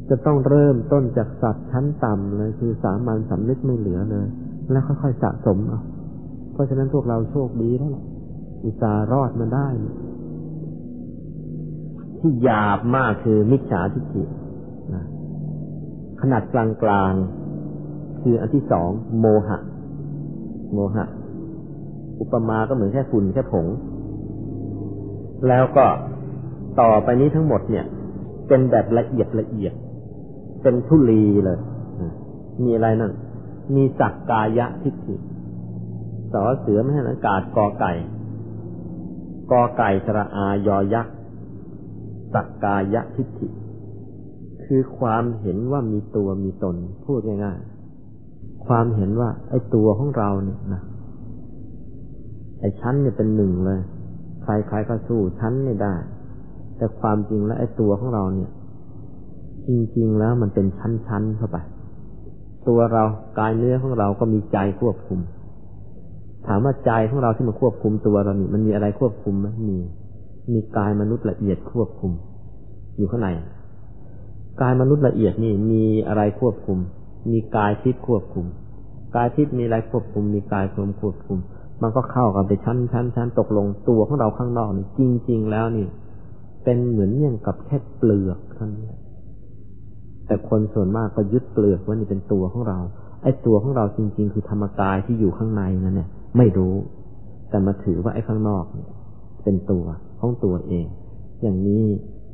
[0.10, 4.28] จะต้องเริ่มต้นจากสัตว์ชั้นต่ำเลยคือสามัญสำนึกไม่เหลือเลย
[4.72, 5.82] แล้วค่อยๆสะสมเอา
[6.53, 7.91] เพราะฉะนั้นพวกเราโชคดีแล้ว
[8.66, 9.68] อุตสาหรอดมาได้
[12.20, 14.24] ที่หยาบมากคือมิจฉาทิฏฐิ
[16.22, 16.55] ขนาดก
[16.89, 18.89] ลางๆคืออันที่สอง
[19.20, 19.57] โมหะ
[20.74, 21.05] โมหะ
[22.20, 23.68] อุปมาก็เหมือนแค่ฝุ่นแค่ผง
[25.47, 25.86] แล้วก็
[26.80, 27.86] ต่อไปนี้ทั้งหมดเนี่ย
[28.47, 29.74] เป็นแบบละเอียดละเอียด
[30.61, 31.59] เป็นทุลีเลย
[32.63, 33.11] มีอะไรนั่น
[33.76, 35.16] มีสักกายะทิฏฐิ
[36.34, 37.93] สอเสือไม่ให้อากาศกอไก่
[39.52, 41.16] กอไก่สระอายอยักษ์
[42.34, 43.48] สักกายะทิฏฐิ
[44.64, 46.76] คือความเห็นว่ามีตัวมีตน
[47.06, 50.82] พูดง่ายๆความเห็นว่า ไอ้ตัวของเราเนี่ยนะ
[52.60, 53.80] ไอ้ชั้นเนี่ยเป็นหนึ่งเลย
[54.43, 55.93] ใครๆก็สู้ฉันไม่ได้
[56.78, 58.52] แต่ความจริงแล้วไอ้ตัวของเราเนี่ย
[59.68, 61.58] จริงๆแล้วมันเป็นชั้นๆเข้าไป
[62.68, 63.04] ตัวเรา
[63.39, 65.20] กายเนื้อของเราก็มีใจควบคุม
[66.48, 69.78] ถามว่าใจของเราที่มันควบคุมตัวเรานี่มันมีอะไรควบคุมไหมมี
[70.54, 72.12] มีกายมนุษย์ละเอียดควบคุม
[72.98, 73.30] อยู่ข้างใน
[74.62, 76.78] กายมนุษย์ละเอียดนี่มีอะไรควบคุม
[77.32, 78.46] มีกายทิพย์ควบคุม
[79.16, 81.39] กายทิพย์มีอะไรควบคุม มีกายพรมควบคุม
[81.82, 85.88] มันก็เข้ากันไปชั้นชั้นชั้นตกลงตัวของเราข้างนอกนี่จริง ๆ แล้วนี่
[86.64, 88.86] เป็นเหมือนอย่างกับแค่เปลือกเท่านั้น
[90.28, 92.80] แต่คนส่วนมากก็ยึดเปลือกว่านี่เป็นตัวของเรา
[93.24, 96.76] ไอ้ตัวของเราจริง ๆ คือธรรมกายที่อยู่ข้างในนั่นเนี่ย ไม่รู้
[97.50, 98.66] แต่มาถือว่าไอ้ข้างนอก
[99.44, 99.86] เป็นตัว
[100.20, 100.86] ของตัวเอง
[101.42, 101.84] อย่างนี้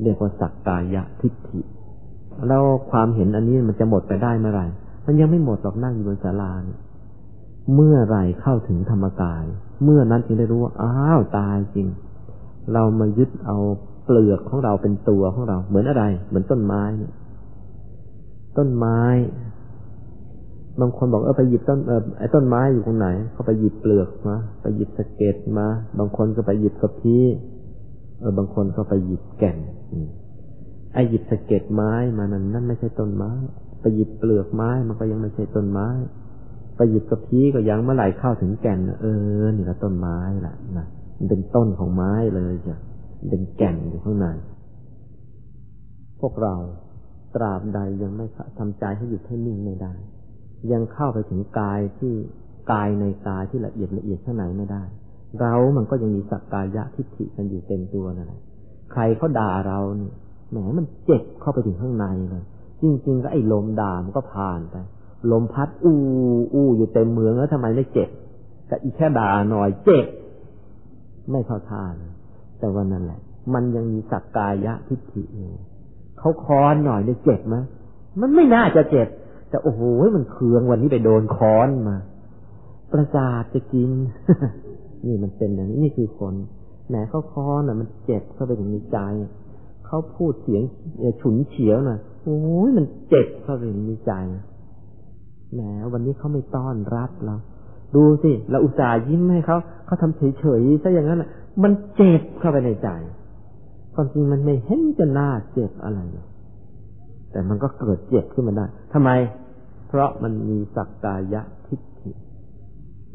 [0.04, 1.62] เรียกว่าสักกายทิฏฐิ
[2.48, 4.66] แล้วความเห็นอันนี้มันจะหมดไปได้เมื่อไหร่
[5.06, 6.80] มันยังไม่หมดหรอกนั่งอยู่บนศาลาเนี่ย
[7.76, 9.46] เมื่อไรเข้าถึงธรรมกาย
[9.84, 11.88] เมื่อนั้นจึงได้รู้ว่าอ้าวตายจริง
[12.74, 13.58] เรามายึดเอา
[14.04, 17.14] เปลือกของเราเป็นตัวของเรา เหมือนอะไร เหมือนต้นไม้เนี่ย
[18.58, 19.02] ต้นไม้
[20.82, 25.68] บางคนบอกเออไปหยิบต้นเออไอ้ต้นไม้อยู่ตรงไหน เขาไปหยิบเปลือกมาไปหยิบสะเก็ดมา
[26.00, 27.24] บางคนก็ไปหยิบกระพี้
[28.20, 29.58] เออบางคนก็ไปหยิบแก่น
[30.94, 33.32] ไอ้หยิบสะเก็ดไม้มานั้นนั่นไม่ใช่ต้นไม้
[33.82, 35.88] ไปหยิบเปลือกไม้ มันก็ยังไม่ใช่ต้นไม้
[36.78, 39.06] ไปหยิบกระพี้ก็ยังเมื่อไหร่เข้าถึงแก่น เอ
[39.42, 40.86] อนี่ละต้นไม้แหละนะ
[41.18, 42.78] มันเป็นต้นของไม้เลยจ้ะ
[43.30, 44.28] เป็นแก่นอยู่ข้างใน
[46.20, 46.56] พวกเรา
[47.36, 48.26] ตราบใดยังไม่
[48.58, 49.94] ทำใจให้หยุดให้นิ่งไม่ได้
[50.72, 52.14] ยังเข้าไปถึงกายที่
[52.72, 54.84] กายในกายที่ละเอียดละเอียดข้างในไม่ได้
[55.40, 58.42] เรามันก็ยังมีสักกายะทิฏฐิกันอยู่เต็มตัวนั่นแหละ
[58.92, 60.14] ใครเขาด่าเราเนี่ย
[60.52, 62.44] แหมมันเจ็บเข้าไปถึงข้างในเลย
[62.82, 64.76] จริงๆก็ไอ้ลมด่ามันก็ผ่านไป
[65.32, 65.98] ลมพัดอู้
[66.54, 68.10] อู้อยู่เต็มเมืองแล้วทำไมไม่เจ็บ
[68.68, 70.06] แต่อีแค่ด่าหน่อยเจ็บ
[71.32, 72.12] ไม่เข้าท่าเลย
[72.60, 73.20] แต่วันนั้นแหละ
[73.54, 75.52] มันยังมีสักกายะทิฏฐิอยู่
[76.20, 77.56] เขาค้อนหน่อยได้เจ็บไหม
[78.22, 79.08] มันไม่น่าจะเจ็บ
[79.52, 79.82] แต่โอ้โห
[80.16, 81.98] มันเคืองวันนี้ไปโดนค้อนมา
[82.92, 83.92] ประสาทจะกิน
[85.06, 86.34] นี่มันเป็นอย่างนี้นี่คือคน
[86.88, 89.00] แหมเขาค้อนอะ มันเจ็บเข้าไปถึงในใจ
[89.86, 90.64] เขาพูดเสียง
[91.22, 94.14] ฉุนเฉียวน่ะโอ้ยมันเจ็บเข้าไปถึงในใจ
[95.54, 95.62] แหม
[95.94, 97.36] วันนี้เขาไม่ต้อนรับเรา
[97.96, 101.30] ดูสิเราอุตส่าห์ยิ้มให้เขาเขาทำเฉยๆซะอย่างนั้นอะ
[101.64, 102.90] มันเจ็บเข้าไปในใจ
[103.94, 106.00] ความจริงมันไม่เห็นจะน่าเจ็บอะไร
[107.32, 109.10] แต่มันก็เกิดเจ็บขึ้นมาได้ทำไม
[109.94, 112.12] เพราะมันมีสักกายะทิฏฐิ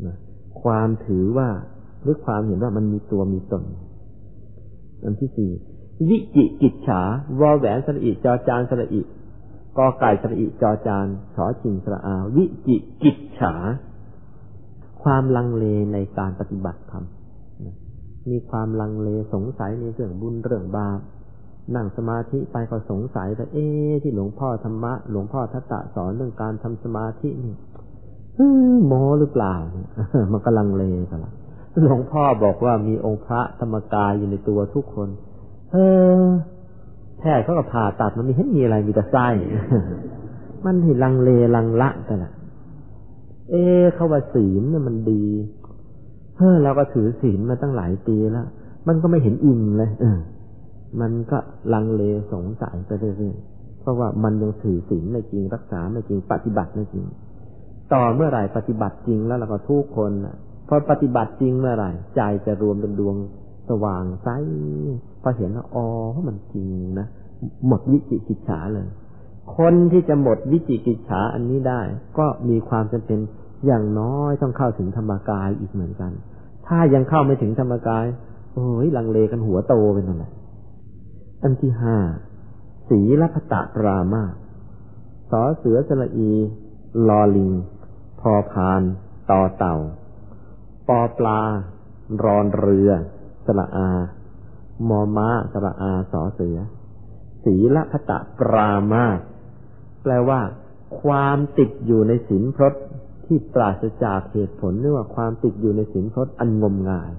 [0.06, 0.16] นะ
[0.62, 1.48] ความถือว่า
[2.02, 3.64] หรือความเห็นว่ามันมีตัวมีตน
[5.04, 5.50] อันที่สี่
[6.08, 7.02] วิจิกิจฉา
[7.40, 9.00] วอแหวนสระอิจอจานสระอิ
[9.78, 13.54] กอไก่สระอิจอจานขอชิงสระอาวิจิกิจฉา
[15.02, 17.04] ความลังเลในการปฏิบัติธรรม
[18.30, 21.00] มีความลังเลสงสัยในเรื่องบุญเรื่องบาป
[21.74, 23.66] นั่งสมาธิไปก็สงสัยว่าเอ๊
[24.02, 27.54] ที่หลวงพ่อธรรมะ หลวงพ่อทัตตะสอนเรื่องการทำสมาธินี่
[28.86, 29.54] โมหรือเปล่า
[30.32, 31.32] มันก็ลังเลกันละ
[31.82, 35.08] หลวงพ่อบอกว่ามีองค์พระธรรมกายอยู่ในตัวทุกคน
[35.72, 35.76] เอ
[36.22, 36.24] อ
[37.18, 39.28] แพทย์เขาก็ผ่าตัดมันไม่เห็นมีอะไรมีแต่ไส้
[40.66, 42.32] มันเห็นลังเลลังละกันละ
[43.50, 43.62] เอ๊
[43.94, 45.24] เขาว่าศีลเนี่ยมันดี
[46.36, 48.46] เฮ้อเราก็ถือศีลมาตั้งหลายปีแล้ว
[48.88, 50.18] มันก็ไม่เห็นอิ่มเลยเออ
[51.00, 51.38] มันก็
[51.74, 57.06] ลังเลสงสัยไปเรื่อยๆเพราะว่ามันยังถือศีลไม่จริงรักษาไม่จริงปฏิบัติไม่จริง
[57.92, 60.12] ต่อเมื่อไหร่ปฏิบัติจริงแล้วเราก็ทุกคน
[60.68, 63.16] พอปฏิบัติจริงเมื่อไหร่ใจจะรวมเป็นดวง
[63.68, 64.28] สว่างใส
[65.22, 65.86] พอเห็นว่าอ๋อ
[66.28, 66.68] มันจริง
[67.00, 67.06] นะ
[67.66, 68.86] หมดวิจิกิจฉาเลย
[69.56, 71.80] คนที่จะหมดวิจิกิจฉาอันนี้ได้
[72.18, 73.18] ก็มีความจำเป็น
[73.66, 76.12] อย่างน้อยต้องเข้าถึงธรรมกายอีกเหมือนกัน
[76.66, 78.04] ถ้ายังเข้าไม่ถึงธรรมกาย
[78.54, 80.24] โอ้ยลังเลกันหัวโตเป็นอะไร
[81.42, 81.98] อันที่ห้า
[82.88, 84.24] สีลพตะปรามา
[85.30, 86.32] สอเสือสละอี
[87.08, 87.52] ลอลิง
[88.20, 88.82] พอพาน
[89.30, 89.76] ต่อเต่า
[90.88, 91.40] ปอปลา
[92.24, 92.90] รอนเรือ
[93.46, 93.90] สละอา
[94.88, 96.58] มอม้าสละอาสอเสือ
[97.44, 99.04] สีละพตะปรามา
[100.02, 100.40] แปลว่า
[101.00, 102.74] ความติดอยู่ในศีลพรต
[103.24, 107.10] ที่ปราศจากเหตุผลเรียกว่าความติดอยู่ในสินพจน์อันงมงาย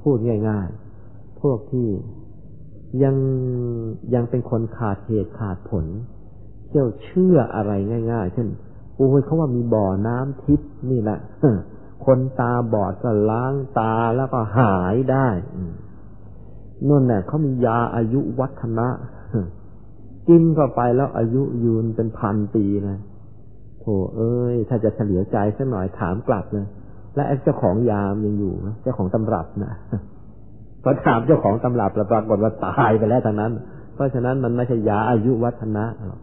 [0.00, 0.16] พูด
[0.48, 0.68] ง่าย
[1.04, 1.88] ๆ พวกที่
[3.02, 3.16] ยัง
[4.14, 5.86] ยังเป็นคนขาดเหตุขาดผล
[6.70, 7.72] เจ้าเชื่ออะไร
[8.12, 8.48] ง่าย ๆ เช่น
[8.96, 10.60] โอ้ยเขาว่ามีบ่อน้ำทิพ
[10.90, 11.18] นี่แหละ
[12.04, 15.28] คนตาบอดก็ล้างตาแล้วก็หายได้
[16.88, 18.88] นั่นแหละเขามียาอายุวัฒนะ
[20.28, 22.98] กินเข้าไปแล้วอายุยืนเป็นพันปีนะ
[23.80, 26.66] โธ่เอ้ย ถ้าจะเฉลียวใจสักหน่อยถามกลับเลย
[27.16, 29.72] และเจ้าของยามยังอยู่ไหมเจ้าของตำรับนะ
[30.82, 33.52] พอถามเจ้าของตำรับแล้วปรากฏว่าตายไปแล้วทางนั้น
[33.94, 36.20] เพราะฉะนั้นมันไม่ใช่ยาอายุวัฒนะหรอก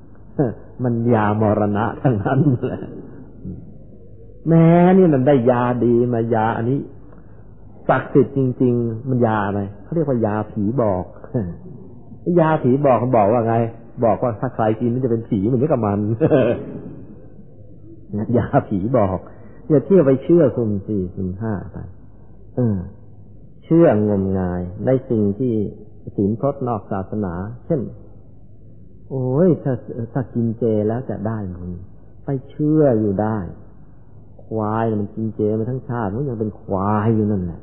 [0.83, 2.81] มันยามรณะทั้งนั้นแหละ
[4.47, 4.67] แม้
[4.97, 6.79] นี่มันได้ยาดีมายาอันนี้
[7.89, 11.03] ศักดิ์สิทธิ์จริง ๆ มันยาอะไรเขาเรียกว่ายาผีบอก
[12.39, 13.55] ยาผีบอกเขาบอกว่าไง
[14.05, 15.99] บอกว่าถ้าใครกินมันจะเป็นผีเหมือนกับมัน
[18.37, 19.17] ยาผีบอก
[19.69, 21.77] อย่าเที่ยวไปเชื่อสุ่มสี่สุ่มห้าไป
[22.55, 22.77] เออ
[23.71, 25.53] เชื่องมงายในสิ่งที่
[26.15, 27.33] ศีลพจน์นอกศาสนา
[27.65, 27.81] เช่น
[29.09, 29.73] โอ้ยถ้า
[30.13, 31.71] ถ้ากินเจแล้วจะได้มัน
[32.25, 33.37] ไปเชื่ออยู่ได้
[34.45, 37.61] ควายมันกินเจมาทั้งชาติมันยังเป็นควายอยู่นั่นแหละ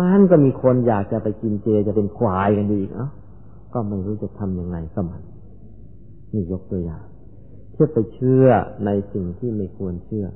[0.00, 3.08] มันก็มีคนอยากจะไปกินเจจะเป็นควายกันอีกเอ้า
[3.72, 5.22] ก็ไม่รู้จะทำยังไงก็มัน
[6.32, 7.04] นี่ยกตัวอย่าง
[7.72, 8.46] เพื่อไปเชื่อ
[8.84, 10.26] ในสิ่งที่ไม่ควรเชื่อ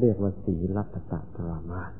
[0.00, 1.90] เรียกว่าสีรัตตะปรามาส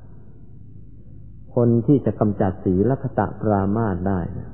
[1.54, 4.50] คนที่จะกำจัดสีรัตตะปรามาสได้นะ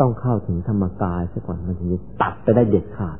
[0.00, 3.18] ต้องเข้าถึงธรรมกายซะก่อนมันถึงจะตัดไปได้เด็ดขาด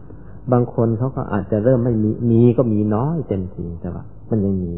[0.52, 4.76] บางคนเขาก็อาจจะเริ่มไม่มีมีก็มีน้อยเต็มทีแต่ว่า มันยังมี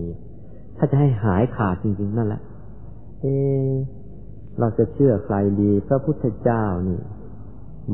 [0.76, 2.42] ถ้าจะให้หายขาดจริง ๆ นั่นแหละ
[3.20, 3.24] เอ
[4.58, 7.00] เราจะเชื่อใครดี พระพุทธเจ้านี่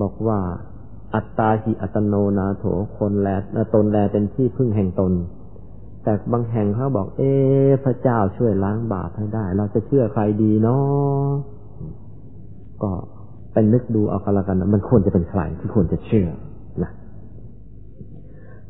[0.00, 0.38] บอกว่า
[1.14, 2.64] อัตตาหิอัตโนนาโถ
[2.96, 3.28] คนแล
[3.74, 5.12] ตนแลเป็นที่พึ่งแห่งตน
[6.04, 7.22] แต่บางแห่งเขาบอก เอ
[7.84, 11.28] พระเจ้าช่วยล้างบาปให้ได้ เราจะเชื่อใครดีเนาะ
[12.82, 12.90] ก็
[13.52, 16.28] ไปนึกดูเอากันละกันนะมันควรจะเป็นใครที่ควรจะเชื่อ
[16.82, 16.90] นะ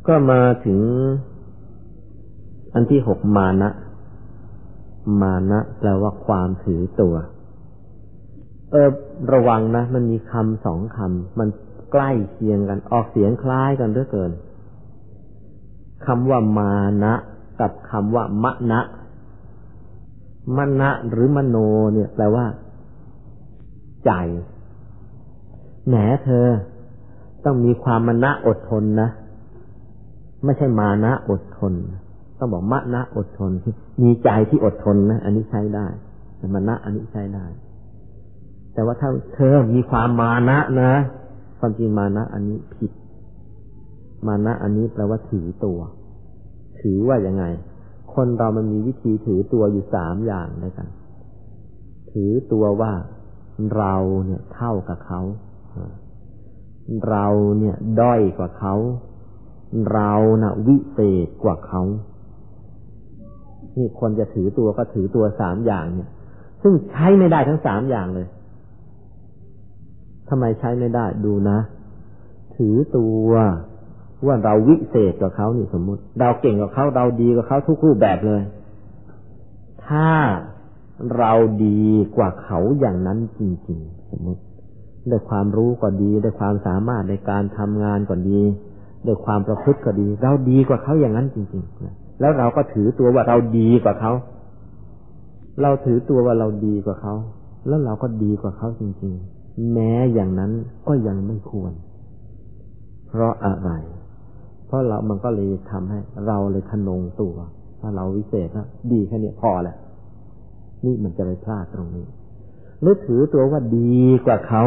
[0.06, 0.78] ก็มาถึง
[2.74, 3.70] อันที่หกมานะ
[5.22, 7.14] มานะแปลว่าความถือตัว
[8.70, 8.90] เออ
[9.32, 11.48] ระวังนะ มันมีคำสองคำมัน
[11.92, 14.30] ใกล้เคียงกัน ออกเสียงคล้ายกันด้วยเกิน
[16.06, 16.72] คำว่ามา
[17.04, 17.14] นะ
[17.60, 18.80] กับคำว่ามะนะ
[20.56, 21.56] มณนะหรือมโน
[21.92, 22.46] เนี่ยแปลว่า
[24.04, 24.12] ใจ
[25.88, 25.94] แหม
[26.24, 26.48] เธอ
[27.44, 29.08] ต้องมีความมณะอดทนนะ
[30.44, 31.72] ไม่ใช่มานะอดทน
[32.38, 33.50] ต้องบอกมะนะอดทน
[34.02, 35.86] มีใจที่อดทนนะ อันนี้ใช้ได้
[36.36, 37.46] แต่มณะอันนี้ใช้ได้
[38.74, 40.92] แต่ว่าถ้าเธอมีความมานะนะ
[41.58, 42.90] ความจริงมานะ อันนี้ผิด
[44.28, 45.78] มานะอันนี้แปลว่าถือตัว
[46.80, 47.44] ถือว่ายังไง
[48.14, 50.88] คนเรามันมีวิธีถือตัวอยู่สามอย่างด้วยกัน
[52.12, 52.92] ถือตัวว่า
[53.76, 53.94] เรา
[54.26, 55.20] เนี่ยเท่ากับเขา
[57.10, 57.26] เรา
[57.58, 58.74] เนี่ยด้อยกว่าเขา
[59.92, 61.82] เรานะ่ะวิเศษกว่าเขา
[63.76, 66.10] นี่คนจะถือตัวก็ถือตัวสามอย่างเนี่ย
[66.62, 68.28] ซึ่งใช้ไม่ได้ทั้งสามอย่างเลย
[70.28, 71.58] ทำไมใช้ไม่ได้ดูนะ
[72.56, 73.28] ถือตัว
[74.26, 78.42] ว่าเราวิเศษกว่าเขานี่สมมุติ เราเก่งกว่าเขาเราดีกว่าเขาทุกรูปแบบเลย
[79.86, 80.08] ถ้า
[81.18, 81.32] เรา
[81.64, 81.84] ดี
[82.16, 84.42] กว่าเขาอย่างนั้นจริงๆ สมมติ
[85.10, 88.40] ด้วยความรู้ก็ดีด้วยความสามารถในการทำงานก็ดี
[89.06, 94.12] ด้วยความประพฤติก็ดี เราดีกว่าเขาอย่างนั้นจริงๆ แล้วเราก็ถือตัวว่าเราดีกว่าเขา
[95.62, 97.14] เราถือตัวว่าเราดีกว่าเขา
[97.68, 100.52] แล้วเราก็ดีกว่าเขาจริง ๆ แม้อย่างนั้น
[100.88, 101.72] ก็ยังไม่ควร
[103.08, 103.70] เพราะอะไร
[104.66, 107.34] เพราะเรามันก็เลยทำให้ เราเลยทะนงตัว
[107.80, 109.76] ถ้าเราวิเศษนะดีแค่นี้พอแหละ
[110.84, 112.06] นี่มันจะไปพลาดตรงนี้
[112.80, 114.64] หรือถือตัวว่าดีกว่าเขา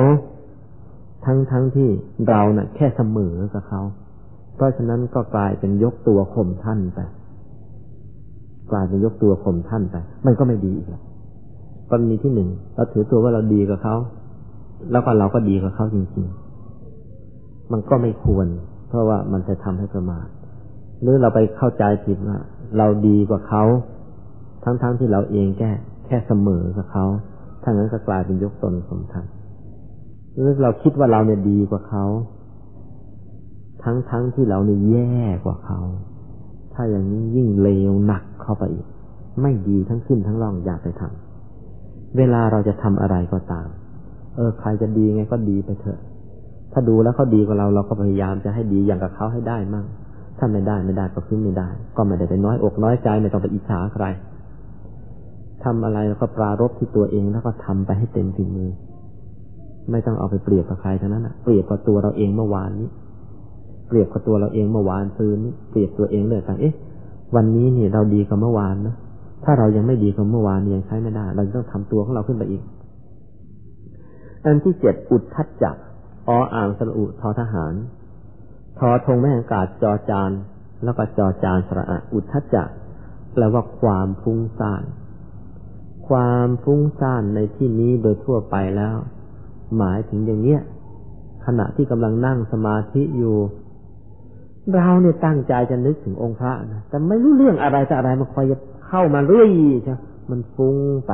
[1.26, 1.90] ทั้งทั้งที่
[2.30, 3.82] เราเนะ่ะ แค่เสมอกับเขา
[4.56, 7.00] เพราะฉะนั้นก็กลายเป็นยกตัวข่มท่านไป
[8.72, 9.96] กลายเป็นยกตัวข่มท่านไป
[10.26, 11.04] มันก็ไม่ดีอีกแล้ว
[11.90, 13.96] กรณีที่หนึ่งเราถือตัวว่าเราดีกับเขา
[14.92, 18.48] แล้วก็เราก็ดีกับเขาจริงๆ มันก็ไม่ควร
[18.88, 20.28] เพราะว่ามันจะทำให้ประมาท
[21.02, 22.38] หรือเราไปเข้าใจผิดว่า
[22.78, 23.64] เราดีกว่าเขา
[24.64, 25.72] ทั้งๆทที่เราเองแค่
[26.06, 27.06] แค่เสมอกับเขา
[27.64, 29.26] ถ้างั้นก็กลายเป็นยกตนสมทัน
[30.34, 32.06] หรือเราคิดว่าเราเนี่ยดีกว่าเขา
[33.84, 35.80] ทั้งทั้งที่เราเนี่ยแย่กว่าเขา
[36.74, 38.88] ถ้าอย่างนี้ยิ่งเลวหนักเข้าไปอีก
[39.42, 43.68] ไม่ดีทั้งขึ้นทั้งล่องอยากไปทำเวลาเราจะทำอะไรก็ตาม
[44.36, 46.00] เออใครจะดีไงก็ดีไปเถอะ
[46.78, 49.86] ถ้าดูแล้วเขาดีกว่าเราเราก็พยายามจะให้ดีอย่างกับเขาให้ได้มั่ง
[50.38, 54.06] ถ้าไม่ได้ไม่ได้ก็คือไม่ได้ ก็ไม่ได้ไปน้อยอกน้อยใจไม่ต้องไปอิจฉาใคร
[55.64, 58.70] ทำอะไรแล้วก็ปรารบที่ตัวเองแล้วก็ทำไปให้เต็มฝีมือ
[59.92, 62.90] ไม่ต้องเอาไปเปรียบกับใครทั้งนั้นอะเปรียบกับตัวเราเองเมื่อวานนี้
[63.88, 66.74] เปรียบกับตัวเราเองเมื่อวานซืนนี้เปรียบตัวเองเลยแต่เอ๊ะ
[67.36, 68.96] วันนี้เนี่ยเราดีกว่าเมื่อวานนะ
[69.44, 72.64] ถ้าเรายังไม่ดีกว่าเมื่อวานยังใช้ไม่ได้ เราต้องทำตัวของเราขึ้นไปอีก
[74.46, 75.76] อันที่เจ็ดอุดทัดจัก
[76.36, 77.74] ออ่างสระอุทอทหาร
[78.80, 80.32] ทอธงแม่อากาศจอจาน
[80.84, 82.70] แล้วก็จอจานสระอะอุทัดจัก
[83.34, 84.84] แปลว่าความฟุ้งซ่าน
[86.08, 88.96] ความฟุ้งซ่านในที่นี้โดยทั่วไปแล้ว
[89.78, 90.62] หมายถึงอย่างเนี้ย
[91.46, 93.38] ขณะที่กำลังนั่งสมาธิอยู่
[94.76, 99.50] เราเนี่ยตั้งใจจะนึกถึงองค์พระนะแต่ไม่รู้เรื่องอะไรแต่อะไรมันคอยจะเข้ามาเรื่อย
[99.84, 99.96] ใช่
[100.32, 101.12] มันฟุ้งไป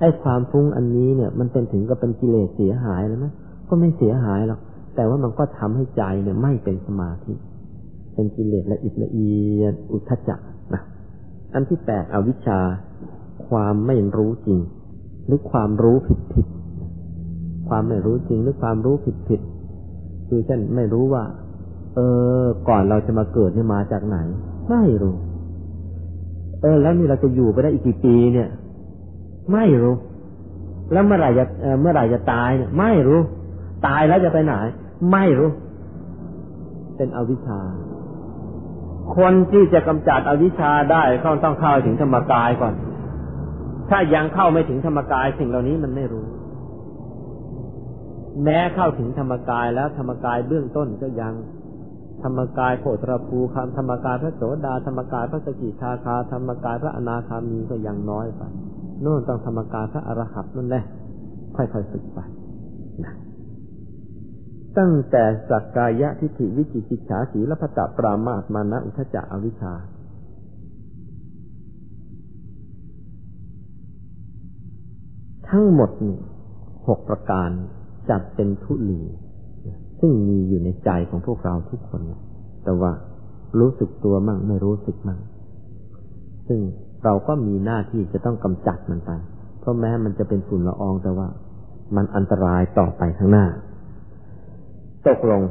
[0.00, 3.26] ไอ้ความฟุ้งอันนี้เนี่ย มันเป็นถึงกับเป็นกิเลสเสียหายเลยไหม
[3.70, 4.60] ก็ไม่เสียหายหรอก
[4.96, 7.32] แต่ว่ามันก็ทำให้ใจเนี่ยไม่เป็นสมาธิ
[8.14, 10.40] เป็นกิเลสละอียดละเอียดอุทจัก
[10.74, 10.82] นะ
[11.54, 12.60] อันที่แปดอวิชชา
[13.46, 14.60] ความไม่รู้จริง
[15.26, 16.46] หรือความรู้ผิดผิด
[17.68, 19.40] ความไม่รู้จริงหรือความรู้ผิดผิด
[20.28, 21.24] คือเช่นไม่รู้ว่า
[21.94, 21.98] เอ
[22.42, 24.18] อ ก่อนเราจะมาเกิดเนี่ยมาจากไหน
[24.70, 25.14] ไม่รู้
[26.62, 28.48] เออ แล้วนี่เราจะอยู่ไปได้อีกกี่ปีเนี่ย
[29.52, 29.94] ไม่รู้
[30.92, 31.44] แล้วเมื่อไหร่จะ
[31.80, 33.20] เมื่อไหร่จะตายเนี่ย ไม่รู้
[33.86, 34.54] ตายแล้วจะไปไหน
[35.12, 35.50] ไม่รู้
[36.96, 37.60] เป็นอวิชชา
[39.16, 42.74] คนที่จะกำจัดอวิชชาได้เขาต้องเข้าถึงธรรมกายก่อน
[43.90, 46.24] ถ้ายังเข้าไม่ถึงธรรมกายสิ่งเหล่านี้มันไม่รู้
[48.44, 51.34] แม้เข้าถึงธรรมกายแล้วธรรมกายเบื้องต้นก็ยัง
[52.22, 58.42] ธรรมกายโคตรภูคำธรรมกายพระโสดาธรรมกายพระสกิทาคาธรรมกายพระอนาคามีก็ยังน้อยไป
[59.02, 60.84] โน่นต้องธรรมกายพระอรหันต์นั่นแหละ
[61.56, 62.18] ค่อยๆฝึกไป
[63.04, 63.12] นะ
[64.78, 69.74] ตั้งแต่สักกายะทิฏฐิวิจิกิจฉาสีลพตะปรามาตมานะอุทจักอวิชชา
[75.48, 76.16] ทั้งหมดนี่
[76.86, 77.50] หกประการ
[78.10, 79.00] จัดเป็นทุลี
[80.00, 82.00] ซึ่งมีอยู่ในใจของพวกเราทุกคน
[82.64, 82.92] แต่ว่า
[83.58, 85.20] รู้สึกตัวมั่งไม่รู้สึกมั่ง
[86.48, 86.60] ซึ่ง
[87.04, 89.10] เราก็มีหน้าที่จะต้องกำจัดมันไป
[89.60, 91.28] เพราะแม้มันจะเป็นฝุ่นละอองแต่ว่า
[91.96, 93.46] มันอันตรายต่อไปข้างหน้า
[95.08, 95.42] ตกลง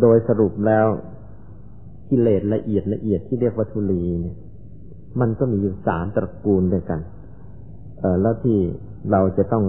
[0.00, 0.86] โดยสรุปแล้ว
[2.10, 4.36] กิเลสละเอียดละเอียดที่เรียกวัตถุลีเนี่ย
[5.20, 7.00] มันก็มีอยู่สามตระกูลด้วยกัน
[7.98, 8.58] เออแล้วที่
[9.10, 9.64] เราจะต้อง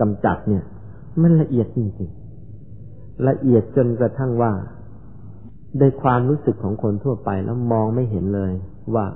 [0.00, 0.64] กำจัดเนี่ย
[1.22, 4.52] มันละเอียดจริงๆละเอียดจนกระทั่งว่า
[5.78, 8.52] โดยความรู้สึกของคนทั่วไปแล้วมองไม่เห็นเลย
[8.94, 9.06] ว่า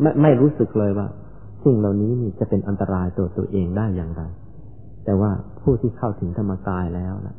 [0.00, 1.06] ไม่ไม่รู้สึกเลยว่า
[1.64, 4.22] สิ่งเหล่านี้นี่จะเป็นอันตรายตัวตัวเองได้อย่างไร
[5.04, 5.30] แต่ว่า
[5.62, 7.36] ผู้ที่เข้าถึงธรรมกายแล้วนะ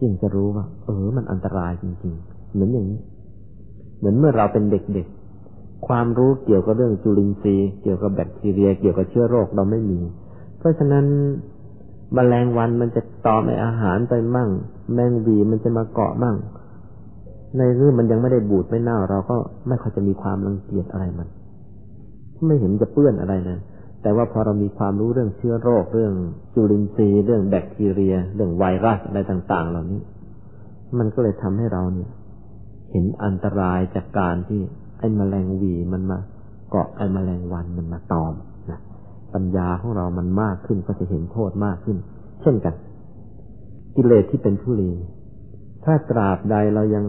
[0.00, 3.00] จึงจะรู้ว่า เออ มันอันตรายจริงๆ เหมือนอย่างนี้
[3.98, 10.00] เหมือนเมื่อเราเป็นเด็กๆ ความรู้เกี่ยวกับเรื่องจุลินทรีย์ เกี่ยวกับแบคทีเรีย เกี่ยวกับเชื้อโรคเราไม่มี
[10.58, 11.04] เพราะฉะนั้น
[12.16, 14.50] มแมลงวันมันจะตอมอาหารไปมั่ง
[14.94, 16.36] แมงวีมันจะมาเกาะมั่ง
[17.58, 19.36] ในเรื่องมันยังไม่ได้บูดไม่เน่า เราก็
[19.68, 21.28] ไม่ค่อยจะมีความรังเกียจอะไรมัน
[22.46, 23.58] ไม่เห็นจะเปื้อนอะไรนะ
[24.04, 26.14] แต่ว่าพอเรามีความรู้เรื่องเชื้อโรคเรื่อง
[26.54, 30.00] จุลินทรีย์เรื่องแบคทีเรีย เรื่องไวรัสอะไรต่าง ๆ เหล่านี้
[30.98, 32.10] มันก็เลยทำให้เราเนี่ย
[32.90, 34.60] เห็นอันตรายจากการที่
[34.98, 36.18] ไอ้มแมลงวีมันมา
[36.70, 38.34] เกาะไอ้มแมลงวันมันมาตอม
[39.34, 41.96] ปัญญาของเรามันมากขึ้นก็จะเห็นโทษมากขึ้น
[42.42, 42.74] เช่นกัน
[43.96, 44.90] กิเลสที่เป็นทุลี
[45.84, 47.04] ถ้าตราบใดเรายัง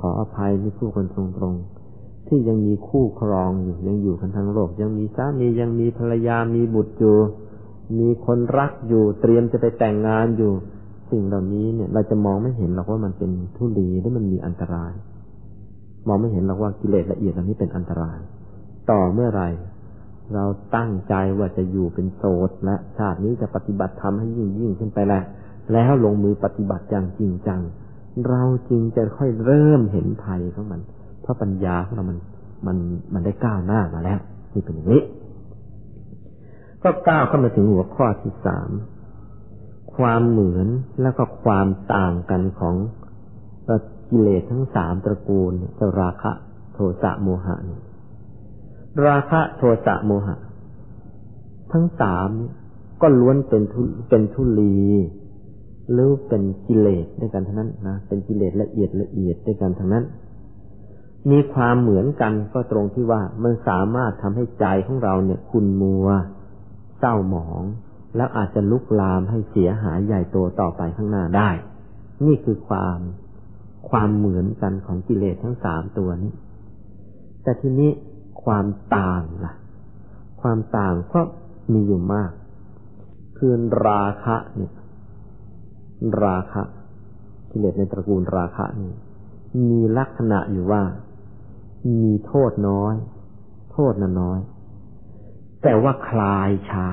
[0.00, 1.81] ขออภัยนี่พูดกันตรงๆ
[2.28, 7.16] ที่ยังมีคู่ครองอยู่ยังอยู่กันทั้งโลก ยังมีสามียังมีภรรยามีบุตรอยู่
[7.98, 10.52] มีคนรักอยู่ เตรียมจะไปแต่งงานอยู่
[11.10, 14.92] สิ่งเหล่านี้เนี่ย เราจะมองไม่เห็นหรอกว่ามันเป็นทุลีหรือมันมีอันตราย
[16.06, 18.18] มองไม่เห็นหรอกว่ากิเลสละเอียดเหล่านี้เป็นอันตราย
[18.90, 19.42] ต่อเมื่อไร
[20.34, 20.44] เรา
[20.76, 25.24] ตั้งใจว่าจะอยู่เป็นโสดและชาตินี้จะปฏิบัติธรรมให้ยิ่งยิ่งขึ้นไปแหล้ว
[25.72, 27.60] แล้วลงมือปฏิบัติอย่างจริงจัง
[28.28, 30.80] เราจริงจะค่อยเริ่มเห็นภัยของมัน
[31.24, 32.18] พราะปัญญาของเรามัน
[32.66, 32.76] มัน
[33.14, 34.18] มันได้ก้าวหน้ามาแล้ว
[34.52, 35.02] นี่เป็นอย่างนี้
[36.82, 38.70] ก็ก้าวเข้ามาถึงหัวข้อที่สาม
[39.96, 40.68] ความเหมือน
[41.02, 42.76] แล้วก็ความต่างกันของ
[44.10, 45.52] กิเลสทั้งสามตระกูล
[46.00, 46.32] ราคะ
[46.74, 47.82] โทสะโมหะเนี่ย
[49.06, 50.36] ราคะโทสะโมหะ
[51.72, 52.28] ทั้งสาม
[53.02, 54.76] ก็ล้วนเป็นทุเป็นทุลี
[55.92, 60.04] หรือเป็นกิเลสด้วยกันทั้งนั้นนะเป็นกิเลสละเอียดละเอียดด้วยกันทั้งนั้น
[61.30, 66.06] มีความเหมือนกันก็ตรงที่ว่ามันสามารถทำให้ใจของเราเนี่ยคุณมัว
[66.98, 67.62] เศร้าหมอง
[68.16, 71.50] แล้วอาจจะลุกลามให้เสียหายใหญ่โตต่อไปข้างหน้าได้
[72.26, 72.98] นี่คือความ
[73.90, 76.32] ความเหมือนกันของกิเลสทั้งสามตัวนี้
[77.42, 77.90] แต่ทีนี้
[78.44, 78.66] ความ
[78.96, 79.52] ต่างล่ะ
[80.40, 81.20] ความต่างก็
[81.72, 82.30] มีอยู่มาก
[83.36, 83.52] คือ
[83.86, 84.72] ราคะเนี่ย
[86.22, 86.62] ราคะ
[87.50, 88.92] กิเลสในตระกูลราคะนี่
[89.70, 90.82] มีลักษณะอยู่ว่า
[91.88, 92.94] มีโทษน้อย
[93.72, 94.40] โทษน,น้อย
[95.62, 96.88] แต่ว่าคลายช้า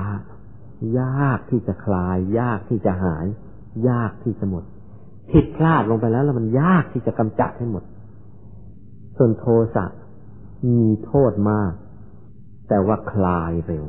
[1.00, 3.26] ยากที่จะคลาย ยากที่จะหาย
[3.88, 4.64] ยากที่จะหมด
[5.30, 7.84] ผิดพลาดลงไปแล้วแล้วมันยากที่จะกำจัดให้หมด
[9.16, 9.84] ส่วนโทสะ
[10.78, 11.72] มีโทษมาก
[12.68, 13.84] แต่ว่าคลายเร็ว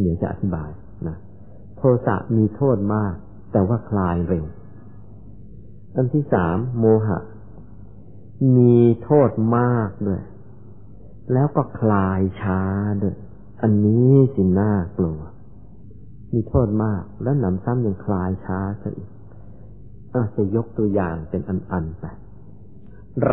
[0.00, 0.70] เดี๋ยวจะอธิบาย
[1.08, 1.16] นะ
[1.78, 3.14] โทสะมีโทษมาก
[3.52, 4.44] แต่ว่าคลายเร็ว
[5.96, 7.18] อันที่สามโมหะ
[8.56, 10.22] มีโทษมากด้วย
[11.32, 12.60] แล้วก็คลายช้า
[13.02, 13.14] ด้วย
[13.62, 15.20] อันนี้สิน่ากลัว
[16.32, 19.10] มีโทษมากแล้วหนำซ้ำยังคลายช้าซะอีก
[20.14, 22.04] อาจจะยกตัวอย่างเป็นอันๆไป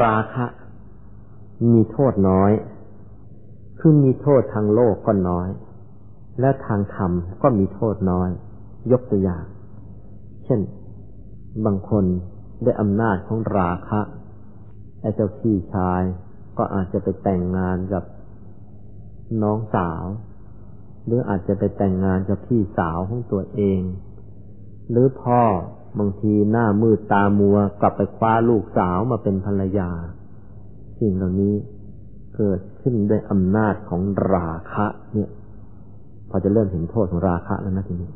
[0.02, 0.45] ราคะ
[1.72, 2.52] มีโทษน้อย
[3.80, 5.49] คือมีโทษทางโลกก็น้อย
[6.40, 7.11] และทางธรรม
[7.41, 8.30] ก็มีโทษน้อย
[8.91, 9.45] ยกตัวอย่าง
[10.45, 10.60] เช่น
[11.65, 12.06] บางคน
[12.64, 13.99] ได้อำนาจของราคะ
[15.02, 16.02] ไอ้เจ้าพี่ชาย
[16.57, 18.03] ก็อาจจะไปแต่งงานกับ
[19.41, 20.03] น้องสาว
[21.06, 23.82] หรืออาจจะไปแต่งงานกับพี่สาวของตัวเอง
[24.91, 25.41] หรือพ่อ
[25.99, 29.90] บางทีหน้ามืดตามัวกลับไปคว้าลูกสาวมาเป็นภรรยา
[30.99, 31.53] สิ่งเหล่านี้
[32.36, 34.02] เกิดขึ้นด้วยอำนาจของ
[34.34, 35.30] ราคะ เนี่ย
[36.30, 38.11] พอจะเริ่มเห็นโทษของราคะแล้วนะทีนี้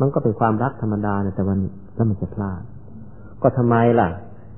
[0.00, 1.58] มันก็เป็นความรักธรรมดาแต่วัน
[1.94, 2.62] แล้วมันจะพลาด
[3.42, 4.08] ก็ทำไมล่ะ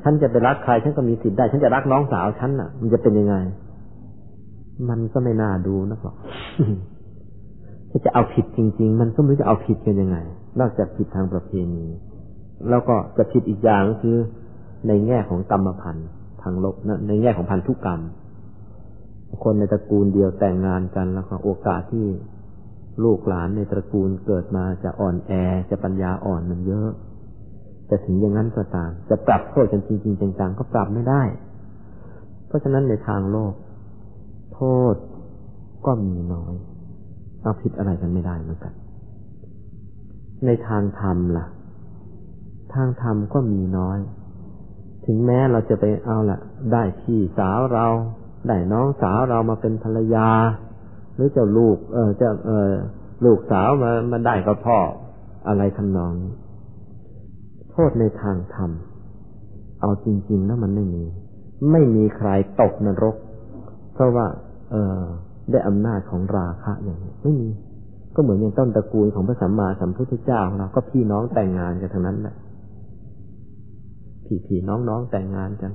[0.09, 3.37] ฉันจะไปรักใครฉันก็มีสิทธิ์ได้ ฉันจะรักน้องสาวฉันน่ะ มันจะเป็นยังไง
[4.89, 6.15] มันก็ไม่น่าดูนะหรอก
[7.91, 10.17] ถ้าจะเอาผิดจริง ๆ มันก็ไม่รู้จะเอาผิดกันยังไง
[10.61, 11.87] นอกจากผิดทางประเพณี
[12.69, 14.17] แล้วก็จะผิดอีกอย่างคือ
[14.89, 16.09] ในแง่ของกรรมพันธ์
[16.43, 18.01] ทางลบนะในแง่ของพันธุกรรม
[19.45, 22.07] คนในตระกูลเดียวแต่งงานกันแล้วก็โอกาสที่
[23.05, 25.33] ลูกหลานในตระกูลเกิดมาจะอ่อนแอ
[25.71, 26.91] จะปัญญาอ่อนมันเยอะ
[27.87, 31.23] แต่ถึงอย่างนั้นก็ตาม จะปรับโทษกันจริงๆจังๆก็ปรับไม่ได้
[32.47, 33.53] เพราะฉะนั้นในทางโลก
[34.55, 34.61] โท
[34.93, 34.95] ษ
[35.87, 36.55] ก็มีน้อย
[37.43, 38.73] เอาผิดอะไรกันไม่ได้เหมือนกัน
[40.47, 41.47] ในทางธรรมล่ะ
[42.75, 43.99] ทางธรรมก็มีน้อย
[45.07, 46.39] ถึงแม้เราจะไปเอาละ
[46.73, 47.87] ได้พี่สาวเรา
[48.49, 50.29] ได้น้องสาวเรามาเป็นภรรยา
[51.15, 52.71] หรือจ้าลูก เออจ้าเออ
[53.25, 54.79] ลูกสาวมามาได้กับพ่อ
[55.49, 56.33] อะไรทำนองนี้
[57.79, 58.71] โทษในทางธรรม
[59.81, 61.05] เอาจริง ๆ แล้วมันไม่มี
[61.73, 62.29] ไม่มีใคร
[62.61, 63.17] ตกนรก
[63.95, 64.27] เพราะว่า
[64.71, 65.03] เออ
[65.51, 67.49] ได้อำนาจของราคะอย่างนี้ไม่มี
[68.15, 72.35] ก็เหมือนอย่างต้นตระกูลของพระสัมมาสัมพุทธเจ้าของเราก็พี่น้องแต่งงานกันทั้งนั้นแหละ
[74.47, 75.73] พี่ๆน้องๆแต่งงานกัน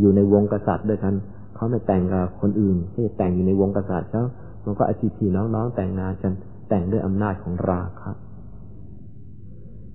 [0.00, 1.14] อยู่ในวงกษัตริย์ด้วยกัน
[1.54, 4.24] เขาไม่แต่งกับคนอื่นที่แต่งอยู่ในวงกษัตริย์เขา
[4.64, 6.32] มันก็ไอพี่ๆน้องแต่งงานกัน
[6.68, 8.16] แต่งด้วยอำนาจของราครับ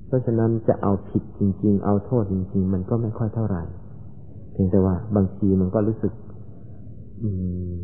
[0.07, 3.63] เพราะฉะนั้นจะเอาผิดจริง ๆ เอาโทษจริง ๆ มันก็ไม่ค่อยเท่าไหร่
[4.51, 6.13] เพียงแต่ว่าบางทีมันก็รู้สึก
[7.23, 7.29] อื
[7.71, 7.75] ม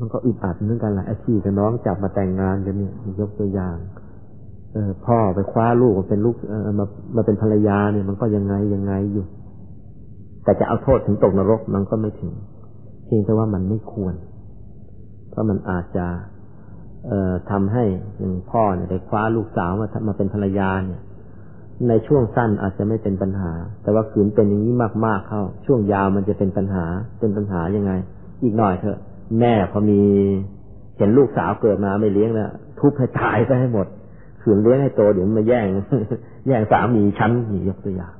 [0.00, 3.76] มันก็อึดอัดเหมือนกันแหละไอ้พี่กับน้องจับมาแต่งงานกันเนี่ยยกตัวอย่าง
[4.72, 6.86] เออพ่อไปคว้าลูกมาเป็นลูกเออมา
[7.16, 9.24] มาเป็นภรรยาเนี่ย มันก็ยังไงยังไงอยู่
[10.44, 12.32] แต่จะเอาโทษถึงตกนรกมันก็ไม่ถึง
[13.04, 14.14] เพียงแต่ว่ามันไม่ควร
[15.30, 16.06] เพราะมันอาจจะ
[17.50, 17.84] ทำให้
[18.18, 21.00] อย่างพ่อเนี่ยได้คว้าลูกสาวมามาเป็นภรรยาเนี่ย
[21.88, 23.52] ในช่วงสั้นอาจจะไม่เป็นปัญหา
[23.82, 24.74] แต่ว่าขืนเป็นอย่างนี้
[25.06, 26.84] มากๆเข้า ช่วงยาวมันจะเป็นปัญหา
[27.20, 27.92] เป็นปัญหายังไง
[28.42, 28.98] อีกหน่อยเถอะ
[29.40, 30.00] แม่พอมี
[30.96, 33.86] เห็นลูกสาวเกิดมาไม่เลี้ยงแล้วทุบให้ตายไปให้หมด
[34.42, 35.66] ขืนเลี้ยงให้โตเดี๋ยวมาแย่ง
[36.46, 38.14] แย่งสามีฉันนี่ยกตัวอย่าง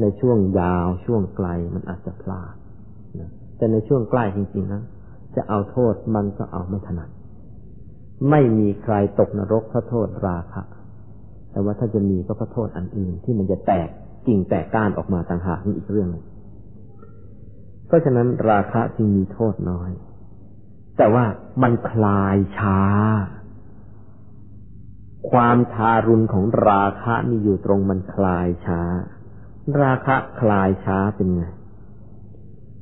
[0.00, 2.54] ในช่วงยาวช่วงไกลมันอาจจะพลาด
[3.56, 4.82] แต่ในช่วงใกล้จริงๆนะ
[5.36, 7.08] จะเอาโทษมันก็เอาไม่ถนัด
[8.30, 10.62] ไม่มีใครตกนรกเพราะโทษราคะ
[11.52, 13.88] แต่ว่าถ้าจะมีก็เพราะโทษอันอื่น ที่มันจะแตก
[14.26, 16.24] กิ่งแตกก้านออกมาต่างหากนี่อีกเรื่องนึง
[17.86, 19.90] เพราะฉะนั้นราคะจึงมีโทษน้อย
[20.98, 21.24] แต่ว่า
[21.62, 22.80] มันคลายช้า
[25.30, 28.80] ความทารุณของราคะนี่อยู่ตรงมันคลายช้า
[29.82, 31.42] ราคะคลายช้าเป็นไง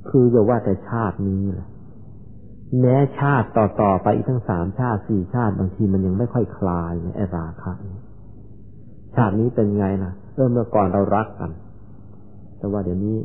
[0.09, 1.69] คือจะว่าแต่ชาตินี้แหละ
[2.79, 7.73] แม้ชาติต่อๆไปอีกทั้งสามชาติสี่ชาติบางทีมันยังไม่ค่อยคลายไอ้ราคะ
[9.15, 11.51] ชาตินี้เป็นไงนะเออเมื่อก่อนเรารักกัน
[12.59, 13.17] แต่ว่าเดี๋ยวนี้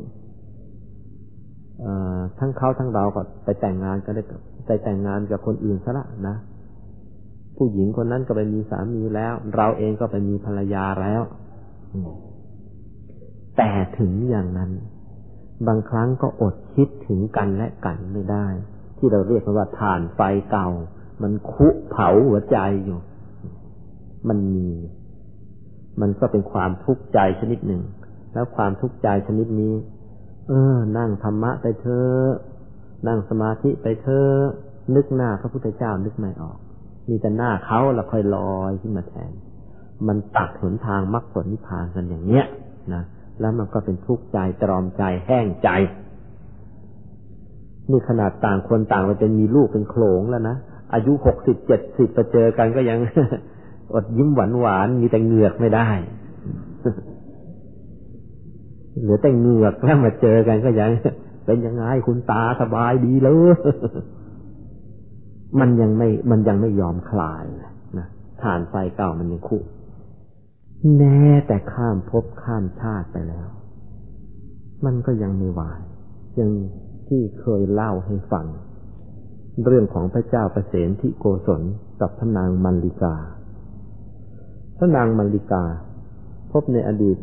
[2.38, 4.22] ทั้งเขาทั้งเราก็ไปแต่งงานกันได้
[4.66, 6.36] ไปแต่งงานกับคนอื่นซะละนะ
[7.56, 11.22] ผู้หญิงคนนั้นก็ไปมีสามีแล้ว เราเองก็ไปมีภรรยาแล้ว
[13.56, 14.70] แต่ถึงอย่างนั้น
[15.66, 18.46] บางครั้งก็อดคิดถึงกันและกันไม่ได้
[18.98, 20.20] ที่เราเรียกว่าฐานไฟ
[20.50, 20.68] เก่า
[21.22, 22.98] มันคุเผาหัวใจอยู่
[24.28, 24.70] มันมี
[26.00, 27.82] มันก็เป็นความทุกข์ใจชนิดหนึ่ง
[28.34, 29.74] แล้วความทุกข์ใจชนิดนี้
[30.48, 32.30] เออ นั่งธรรมะไปเถอะ
[33.08, 34.40] นั่งสมาธิไปเถอะ
[34.94, 36.58] นึกหน้าพระพุทธเจ้านึกไม่ออก
[37.08, 39.32] มีแต่หน้าเขาแล้วค่อยลอยขึ้นมาแทน
[40.06, 42.44] มันตัดหนทางมรรคผลนิพพานกันอย่างเนี้ย
[42.94, 43.02] นะ
[43.40, 45.68] แล้วมันก็เป็นทุกข์ใจตรอมใจแห้งใจ
[47.90, 50.56] นี่ขนาดต่างคนต่างไปเป็นมีลูกเป็นโขลงแล้วนะ
[50.94, 52.98] อายุหกสิบเจ็ดสิบไปเจอกันก็ยัง
[53.94, 55.88] อดยิ้มหวานหวานมีแต่เหงือกไม่ได้
[59.00, 60.90] เหลือแต่เหงือกแล้วมาเจอกันก็ยัง
[61.46, 63.56] เป็นยังไงคุณตาสบายดีเลย
[65.60, 67.44] มันยังไม่ มันยังไม่ยอมคลาย
[67.98, 68.06] นะ
[68.42, 69.58] ฐานไฟเก่ามันยังคุ
[70.98, 73.48] แน่แต่ข้ามภพข้ามชาติไปแล้ว
[74.84, 75.80] มันก็ยังไม่วาย
[76.38, 76.50] ยัง
[77.08, 78.46] ที่เคยเล่าให้ฟัง
[79.64, 81.62] เรื่องของพระเจ้าประเสนทิโกศล
[82.00, 83.14] กับพระนางมัลลิกา
[84.78, 85.64] พระนางมัลลิกา
[86.52, 87.18] พบในอดีต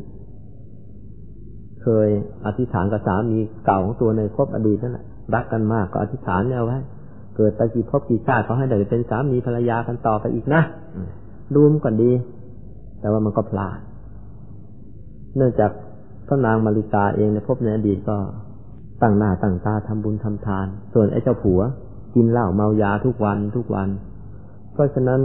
[1.82, 2.08] เคย
[2.46, 6.80] อธิษฐานกับสามีเก่าของตัวในพบอดีตนั่นแหละรักกันมากก็อธิษฐานเอาไว้
[7.36, 10.62] เกิดไปกี่พบกี่ชาติเขาให้ได้เป็นสามีภรรยากันต่อไปอีกนะ
[11.56, 12.12] ดูมก่อนดี
[13.00, 13.80] แต่ว่ามันก็พลาด
[15.36, 15.72] เนื่องจาก
[16.28, 18.18] พระนางมาริกาเองในพบในอดีตก็
[19.02, 21.62] ตั้งหน้าตั้งตาทำบุญทำทาน ส่วนไอ้เจ้าผัว
[22.16, 23.90] กินเหล้าเมายาทุกวันทุกวัน
[24.74, 25.22] เพราะฉะนั้น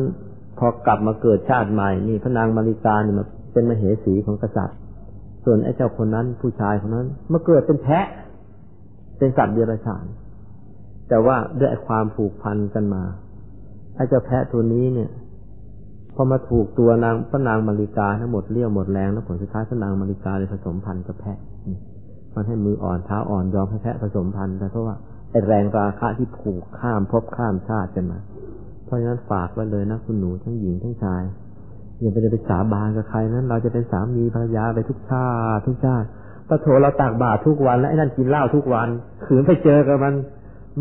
[0.58, 4.76] พอกลับมาเกิดชาติใหม่นี่พระนางมาริกาเนี่ยมาเป็นมเหสีของกษัตริย์
[5.44, 8.06] ส่วนไอ้เจ้าคนนั้นผู้ชายคนนั้นมาเกิดเป็นแพะ
[9.18, 10.04] เป็นสัตว์เดรัจฉาน
[11.08, 13.02] แต่ว่าด้วยความผูกพันกันมา
[13.96, 15.10] ไอ้เจ้าแพะตัวนี้เนี่ย
[16.14, 21.38] พอมาถูกตัวนางพระนางมาริกาทั้งหมดเลี้ยวหมดแรงแล้วผลสุดท้ายพระนางมาริกาเลยผสมพันธุ์กับแพะ
[22.38, 24.94] มันให้มืออ่อนเท้าอ่อนยอมให้แพะผสมพันธุ์แต่เพราะว่า
[25.30, 28.18] ไอแรงราคะที่ผูกข้ามพบข้ามชาติกันมา
[28.84, 31.22] เพราะฉะนั้นฝากไว้เลยนะคุณหนูทั้งหญิงทั้งชาย
[32.00, 36.06] อย่าไปจะไปสาบานกับใครนั้น เราจะเป็นสามีภรรยาไปทุกชาติทุกชาติ
[36.48, 38.88] ปะโถเราตากบาตรทุกวันและไอ้นั่นกินเหล้าทุกวัน
[39.24, 40.14] ขืนไปเจอกับมัน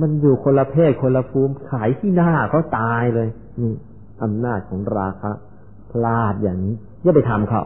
[0.02, 3.28] มันอยู่คนละเพศคนละภูมิขายที่หน้าเขาตายเลย
[3.62, 3.74] นี่
[4.24, 5.32] อำนาจของราคะ
[5.92, 7.64] พลาดอย่างนี้อย่าไปทำเขา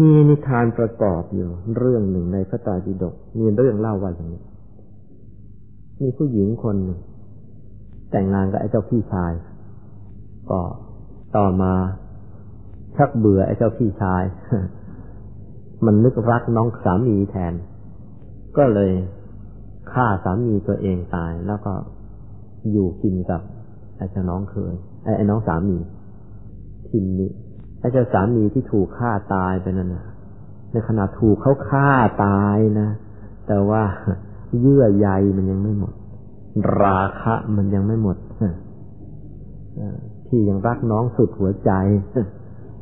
[0.00, 4.42] มีนิทานประกอบอยู่ เรื่องหนึ่งในพระไตรปิฎกมีเรื่องเล่าว่าอย่างนี้
[6.00, 6.98] มีผู้หญิงคนหนึ่ง
[8.10, 9.32] แต่งงานกับไอ้เจ้าพี่ชาย
[10.50, 10.60] ก็
[11.36, 11.72] ต่อมา
[12.96, 14.22] ชักเบื่อไอ้เจ้าพี่ชาย
[15.84, 17.54] มันนึกรักน้องสามีแทน
[18.56, 18.92] ก็เลย
[19.92, 21.72] ฆ่าสามีตัวเองตาย แล้วก็
[22.72, 23.42] อยู่กินกับ
[23.96, 24.74] ไอ้เจ้าน้องเคย
[25.16, 25.76] ไอ้น้องสามี
[26.88, 27.30] ทินนี้
[27.78, 30.04] ไอ้เจ้าสามีที่ถูกฆ่าตายไปนั่นนะ
[30.72, 31.90] ในขณะถูกเขาฆ่า
[32.24, 32.88] ตายนะ
[33.46, 33.82] แต่ว่า
[34.60, 35.92] เยื่อใยมันยังไม่หมด
[36.82, 38.16] ราคะมันยังไม่หมด
[40.26, 41.72] ที่ยังรักน้องสุดหัวใจ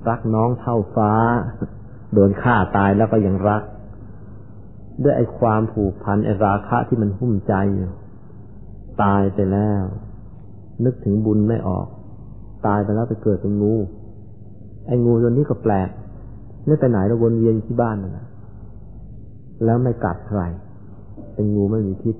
[0.08, 1.12] รักน้องเท่าฟ้า
[2.14, 3.62] โดนฆ่าตายแล้วก็ยังรัก
[5.02, 7.90] ด้วยไอ้ความผูกพันไอ้ราคะที่มันหุ้มใจอยู่
[9.02, 9.84] ตายไปแล้ว
[10.84, 11.86] นึกถึงบุญไม่ออก
[12.66, 13.74] ตายไปแล้วไปเกิดเป็นงู
[14.86, 15.88] ไอ้งูตัวนี้ก็แปลก
[16.66, 18.26] ไม่ไปไหนแล้ววนเวียนที่บ้านนั่นและ
[19.64, 20.40] แล้วไม่กัดใคร
[21.34, 22.16] เป็นงูไม่มีพิษ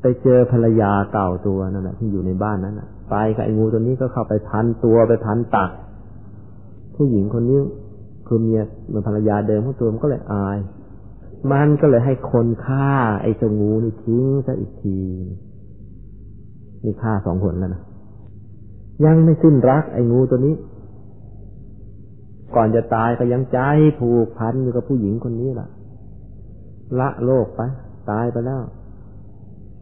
[0.00, 5.70] ไปเจอภรรยาเก่าตัวนั่นแหละที่อยู่ในบ้านนั้นแหะไปกับไอ้งูตัวนี้ก็เข้าไปพันตัวไปพันตัก
[6.94, 7.58] ผู้หญิงคนนี้
[8.26, 10.58] คือเมียเมันภรรยาเดิมของตัวมันก็เลยอาย
[11.52, 12.90] มันก็เลยให้คนฆ่า
[13.22, 14.98] ไอ้เจ้างูนี่ทิ้งซะอีกที
[16.84, 17.82] นี่ฆ่าสองคนแล้วนะ
[19.04, 20.54] ยังไม่สิ้นรักไอ้งูตัวนี้
[22.54, 23.58] ก่อนจะตายก็ยังใจ
[23.98, 25.68] ผูกพันอยู่กับผู้หญิงคนนี้ล่ะ
[26.98, 27.60] ละโลกไป
[28.10, 28.62] ตายไปแล้ว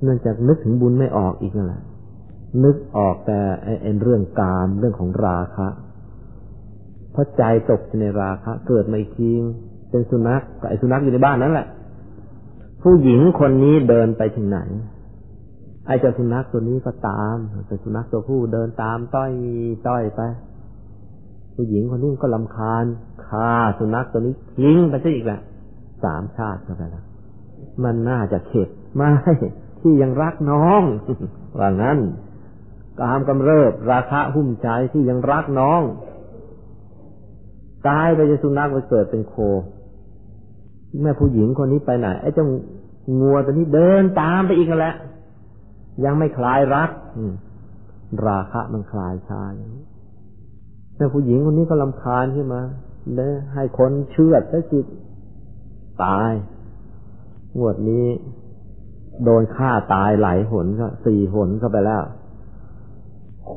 [0.03, 1.83] เนื่องจากนึกถึงบุญไม่ออกอีกนั่นแหละ
[2.65, 3.39] นึกออกแต่
[3.83, 5.69] ไอ้เรื่องการเรื่องของราคะ
[7.13, 9.31] เพราะใจตกในราคะ เกิดมาอีกที
[9.91, 11.67] เป็นสุนัขกับไอ้สุนัขอยู่ในบ้านนั่นแหละ
[12.83, 14.61] ผู้หญิงคนนี้เดินไปถึงไหน
[15.87, 17.37] ไอ้เจ้าสุนัขตัวนี้ก็ตาม
[17.67, 19.33] เป็นสุนัขตัวผู้เดินตามต้อย
[19.89, 20.21] ต้อยไป
[21.61, 22.85] ผู้หญิงคนนี้ก็ลำคาญ
[23.27, 25.41] ฆ่าสุนัขตัวนี้ทิ้งไปซะอีกแหละ
[26.05, 27.05] สามชาติก็ไปแล้ว
[27.85, 29.11] มันน่าจะเข็ดไม่
[29.81, 30.83] ที่ยังรักน้อง
[31.59, 31.99] ว่างั้น
[33.01, 35.83] กามกำเริบ ราคะหุ้มใจที่ยังรักน้อง
[37.89, 39.35] ตายไปจะสุนัขไปเกิดเป็นโค
[41.03, 42.47] แม่ผู้หญิงคนนี้ไปไหนไอ้เจ้า
[43.21, 44.97] งัวตัวนี้เดินตามไปอีกแล้ว
[46.05, 46.91] ยังไม่คลายรัก
[48.27, 49.78] ราคะมันคลายชาอย่าง
[50.99, 52.63] นี้แม่ผู้หญิงคนนี้ก็ลำคาญขึ้นมา
[53.15, 54.87] เลยให้คนเชื่อดซะจิต
[56.05, 56.33] ตาย
[57.59, 58.07] งวดนี้
[59.25, 62.03] โดนฆ่าตายหลายหนก็สี่หนเข้าไปแล้ว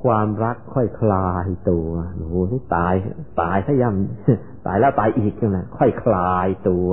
[0.01, 2.93] ความรักค่อยคลายตัวโอ้โหที่ตาย
[3.41, 6.89] ตายถ้าย่ำตายแล้วตายอีกนะค่อยคลายตัว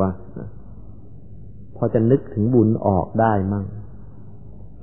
[1.76, 3.64] พอจะนึกถึงบุญออกได้มั่ง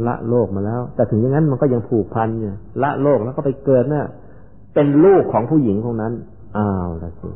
[0.07, 2.49] ละโลกมาแล้ว แต่ถึงอย่างนั้นมันก็ยังผูกพันอยู่
[2.83, 4.05] ละโลกแล้วก็ไปเกิดเนะ่ย
[4.75, 6.13] เป็นลูกของผู้หญิงคนนั้น
[6.57, 7.29] อ้าวละสิ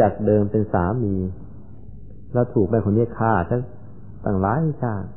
[0.00, 1.14] จากเดิมเป็นสามี
[2.32, 3.62] แล้วถูกแม่คนนี้ฆ่าทั้ง
[4.24, 5.08] ต่างหลายชาติ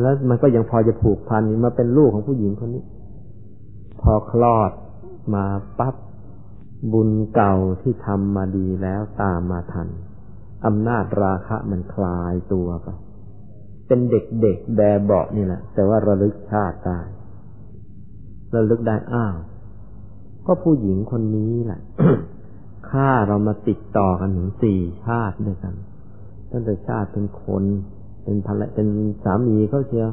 [0.00, 2.84] แล้วมันก็ยังพอจะผูกพันมาเป็นลูกของผู้หญิงคนนี้
[4.02, 4.70] พอคลอด
[5.34, 5.44] มา
[5.78, 5.94] ปั๊บ
[6.92, 9.88] บุญเก่าที่ทำมาดีแล้วตามมาทัน
[10.66, 12.88] อำนาจราคะมันคลายตัวไป
[13.86, 17.00] เป็นเด็กๆแบเบานี่แหละ แต่ว่าระลึกชาติได้
[18.54, 19.34] ระลึกได้อ้าว
[20.46, 21.80] ก็ผู้หญิงคนนี้แหละ
[22.90, 25.74] ฆ่าเรามาติดต่อกันถึงสี่ชาติด้วยกัน
[26.52, 27.62] ตั้งแต่ชาติเป็นคน
[28.24, 28.86] เป็นภรรยเป็น
[29.24, 30.10] สามีเขาเชียว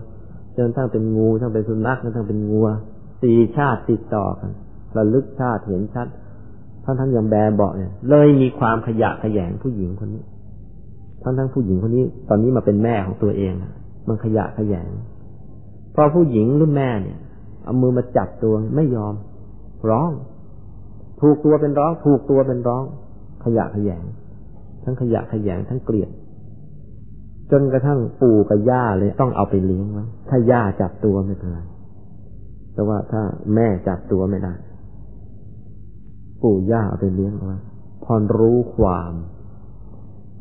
[0.58, 2.68] จนทั้งเป็นงูทั้งเป็นสุนัขทั้งเป็นงัว
[3.22, 4.52] สี่ชาติติดต่อกัน
[4.98, 6.08] ระลึกชาติเห็นชัด
[6.84, 10.24] ท่านทั้งยังแบเบาเนี่ย เลยมีความขยะขยงผู้หญิงคนนี้
[11.24, 13.54] ทั้งทั้งผู้หญิงคนนี้ ตอนนี้มาเป็นแม่ของตัวเอง
[14.08, 14.88] มันขยะขยง
[15.96, 17.18] พอผู้หญิงหรือแม่เนี่ย
[17.64, 19.14] เอามือมาจับตัวไม่ยอม
[19.90, 20.12] ร้อง
[21.22, 22.84] ถูกตัวเป็นร้อง ถูกตัวเป็นร้อง
[23.44, 24.04] ขยะขยง
[24.84, 26.10] ทั้งขยะขยงทั้งเกลียด
[27.52, 31.60] จนกระทั่งปู่กับย่าเลยต้องเอาไปเลี้ยงไว้ถ้าย่าจับตัวไม่เป็นไร
[32.74, 33.22] แต่ว่าถ้า
[33.54, 34.54] แม่จับตัวไม่ได้
[36.44, 37.58] ปู่ย่าเอาไปเลี้ยงไว้
[38.04, 39.14] พอรู้ความ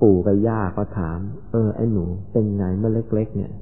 [0.03, 1.19] ปู่กับย่าก็ถาม
[1.53, 3.53] เออไอ้หนูเป็นไงเมื่อเล็ก ๆ เนี่ย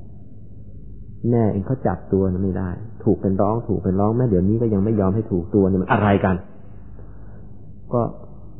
[1.30, 2.68] แม่เองเขาจับตัวไม่ได้
[3.04, 6.36] ถูกเป็นร้องถูกเป็นร้องแม่เดี๋ยวนี้ก็ยังไม่ยอมให้ถูกตัวเนี่ยมันอะไรกัน
[7.92, 8.00] ก็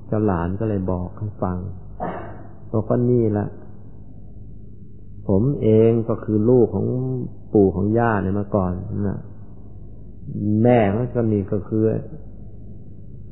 [0.09, 1.57] เจ้าหลานก็เลยบอกให้ฟัง
[2.73, 3.47] บอกว่านี่ละ
[5.29, 6.87] ผมเองก็คือลูกของ
[7.55, 8.73] ปู่ของย่าเนี่ยมาก่อน
[9.09, 9.19] นะ
[10.63, 11.83] แม่เขาก็นี่ก็คือ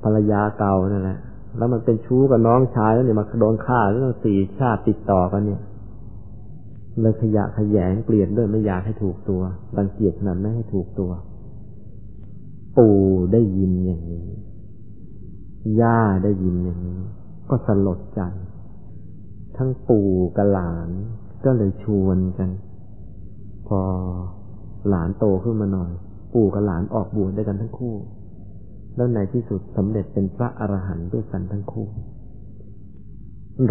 [0.03, 1.19] ภรรยาเก่านั่นแหละ
[1.59, 5.61] แล้วมันเป็นชู้กับน้องชายแล้วเนี่ยมาโดนฆ่าแล้วสี่ชาติติดต่อกันเนี่ย
[7.01, 9.43] เลยขยะขยงเปลี่ยนด้วยไม่อยากให้ถูกตัว
[9.79, 11.13] รังเกียจนั้นไม่ให้ถูกตัว
[12.79, 13.01] ปู่
[13.33, 14.29] ได้ยินอย่างนี้
[15.81, 17.01] ย่าได้ยินอย่างนี้
[17.51, 18.21] ก็สลดใจ
[19.57, 20.89] ทั้งปู่กับหลาน
[21.45, 22.51] ก็เลยชวนกัน
[23.69, 23.81] พอ
[24.89, 25.91] หลานโตขึ้นมาหน่อย
[26.35, 27.97] ปู่กับหลานออกบวชด้วยกันทั้งคู่
[28.97, 31.87] แล้วในที่สุดสำเร็จเป็นพระอรหันต์ด้วยกันทั้งคู่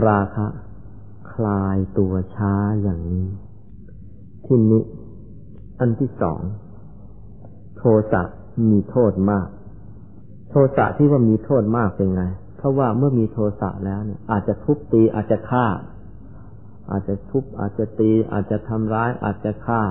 [0.07, 0.47] ราคะ
[1.33, 3.27] คลายตัวช้าอย่างนี้
[4.45, 4.83] ที่นี้
[5.79, 6.41] อันที่สอง
[7.77, 8.21] โทสะ
[8.69, 9.47] มีโทษมาก
[10.49, 12.23] โทสะที่ว่ามีโทษมากเป็นไง
[12.57, 15.65] เพราะว่าเมื่อมีโทสะแล้วเนี่ย อาจจะทุบตีอาจจะฆ่า
[16.91, 19.81] อาจจะทุบอาจจะตี อาจจะทำร้าย อาจจะฆ่า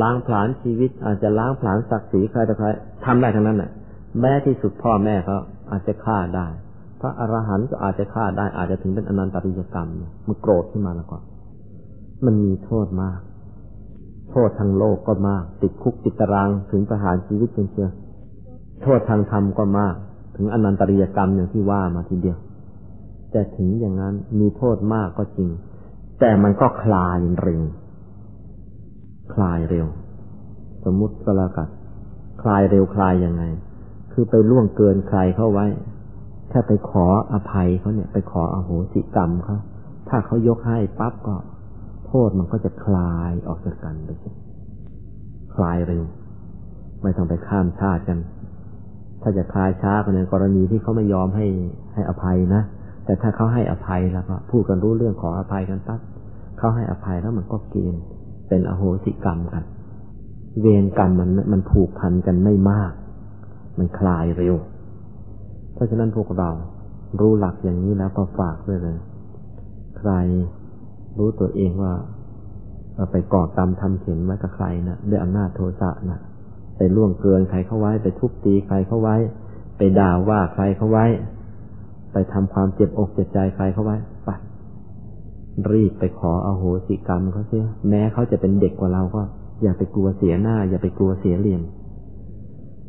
[0.00, 2.66] ล้างผลาญชีวิต อาจจะล้างผลาญศักดิ์ศรีใครต่อใคร
[3.04, 3.70] ทำได้ทั้งนั้นแหละ
[4.20, 5.38] แม้ที่สุดพ่อแม่เขา
[5.70, 6.46] อาจจะฆ่าได้
[7.00, 9.88] พระอรหันต์ก็อาจจะฆ่าได้อาจจะถึงเป็นอนันตริยกรรม
[10.26, 11.18] มันโกรธขึ้นมาแล้วก็
[12.24, 13.20] มันมีโทษมาก
[14.30, 17.90] โทษทางโลกก็มาก ติดคุกติดตารางถึงประหารชีวิตเชียว
[18.82, 19.94] โทษทางธรรมก็มาก
[20.36, 22.38] ถึงอนันตริยกรรมอย่างที่ว่ามาทีเดียว
[23.30, 25.50] แต่ถึงอย่างนั้นมีโทษมากก็จริง
[26.20, 27.62] แต่มันก็คลายเร็ว
[29.34, 29.86] คลายเร็ว
[30.84, 31.68] สมมุติก็แล้วกัน
[32.42, 33.42] คลายเร็วคลายยังไง
[34.12, 35.66] คือไปล่วงเกินใครเข้าไว้
[36.58, 39.58] ถ้าไปขออภัยเขาเนี่ย ไปขออโหสิกรรมเขา
[40.08, 41.36] ถ้าเขายกให้ปั๊บก็
[42.06, 44.08] โทษมันก็จะคลายออกจากกันไป
[45.54, 46.04] คลายเร็ว
[47.02, 48.18] ไม่ต้องไปข้ามชาติกัน
[49.22, 51.46] ถ้าจะคลายช้าก็ในกรณีที่เขาไม่ยอมให้
[51.94, 52.62] ให้อภัยนะ
[53.04, 56.00] แต่ถ้าเขาให้อภัยแล้วก็พูดกันรู้เรื่องขออภัยกันปั๊บ
[56.58, 58.02] เขาให้อภัยแล้วมันก็เกณฑ์
[58.48, 59.64] เป็นอโหสิกรรมกัน
[60.60, 62.92] เวรกรรมมันมันผูกพันกันไม่มาก
[63.78, 64.56] มันคลายเร็ว
[65.76, 66.50] เพราะฉะนั้นพวกเรา
[67.20, 68.98] รู้หลักอย่างนี้แล้วก็ฝากด้วยเลย
[69.98, 70.12] ใคร
[71.18, 71.94] รู้ตัวเองว่า
[73.12, 76.18] ไปก่อกรรมทำเข็นไว้กับใครนะด้วยอำนาจโทสะนะ
[76.76, 79.16] ไปล่วงเกินใครเข้าไว้ ไปทุบตีใครเข้าไว้
[79.78, 81.06] ไปด่าว่าใครเข้าไว้
[82.12, 84.30] ไปทำความเจ็บอกเจ็บใจใครเข้าไว้ไป
[85.72, 89.22] รีบไปขออาโหสิกรรมเขาเสียแม้เขาจะเป็นเด็กกว่าเราก็
[89.62, 91.62] อย่าไปกลัวเสียหน้า อย่าไปกลัวเสียเหลี่ยม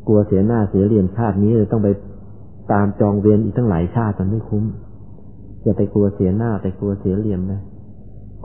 [0.06, 1.88] กลัวเสียหน้าเสียเหลี่ยมชาตินี้เลยต้องไป
[2.72, 4.64] ตามจองเวรอีกทั้งหลายชาติมันไม่คุ้ม
[5.62, 7.60] อย่าไปกลัวเสียหน้าไปกลัวเสียเหลี่ยมนะ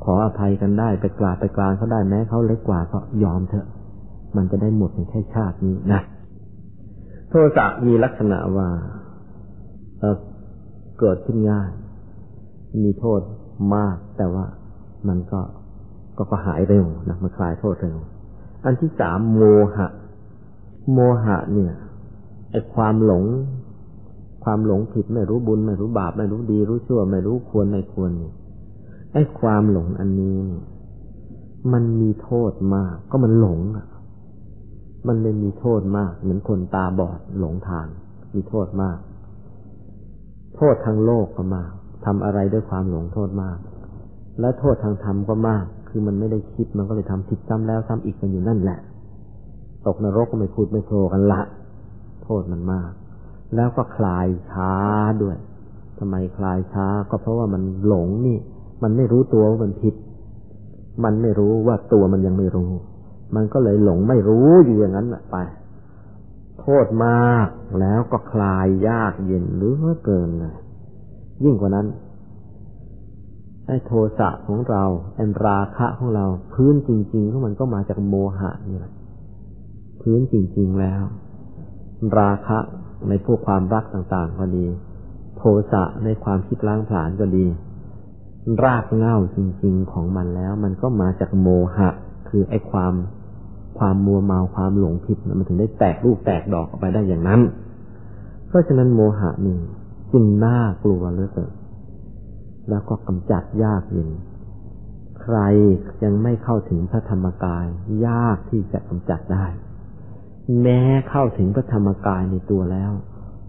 [0.04, 3.68] ขออภัยกันได้ไปกราบไปกลางเขาได้แม้เขาเล็กกว่าก็ยอมเถอะ
[4.36, 6.02] มันจะได้หมดในแค่ชาตินี้นะ
[7.30, 8.70] โทสะมีลักษณะว่า
[10.00, 11.70] เเกิดขึ้นง่าย
[12.84, 13.22] มีโทษ
[13.76, 14.46] มาก แต่ว่า
[15.08, 15.42] มันก็
[16.18, 17.98] ก็ก็หายเร็วนะมันคลายโทษเร็ว
[18.66, 19.44] อันที่สามโม
[19.76, 19.88] หะ
[20.94, 21.74] โมหะเนี่ย
[22.52, 23.24] ไอความหลง
[24.44, 28.12] ความหลงผิดไม่รู้บุญ ไม่รู้บาป ไม่รู้ดี รู้ชั่ว ไม่รู้ควรไม่ควร
[29.14, 30.36] ไอ้ความหลงอันนี้
[31.74, 33.88] มันมีโทษมาก ก็มันหลงอะ
[35.08, 37.88] มันเลยมีโทษมาก เหมือนคนตาบอดหลงทาง
[38.36, 38.98] มีโทษมาก
[40.56, 41.72] โทษทางโลกก็มาก
[42.06, 43.58] ทำอะไรด้วยความหลงโทษมาก
[44.40, 48.80] และโทษทางธรรมก็มาก คือมันไม่ได้คิดมันก็เลยทำผิดซ้ำแล้วซ้ำอีกกันอยู่นั่นแหละ
[49.88, 51.42] ตกนรกก็ไม่พูดไม่โผล่กันละ
[52.24, 52.92] โทษมันมาก
[53.56, 54.74] แล้วก็คลายช้า
[55.22, 55.38] ด้วย
[56.00, 58.38] ทำไมคลายช้าก็เพราะว่ามันหลงนี่
[58.84, 59.96] มันไม่รู้ตัวว่ามันผิด
[61.04, 62.72] มันไม่รู้ว่าตัวมันยังไม่รู้
[63.36, 65.38] มันก็เลยหลงไม่รู้อยู่อย่างนั้นไป
[66.60, 67.48] โทษมาก
[67.80, 69.74] แล้วก็คลายยากเย็นหรือ
[70.06, 70.56] เกินเลย
[71.44, 71.88] ยิ่งกว่านั้น
[73.68, 74.84] ไอ้โทสะของเรา
[75.16, 78.94] แอนราคะของเรา พื้นจริงๆของมันก็มาจากโมหะนี่แหละ
[80.02, 81.04] พื้นจริง ๆแล้ว
[82.20, 82.60] ราคะ
[83.10, 84.66] ในพวกความรักต่างๆก็ดี
[85.38, 87.46] โทสะในความคิดล้างผลาญก็ดี
[88.64, 91.90] รากเง้าจริง ๆของมันแล้ว มันก็มาจากโมหะ
[92.30, 92.94] คือไอ้ความ
[93.80, 97.42] ความมัวเมาความหลงผิดมันถึงได้แตกลูกแตกดอกออกไปได้อย่างนั้น
[98.48, 99.58] เพราะฉะนั้นโมหะนี่
[100.12, 101.54] จึงน่ากลัวเหลือเกิน
[102.70, 104.10] แล้วก็กำจัดยากเย็น
[105.22, 105.38] ใคร
[106.04, 107.66] ยังไม่เข้าถึงพระธรรมกาย
[108.08, 109.46] ยากที่จะกำจัดได้
[110.62, 110.80] แม้
[111.10, 112.92] เข้าถึงพระธรรมกายในตัวแล้ว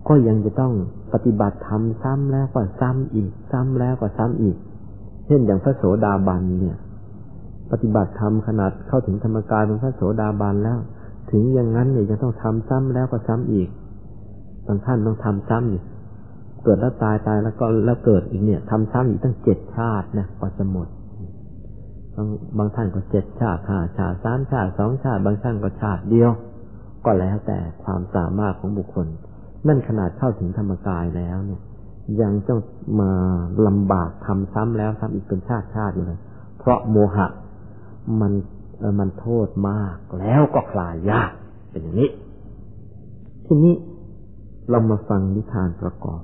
[0.09, 0.73] ก็ยังจะต้อง
[1.13, 4.57] ปฏิบัติธรรมซ้ำแล้วก็ซ้ำอีก ซ้ำแล้วก็ซ้ำอีก
[5.27, 6.77] เช่นอย่างพระโสดาบันเนี่ย
[7.71, 10.79] ปฏิบัติธรรมขนาดเข้าถึงธรรมกายเป็นพระโสดาบันแล้ว
[11.31, 13.69] ถึงอย่างนั้นเนี่ยยังต้องทำซ้ำแล้วก็ซ้ำอีก
[14.67, 15.83] บางท่านต้องทำซ้ำอีก
[16.65, 20.89] เกิดแล้วตายตายแล้วก็แล้วเกิดอีกเนี่ยทำซ้ำอีกตั้งเจ็ดชาตินะกว่าจะหมด
[22.17, 22.27] บาง
[22.59, 26.31] บางท่านก็เจ็ดชาติห้าชาติสามชาติสองชาติ บางท่านก็ชาติเดียว
[27.07, 29.07] ก็แล้วแต่ความสามารถของบุคคล
[29.67, 31.61] นั่นขนาดเข้าถึงธรรมกายแล้วเนี่ย
[32.23, 32.61] ยังต้อง
[33.01, 33.13] มา
[33.67, 36.19] ลำบากทำซ้ำแล้วซ้ำอีกเป็นชาติชาติเลย
[36.59, 37.27] เพราะโมหะ
[38.21, 38.33] มัน
[38.99, 41.31] มันโทษมากแล้วก็คลายยาก
[41.71, 42.11] เป็นอย่างนี้
[43.45, 43.75] ทีนี้
[44.71, 46.23] เรามาฟังนิทานประกอบ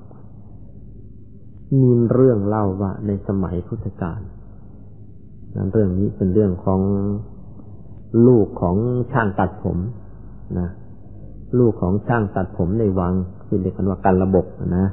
[1.80, 4.20] มีเรื่องเล่าว่าในสมัยพุทธกาล
[5.56, 6.80] นั้นเรื่องนี้เป็นเรื่องของ
[8.26, 8.76] ลูกของ
[9.12, 9.78] ช่างตัดผม
[10.58, 10.68] นะ
[11.58, 13.12] ลูกของช่างตัดผมในวัง
[13.46, 14.44] ที่เรียกกันว่าการระบบ
[14.76, 14.86] นะ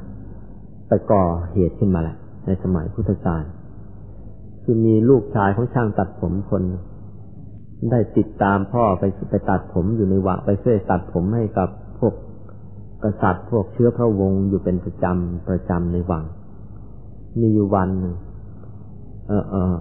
[0.88, 1.22] ไปก่อ
[1.52, 2.16] เหตุขึ้นมาแหละ
[2.46, 3.42] ในสมัยพุทธกาล
[4.62, 6.62] คือมีลูกชายของช่างตัดผมคน
[7.90, 11.68] ได้ติดตามพ่อไปไปตัดผมอยู่ในวังไปช่วยตัดผมให้กับ
[11.98, 12.14] พวก
[13.02, 16.24] กษัตริย์พวกเชื้อพระวงศ์อยู่เป็นประจำประจำในวัง
[17.40, 17.90] มีอยู่วัน
[19.28, 19.74] เออเออ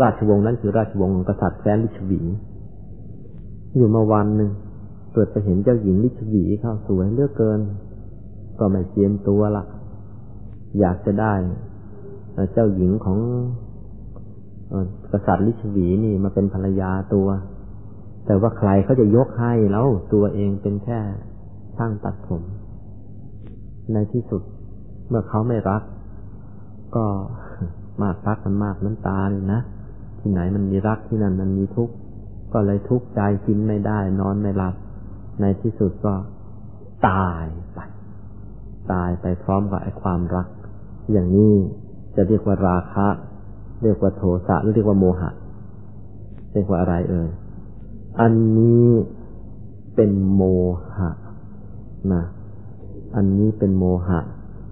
[0.00, 2.20] ราชวงศ์นั้นคือราชวงศ์กษัตริย์แคว้นลิชวี
[3.76, 4.50] อยู่มาวันหนึ่ง
[5.14, 7.60] เปิดไปเห็นเจ้าหญิงลิชวีเข้าสวยเลือกเกิน
[8.58, 9.64] ก็ไม่เจียมตัวละ
[10.80, 11.34] อยากจะได้
[12.52, 13.18] เจ้าหญิงของ
[15.12, 17.28] กษัตริย์ลิชวีนี่มาเป็นภรรยาตัว
[18.26, 21.00] แต่ว่าใครเขาจะยกให้แล้วตัวเองเป็นแค่
[21.76, 22.42] ช่างตัดผม
[23.92, 24.42] ในที่สุด
[25.08, 25.82] เมื่อเขาไม่รัก
[26.96, 27.04] ก็
[28.02, 29.60] มากรักมันมากน้ำตาเลยนะ
[30.20, 31.94] ที่ไหนมันมีรักที่นั่นมันมีทุกข์
[32.52, 34.74] ก็เลยทุกข์ใจกินไม่ได้ นอนไม่หลับ
[35.40, 36.14] ในที่สุดก็
[37.08, 37.44] ตาย
[37.74, 37.78] ไป
[38.92, 40.46] ตายไปพร้อมกับไอ้ความรัก
[41.12, 41.54] อย่างนี้
[42.16, 43.06] จะเรียกว่าราคะ
[43.82, 45.30] เรียกว่าโทสะหรือเรียกว่าโมหะ
[46.52, 47.30] เรียกว่าอะไรเอ่ย
[48.20, 48.88] อันนี้
[49.94, 50.42] เป็นโม
[50.96, 51.10] หะ
[52.12, 52.24] นะ
[53.16, 54.20] อันนี้เป็นโมหะ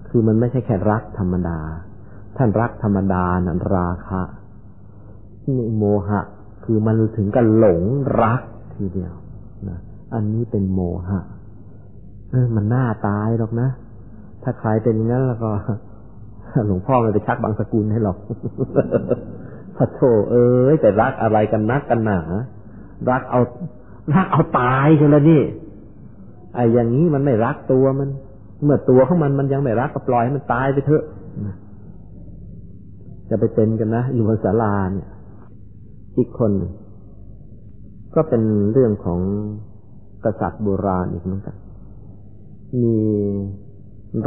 [0.07, 1.59] คือมันไม่ใช่แค่รักธรรมดา
[2.37, 4.21] ท่านรักธรรมดานั้นราคะ
[5.47, 6.19] นี่โมหะ
[6.63, 7.83] คือมันถึงกับหลง
[8.21, 8.41] รัก
[8.73, 9.13] ทีเดียว
[10.13, 11.19] อันนี้เป็นโมหะ
[12.55, 13.69] มันหน่าตายหรอกนะ
[14.43, 15.51] ถ้าใครเป็นอย่างนั้นแล้วก็
[16.67, 18.17] หลวงพ่อไม่ไปชักบางสกุลให้หรอก
[19.77, 19.99] พระโธ
[20.31, 22.19] เอ้ยแต่รักอะไรกันนักกันหนา
[23.09, 23.41] รักเอา
[24.13, 25.41] รักเอาตายใช่ไหมนี่
[26.55, 28.09] ไอ้อย่างนี้มันไม่รักตัวมัน
[28.63, 31.03] เมื่อตัวของมันมันยังไม่รักก็ปล่อยให้มันตายไปเถอะ
[33.29, 35.09] จะไปเป็นกันนะอยู่บนศาลาเนี่ย
[36.17, 36.51] อีกคน
[38.15, 39.19] ก็เป็นเรื่องของ
[40.25, 41.55] กษัตริย์โบราณอีกเหมือนกัน
[42.81, 42.97] มี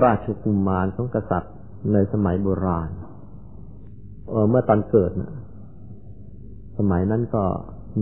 [0.02, 1.54] ราชกุมารของกษัตริย์
[1.92, 2.88] ในสมัยโบราณ
[4.30, 5.32] เเมื่อตอนเกิดนะ
[6.78, 7.44] สมัยนั้นก็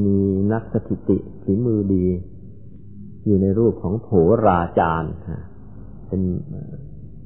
[0.04, 0.18] มี
[0.52, 2.04] นักสถิติฝีมือดี
[3.26, 4.12] อยู่ในรูปของโห
[4.46, 5.12] ราจารย์
[6.08, 6.22] เป็น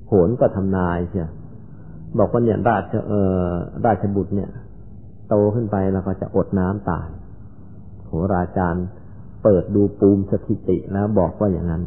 [0.07, 1.31] โหนก็ทำนายเชีย
[2.19, 3.12] บอกว่าเนี่ยราชเอ
[3.43, 3.47] อ
[3.86, 4.51] ราชบุตรเนี่ย
[5.28, 7.09] โตขึ้นไปแล้วก็จะอดน้ำตาย
[8.07, 8.85] โหราจารย์
[9.43, 11.82] เปิดดูปูมสถิติแล้วบอกว่าอย่างนั้น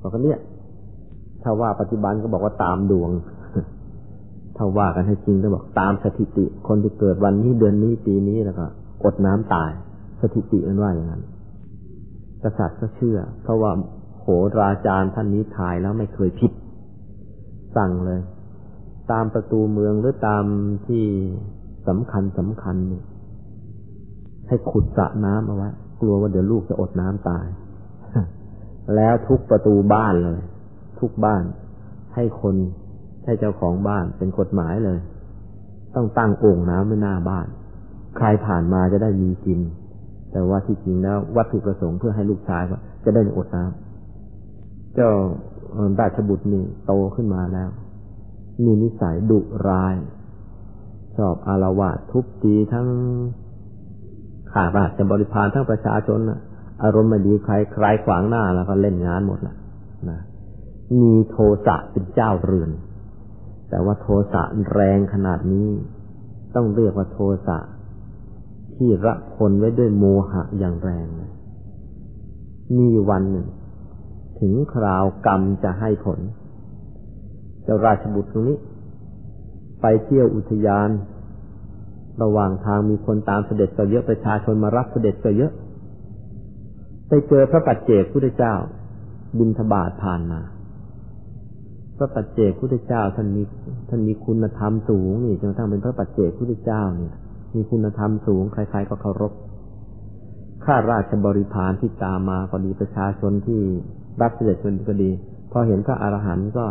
[0.00, 0.38] บอกว่าเนี่ย
[1.42, 3.10] ถ้าว่าปัจจุบันก็บอกว่าตามดวง
[4.56, 8.64] ถ้าว่ากันให้จริงก็บอกตามสถิติ คนที่เกิดวันนี้เดือนนี้ปีนี้แล้วก็
[9.04, 9.70] อดน้ำตาย
[10.20, 11.22] สถิติมันว่าอย่างนั้น
[12.42, 13.70] กษัตริย์ก็เชื่อ เพราะว่า
[14.20, 14.26] โห
[14.60, 16.52] ราจารย์ท่านนี้ทายแล้วไม่เคยผิด
[17.76, 18.20] สั่งเลย
[19.10, 20.44] ตามประตูเมืองหรือตาม
[20.86, 21.04] ที่
[21.88, 23.04] สำคัญสำคัญเนี่ย
[24.48, 25.70] ให้ขุดสระน้ำเอาไว้
[26.00, 27.46] กลัวว่าเดี๋ยวลูกจะอดน้ำตาย
[28.96, 30.40] แล้วทุกประตูบ้านเลย
[31.00, 31.42] ทุกบ้าน
[32.14, 32.54] ให้คน
[33.24, 34.98] ให้เจ้าของบ้านเป็นกฎหมายเลย
[35.94, 37.46] ตต้องตั้งโอ่งน้ำไว้หน้าบ้าน
[38.16, 39.60] ใครผ่านมาจะได้มีกิน
[40.32, 45.10] แต่ว่าที่จริงแล้ว วัตถุประสงค์เพื่อให้ลูกชายว่าจะได้อดน้ำเจ้า
[46.00, 47.68] ราชบุตรนี่โตขึ้นมาแล้ว
[48.64, 49.94] มีนิสัยดุร้าย
[51.16, 52.88] ชอบอารวาสทุบตีทั้ง
[54.58, 56.18] ข้าราชบริพารทั้งประชาชน
[56.82, 59.54] อารมณ์ไม่ดีใครใครขวางหน้าแล้วก็เล่นงานหมดละ
[60.10, 60.20] นะ
[61.00, 61.36] มีโท
[61.66, 62.70] สะเป็นเจ้าเรือน
[63.70, 65.68] แต่ว่าโทสะแรงขนาดนี้
[66.54, 67.58] ต้องเรียกว่าโทสะ
[68.74, 71.06] ที่ระคนไว้ด้วยโมหะอย่างแรง
[72.78, 73.46] มีวันหนึ่ง
[74.40, 76.20] ถึงคราวกรรมจะให้ผล
[77.64, 78.58] เจ้าราชบุตรตรงนี้
[79.80, 80.88] ไปเที่ยวอุทยาน
[82.22, 85.52] ระหว่างทางมีคนตามเสด็จก็เยอะประชาชนมารับเสด็จก็เยอะ
[87.08, 88.54] ไปเจอพระปัจเจกพุทธเจ้า
[89.38, 90.40] บินทบาทผ่านมา
[91.96, 93.42] พระปัจเจกพุทธเจ้าท่านมี
[93.88, 97.14] ท่านมีคุณธรรมสูงนี่จนกระทั่งเป็นพระปัจเจกพุทธเจ้าเนี่ย
[97.54, 99.32] มีคุณธรรมสูงใครๆก็เคารพ
[100.64, 103.60] ข้าราชบริพารที่ตามมาก็ดีประชาชนที่
[104.22, 105.10] รับเสด็จชนก็ดี
[105.52, 106.66] พอเห็นพระอรหันต์ก็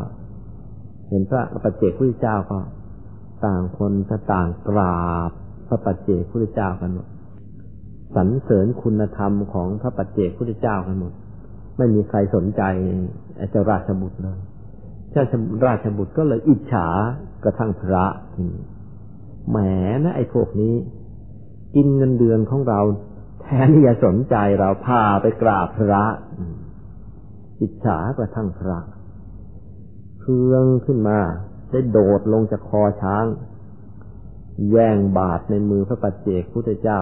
[1.09, 2.57] เห็นพระปัจเจกพุทธเจ้าก็
[3.45, 4.99] ต่างคนก็ต่างกรา
[5.29, 5.31] บ
[5.67, 7.07] พระปัจเจกพุทธเจ้ากันหมด
[8.15, 11.13] สรรเสริญคุณธรรมของพระปัจเจกพุทธเจ้ากันหมด
[11.77, 12.61] ไม่มีใครสนใจ
[13.51, 14.39] เจ้าราชบุตรเลย
[15.11, 15.23] เจ้า
[15.65, 16.87] ราชบุตรก็เลยอิจฉา
[17.43, 18.63] กระทั่งพระทีนี้
[19.49, 19.57] แหม
[20.03, 20.75] นะไอ้พวกนี้
[21.75, 22.79] กินเงินเดือนของเรา
[23.41, 26.03] แทนที่จะสนใจเราพาไปกราบพระ
[27.61, 28.79] อิจฉากระทั่งพระ
[30.19, 31.19] เครื่องขึ้นมา
[31.71, 33.25] ได้โดดลงจากคอช้าง
[34.71, 36.99] แย่งบาทในมือพระปัจเจกพุทธเจ้า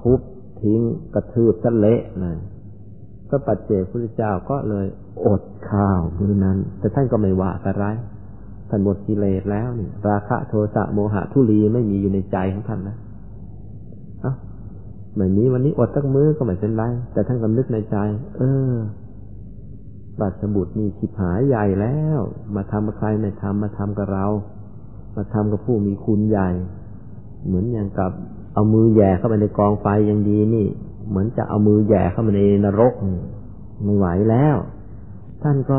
[0.00, 0.20] ทุบ
[0.62, 0.80] ทิ้ง
[1.14, 2.38] กระทืบซะเละเลย
[3.28, 4.86] พระปัจเจกพุทธเจ้าก็เลย
[5.26, 7.84] อดข้าวมื้อนั้น แต่ท่านก็ไม่ว่าอะไร
[8.68, 12.96] ท่านหมดกิเลสแล้วเนี่ย ราคะโทสะโมหะทุลีไม่มีอยู่ในใจของท่านนะ
[14.24, 14.34] อะ
[15.16, 17.96] ไม่มีวันนี้อดสักมื้อก็ไม่เป็นไร แต่ท่านก็นึกในใจ
[18.38, 18.74] เออ
[20.20, 22.18] บัตรบุตรนี่ขิดหายใหญ่แล้ว
[22.54, 24.26] มาทำกับใครไม่ทำมาทำกับเรา
[25.16, 26.48] มาทำกับผู้มีคุณใหญ่
[27.46, 28.12] เหมือนอย่างกับ
[28.54, 30.66] เอามือแย่เข้าไปในกองไฟยังดีนี่
[31.08, 32.92] เหมือนจะเอามือแย่เข้ามาในนรก
[33.84, 34.56] ไม่ไหวแล้ว
[35.42, 35.78] ท่านก็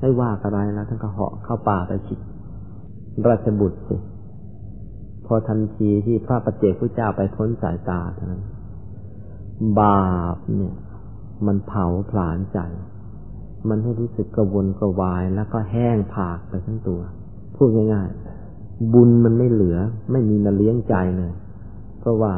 [0.00, 2.18] ไม่ว่าอะไรแล้วท่านก็เหาะเข้าป่าไปฉิด
[3.28, 3.96] ราชบุตรสิ
[5.26, 8.42] พอทันทีที่พระปัจเจกพระเจ้าไปพ้นสายตาเท่านั้น
[9.80, 10.74] บาปเนี่ย
[11.46, 12.58] มันเผาผลาญใจ
[13.68, 17.00] มันให้รู้สึกกระวนกระวาย แล้วก็แห้งผากไปทั้งตัว
[17.56, 19.78] พูดง่ายๆ บุญมันไม่เหลือ
[20.12, 21.32] ไม่มีมาเลี้ยงใจเลย
[22.00, 22.32] เพราะว่า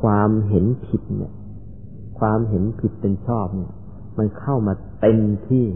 [0.00, 1.32] ความเห็นผิดเนี่ย
[2.18, 3.72] ความเห็นผิดเป็นชอบเนี่ย
[4.18, 5.18] มันเข้ามาเต็ม
[5.48, 5.66] ที่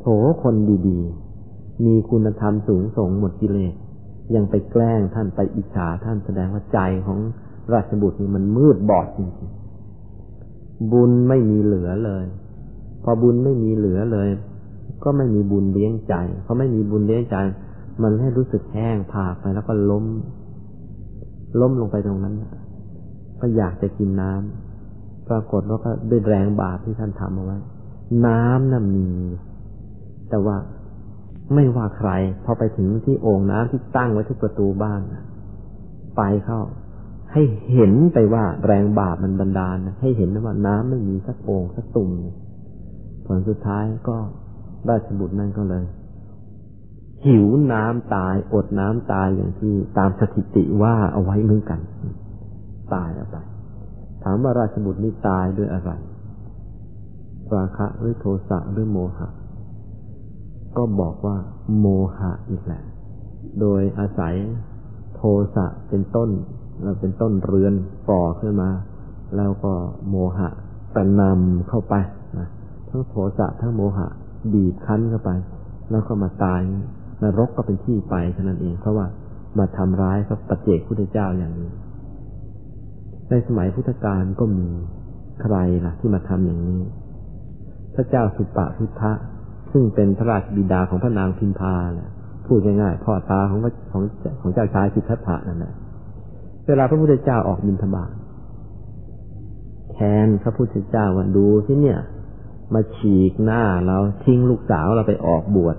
[0.00, 0.06] โถ
[0.42, 0.54] คน
[0.88, 3.74] ดีๆ มีคุณธรรมสูงส่งหมดกิเลส
[4.34, 7.18] ยังไปแกล้งท่านไปอิจฉาท่านแสดงว่าใจของ
[7.72, 12.24] ราชบุตรนี่มันมืดบอดจริงๆ บุญไม่มีเหลือเลย
[13.08, 14.28] อบุญไม่มีเหลือเลย
[15.04, 17.36] ก็ไม่มีบุญเลี้ยงใจเพอไม่มีบุญเลี้ยงใจ
[18.02, 20.04] มันให้รู้สึกแห้งผากไปแล้วก็ล้ม
[21.60, 22.34] ล้มลงไปตรงนั้น
[23.40, 27.58] ก็อยากจะกินน้ำปรากฏว่าก็ด้วยแรงบาปที่ท่านทำเอาไว้
[28.26, 29.08] น้ำน่ะมี
[30.30, 30.56] แต่ว่า
[31.54, 32.10] ไม่ว่าใคร
[32.44, 35.00] พอไปถึงที่โอ่งน้ำที่ตั้งไว้ที่ประตูบ้าน
[36.16, 36.60] ไปเข้า
[37.32, 42.10] ให้เห็นไปว่าแรงบาปมันบันดาลให้เห็นว่าน้ำไม่มีสักโอ่งสักตุ่ม
[43.28, 44.16] ผลสุดท้ายก็
[44.88, 45.84] ราชบุตรนั่นก็เลย
[47.26, 51.80] หิวน้ำตายอดน้ำตายอย่างที่ตามสถิติว่าเอาไว้เหมือนกัน
[52.94, 53.36] ตายเอาไป
[54.24, 55.90] ถามว่าราชบุตรนี่ตายด้วยอะไร
[57.56, 59.28] ราคะหรือโทสะหรือโมหะ
[60.76, 61.36] ก็บอกว่า
[61.78, 61.86] โม
[62.18, 62.82] หะอีกแหละ
[63.60, 64.34] โดยอาศัย
[65.16, 65.22] โท
[65.54, 66.30] สะเป็นต้น
[66.82, 67.74] เราเป็นต้นเรือน
[68.08, 68.70] ป่อขึ้นมา
[69.36, 69.72] แล้วก็
[70.08, 70.48] โมหะ
[70.94, 71.94] กระนำเข้าไป
[72.90, 74.08] ทั้งโทสะทั้งโมหะ
[74.52, 75.30] บีบคั้นเข้าไป
[75.90, 76.60] แล้วก็มาตาย
[77.22, 79.06] นรกก็เป็นที่ไปเท่านั้นเองเพราะว่า
[79.58, 81.70] มาทำร้ายพระปเจกพุทธเจ้าอย่างนี้
[83.28, 84.68] ในสมัยพุทธกาลก็มี
[85.42, 85.56] ใคร
[85.86, 86.80] ล่ะ ที่มาทำอย่างนี้
[87.94, 89.12] พระเจ้าสุปาพุทธะ
[89.72, 92.10] ซึ่งเป็นพระราชบิดาของพระนางพิมพาเนี่ย
[92.46, 93.60] พูดง่ายๆพ่อตาของ
[93.92, 94.02] ของ
[94.40, 95.74] ของเจ้าชายสิทธัตถะนั่นแหละ
[96.66, 98.12] เวลาพระพุทธเจ้าออกบินธบาต
[99.92, 101.98] แทนพระพุทธเจ้าวันดูที่เนี่ย
[102.74, 105.76] มาฉีกหน้าเราทิ้งลูกสาวเราไปออกบวช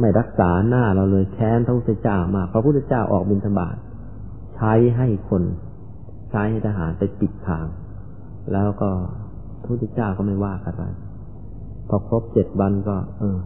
[0.00, 3.76] ไม่รักษาหน้าเราเลยแทนพระพุทธเจ้ามาพระพุทธเจ้าออกบินธบาต
[4.56, 5.42] ใช้ให้คน
[6.30, 7.66] ใช้ให้ทหารไปปิดทาง
[8.52, 8.90] แล้วก็
[9.60, 10.84] พระพุทธเจ้าก็ไม่ว่าอะไร
[11.88, 13.38] พอครบเจ็ดวันก็ เออ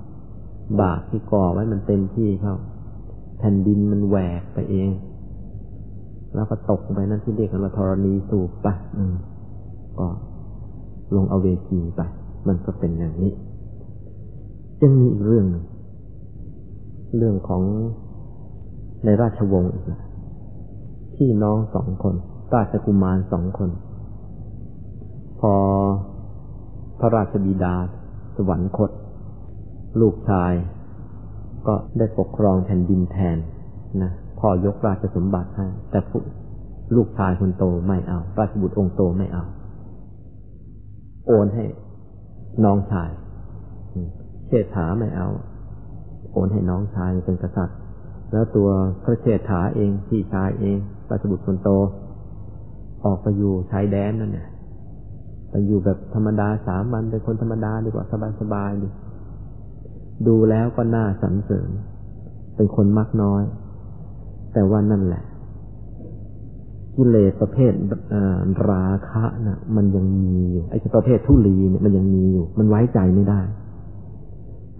[0.80, 2.54] บาปที่ก่อไว้มันเต็มที่เข้า
[3.38, 4.90] แผ่นดินมันแหวกไปเอง
[6.34, 8.68] แล้วก็ตกไปนั่นที่เรียกกันว่าธรณีสูบไป
[9.98, 10.06] ก็
[11.16, 12.02] ลงเอาเวทีไป
[12.46, 13.32] มันก็เป็นอย่างนี้
[14.82, 15.46] ยังมีอีกเรื่อง
[17.16, 17.62] เรื่องของ
[19.04, 20.00] ในราชวงศ์อีกละ
[21.16, 22.14] พี่น้องสองคน
[22.54, 23.70] ราชกุมารสองคน
[25.40, 25.54] พอ
[26.98, 27.74] พระราชบิดา
[28.36, 28.90] สวรรคต
[30.00, 30.52] ลูกชาย
[31.66, 33.36] ก็ได้ปกครองแผ่นดินแทน
[34.02, 35.98] นะพ่อยกราชสมบัติให้แต่
[36.96, 39.44] ลูกชายคนโตไม่เอา ราชบุตรองค์โตไม่เอา
[41.26, 41.64] โอนให้
[42.64, 43.10] น้องชาย
[44.46, 45.28] เชษฐาไม่เอา
[46.32, 47.78] โอนให้น้องชายเป็นกษัตริย์
[48.32, 48.68] แล้วตัว
[49.02, 50.78] พระเชษฐาเองพี่ชายเอง
[51.10, 51.70] ราชบุตรคนโต
[53.04, 54.48] ออกไปอยู่ชายแดนนั่นเนี่ย
[55.50, 58.06] ไปอยู่แบบธรรมดาสามัญเป็นคนธรรมดาดีกว่า
[58.40, 58.88] สบายๆดี
[60.26, 61.70] ดูแล้วก็น่าสรรเสริญ
[62.56, 63.42] เป็นคนมักน้อย
[64.52, 65.22] แต่ว่านั่นแหละ
[66.96, 67.72] กิเลสประเภท
[68.70, 73.40] ราคะนะ่ะมันยังมีอยู่ไอ้ประเภททุลีเนี่ยมันยังมีอยู่ มันไว้ใจไม่ได้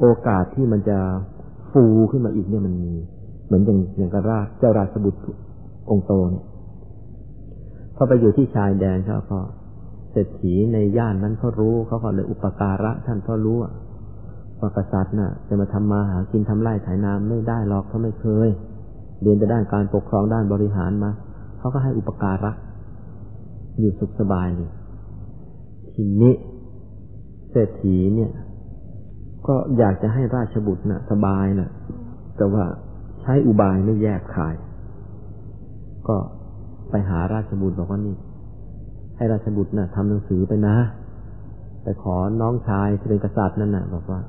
[0.00, 0.98] โอกาสที่มันจะ
[1.72, 2.92] ฟูขึ้นมาอีกเนี่ยมันมี
[3.46, 5.20] เหมือนอย่างอย่างกระราชเจ้าราชบุตร
[5.90, 6.44] องโตเนี่ย
[7.96, 9.40] พอไปอยู่ที่ชายแดนเขาก็
[10.12, 13.56] เศรษฐีในย่านนั้นเขารู้เขาก็เลยอุปการะท่านเขารู้
[14.60, 18.48] ว่ากษัตริย์น่ะ จะมาทำมาหากินทำไร่ถ่ายนาไม่ได้หรอกเขาไม่เคย
[19.22, 21.10] เรียนแต่ด้านการปกครองด้านบริหารมา
[21.62, 22.52] เขาก็ให้อุปการะ
[23.78, 24.70] อยู่สุขสบายเลย
[25.92, 26.34] ทีนี้
[27.50, 28.32] เศรษฐีเนี่ย
[29.46, 31.70] ก็อยากจะให้ราชบุตรนะ่ะ สบายนะ่ะ
[32.36, 32.64] แต่ว่า
[33.22, 34.54] ใช้อุบายไม่แยกขาย
[36.08, 36.16] ก็
[36.90, 38.16] ไปหาราชบุตรบอกว่านี่
[39.16, 40.76] ให้ราชบุตรนะ่ะทำหนังสือไปนะ
[41.82, 44.20] ไปขอน้องชายที่เป็นกษัตริย์นั่นนะ่ะบอกว่า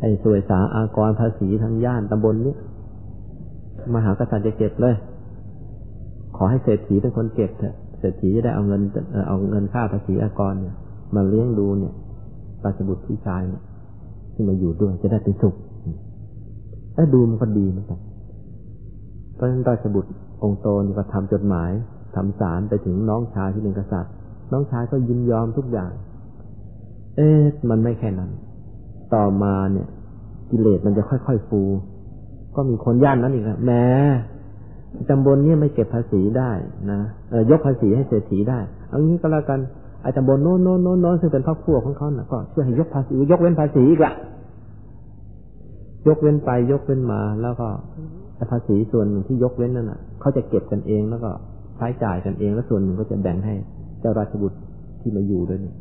[0.00, 2.54] ไอ้สวยสาอากรภาษีทั้งย่านตำบลนี้
[3.94, 4.96] มหากษัตริย์จะเก็บเลย
[6.42, 8.80] อให้เศรษฐีเป็นคนเก็บเถอะเศรษฐีจะได้เอาเงิน
[9.28, 10.74] เอาเงินค่าภาษีอากรเนี่ย
[11.14, 11.94] มาเลี้ยงดูเนี่ย
[12.64, 13.62] ราชบุตรพี่ชายเนี่ย
[14.32, 15.54] ที่มาอยู่ด้วยจะได้เป็นสุข
[16.94, 18.00] แล้วดูมันก็ดีเหมือนกัน
[19.34, 20.10] เพราะฉะนั้นราชบุตร
[20.42, 21.70] องค์โตนี่ก็ทำจดหมาย
[22.16, 24.12] ทำสารไปถึงน้องชายที่เป็นกษัตริย์
[24.52, 25.92] น้องชายก็ยินยอมทุกอย่าง
[27.16, 28.30] เอ๊ะมันไม่แค่นั้น
[29.14, 29.88] ต่อมาเนี่ย
[30.50, 31.62] กิเลสมันจะค่อยๆฟู
[32.56, 33.84] ก็มีคนย่านนั้นอีกแล้วแม้
[35.10, 36.52] ตำบลนี้ไม่เก็บภาษีได้
[36.92, 37.00] นะ
[37.30, 38.58] เออยกภาษีให้เศรษฐีได้
[38.88, 39.60] เอางี้ก็แล้วกัน
[40.02, 44.12] ไอ้ตำบลโน้นโน้นโน้นโน้นซึ่งเป็นครอบครัวของเขาน่ะก็ช่วยให้ยกภาษียกเว้นภาษีอีกละ
[46.08, 47.68] ยกเว้นไปยกเว้นมา แล้วก็
[48.50, 51.30] ภาษีส่วนที่ยกเว้นนั่นน่ะเขาจะเก็บกันเองแล้วก็
[51.76, 53.54] ใช้จ่ายกันเอง แล้วส่วนหนึ่งก็จะแบ่งให้
[54.00, 54.58] เจ้าราชบุตร
[55.00, 55.76] ที่มาอยู่ด้วยเนี่ย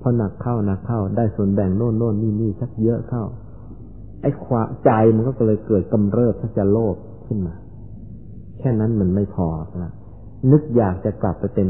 [0.00, 3.24] พอหนักเข้าหนักเข้า ได้ส่วนแบ่งโน่นโน่นนี่นี่สักเยอะเข้า
[4.22, 6.96] ไอ้ความใจมันก็เลยเกิดกำเริบถ้าจะโลภ
[7.26, 7.54] ขึ้นมา
[8.58, 9.48] แค่นั้นมันไม่พอ
[9.82, 9.92] ละ
[10.52, 11.68] นึกอยากจะกลับไปเป็น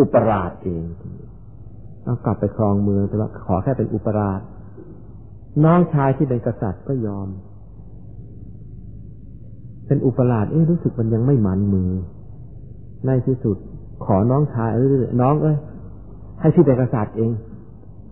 [0.00, 0.84] อุปราชเอง
[2.04, 4.40] เอากลับไปครองเมืองแต่ว่าขอแค่เป็นอุปราช
[5.64, 7.28] น้องชายที่เป็นกษัตริย์ก็ยอม
[9.86, 11.90] เป็นอุปราชเอ้รู้สึกมันยังไม่มันมือ
[13.06, 13.56] ในที่สุด
[14.04, 15.56] ขอน้องชายเออน้องเอ้ย
[16.40, 17.30] ให้พี่เป็นกษัตริย์เอง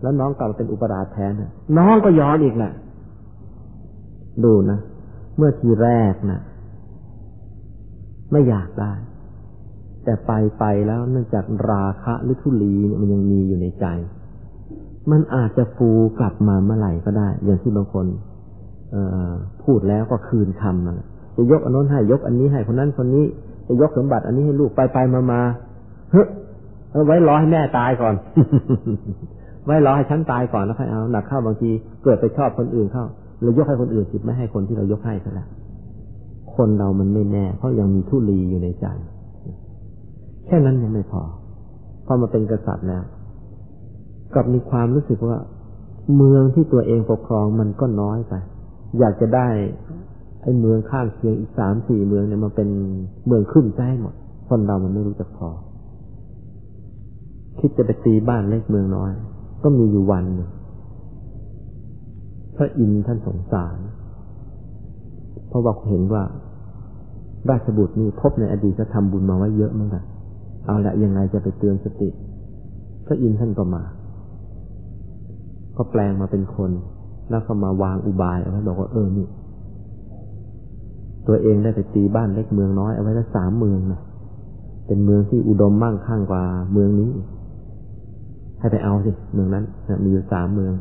[0.01, 1.31] แล้วน้องกลับมาเป็นอุปราชแทน
[1.77, 2.73] น้องก็ยอมอีกแหละ
[4.43, 4.79] ดูนะ
[5.39, 6.41] เมื่อทีแรกนะ
[8.31, 8.93] ไม่อยากได้
[10.03, 13.85] แต่ไปไปแล้วเนื่องจากราคะหรือทุลีเนี่ยมันยังมีอยู่ในใจ
[15.11, 15.89] มันอาจจะฟู
[16.19, 18.05] กลับมาเมื่อไหร่ก็ได้ อย่างที่บางคน
[18.93, 18.95] อ
[19.63, 20.93] พูดแล้วก็คืนคำมา
[21.35, 23.25] จะยกอันน้นให้ยกอันนี้ให้คนนั้นคนนี้
[23.67, 25.41] จะยกสมบัติ อันนี้ให้ลูกไปไปมามา
[26.11, 26.27] เฮ้ย
[27.05, 28.15] ไว้รอให้แม่ตายก่อน
[29.65, 31.69] ไว้รอให้ฉันตายก่อนแล้วค่อยเอาหนักเข้าบางที
[32.03, 33.05] เกิดไปชอบคนอื่นเข้า
[33.41, 35.49] เรายกให้คนอื่นจิตไม่ให้คนที่เรายกให้ซะแล้ว
[36.55, 38.85] คนเรามันไม่แน่เพราะยังมีทุลีอยู่ในใจ
[40.45, 41.23] แค่นั้นยังไม่พอ
[42.05, 43.03] พอมาเป็นกษัตริย์แล้ว
[44.33, 45.37] กับมีความรู้สึกว่า
[46.15, 48.33] เมืองที่ตัวเองปกครองมันก็น้อยไป
[48.99, 49.47] อยากจะได้
[50.41, 52.69] ไอ้เมืองข้างเคียงอีกสามสี่เมืองเนี่ยมาเป็น
[53.27, 54.15] เมืองขึ้นใจหมด
[54.49, 55.49] คนเรามันไม่รู้จักพอ
[57.59, 59.11] คิดจะไปตีบ้านเล็กเมืองน้อย
[59.63, 60.49] ก็มีอยู่วันหนึ่ง
[62.59, 63.77] พระอินทร์ท่านสงสาร
[65.49, 66.23] เพราะว่าเห็นว่า
[67.49, 70.03] ราชบุตรนี่พบในอดีตก็ทำบุญมาไว้เยอะมือนกัน
[70.65, 72.09] เอาละยังไงจะไปเตือนสติ
[73.05, 73.83] พระอินทร์ท่านก็มา
[75.77, 76.71] ก็แปลงมาเป็นคน
[77.29, 79.27] แล้วก็มาวางอุบายเอาไว้บอกว่าเออนี่
[81.27, 84.01] ตัวเองได้ไปตีบ้านเล็กเมืองน้อยเอาไว้แล้วสามเมืองนะ
[84.87, 87.11] เป็นเมืองที่อุดมมั่งคั่งกว่าเมืองนี้
[88.59, 89.63] ให้ไปเอาสิเมืองนั้น
[90.03, 90.73] มีอยู่สามเมือง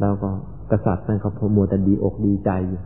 [0.00, 0.30] แล้วก็
[0.70, 2.80] กษัตริย์นั่นเขาพมัวแต่ดีอกดีใจอยู่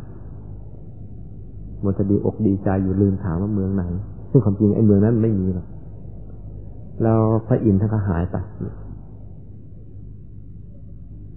[1.84, 3.84] มันจะดีอกดีใจอยู่ลืมถามว่าเมืองไหน
[4.30, 5.66] ซึ่งความจริงไอ้เมืองนั้นไม่มีหรอก
[7.02, 8.36] แล้วพระอินทร์ท่านก็หายไป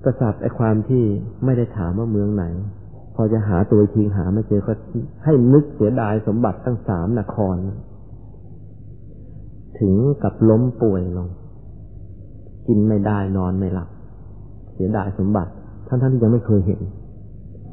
[0.05, 1.03] กษัตริย์ไอ้ความที่
[1.45, 2.45] ไม่ได้ถามว่าเมืองไหน
[3.15, 4.73] พอจะหาตัวทีหาไม่เจอก็
[5.23, 7.55] ให้นึกเสียดายสมบัติตั้งสามนคร
[9.79, 11.27] ถึงกับล้มป่วยลง
[12.67, 13.89] กินไม่ได้นอนไม่หลับ
[14.73, 15.51] เสียดายสมบัติ
[15.87, 16.81] ทั้งๆทที่ยังไม่เคยเห็น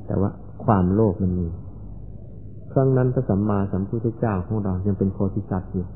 [0.06, 0.30] แต่ว่า
[0.64, 1.48] ความโลภมันมี
[2.72, 5.86] ครั้งนั้นพระสัมมาสัมพุทธเจ้าของเรายังเป็นโพธิสัตว์อยู่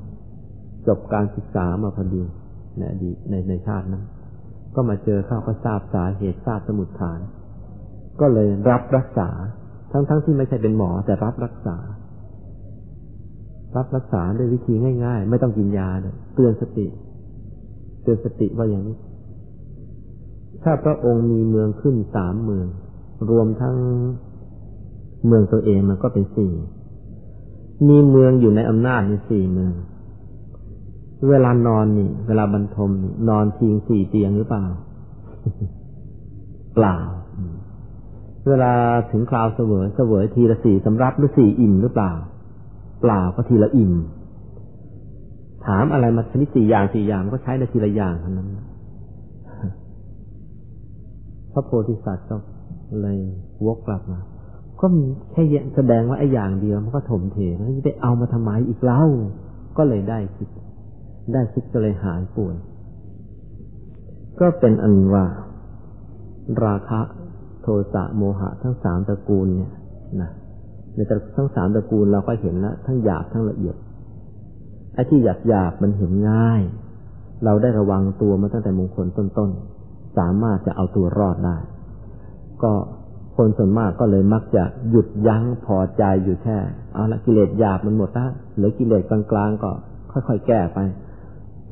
[0.87, 2.23] จบการศึกษามาพอดี
[2.77, 4.05] ในอดีตในในชาตินั้น
[4.75, 7.21] ก็มาเจอเข้าก็ทราบสาเหตุทราบสมุดฐาน
[8.21, 9.29] ก็เลยรับรักษา
[9.93, 11.77] ทั้งๆทที่ไม่ใช่เป็นหมอแต่รับรักษา
[13.77, 14.75] รับรักษาด้วยวิธี
[15.05, 16.87] ง่าย ๆ ไม่ต้องกินยาเลยเตือนสติ
[18.03, 18.97] เตือนสติว่าอย่างนี้
[20.63, 22.67] ถ้าพระองค์มีเมืองขึ้นสามเมือง
[23.31, 23.77] รวมทั้ง
[25.27, 26.53] เมืองตัวเองมันก็เป็นสี่
[27.89, 29.73] มีเมืองอยู่ในอำนาจในสี่เมือง
[31.31, 34.65] เวลานอนนี่ เวลาบรรทมนี่นอนทิ้งสี่เตียงหรือเปล่า
[36.75, 36.97] เปล่า
[38.49, 38.73] เวลา
[39.11, 42.13] ถึงคราวเสวยเสวยทีละสี่สำรับหรือสี่อิ่มหรือเปล่า
[43.03, 43.93] เปล่าก็ทีละอิ่ม
[45.67, 48.49] ถามอะไรมาชนิดสี่อย่างสี่อย่างก็ใช้ในทีละอย่างเท่านั้น
[51.57, 52.37] ระโพธิสัตว์ก็
[53.03, 53.19] เลย
[53.67, 54.21] วกกลับมา
[54.81, 54.87] ก็
[55.33, 55.43] แค่
[55.77, 59.03] แสดงว่าไอ้อย่างเดียวมันก็ถมเทแล้วจะไปเอามาทำไมอีกเล่า
[59.77, 60.49] ก็เลยได้คิด
[61.33, 62.55] ได้คิดก็เลยหายป่วย
[64.41, 65.25] ก็เป็นอันว่า
[66.65, 67.01] ราคะ
[67.63, 69.73] โทสะโมหะทั้งสามตระกูลเนี่ย
[70.23, 70.31] นะ
[70.95, 70.99] ใน
[71.37, 73.77] ทั้งสามตระกูลเราก็เห็นแล้วทั้งหยาบทั้งละเอียด
[74.95, 76.63] ไอ้ที่หยาบหยาบมันเห็นง่าย
[77.45, 79.76] เราได้ระวังตัวมาตั้งแต่มงคลต้นๆ
[80.19, 81.57] สามารถจะเอาตัวรอดได้
[82.63, 82.73] ก็
[83.37, 86.59] คนส่วนมากก็เลยมักจะหยุดยั้งพอใจอยู่แค่
[86.95, 89.71] เอาละกิเลสหยาบมันหมดแล้วหลือกิเลสกลางๆก็
[90.13, 90.79] ค่อยๆแก้ไป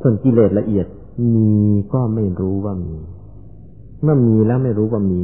[0.03, 0.87] ส่วนกิเลสละเอียด
[1.35, 1.55] มี
[1.95, 2.97] ก็ไม่รู้ว่ามี
[4.03, 5.21] เมื่อมีแล้วไม่รู้ว่ามี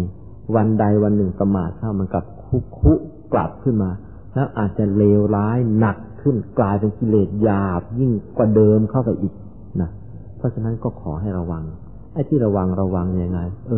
[0.56, 2.92] วันใดวันหนึ่งประมาทเข้ามันกับคุกคุ
[3.32, 3.90] กลับขึ้นมา
[4.34, 9.34] แล้วอาจจะเลวร้ายหนักขึ้นกลายเป็นกิเลสหยาบยิ่งกว่าเดิมเข้าไปอีก
[9.80, 9.90] นะ
[10.36, 11.64] เพราะฉะนั้นก็ขอให้ระวัง
[12.12, 13.74] ไอ้ที่ระวังระวังยังไง เอ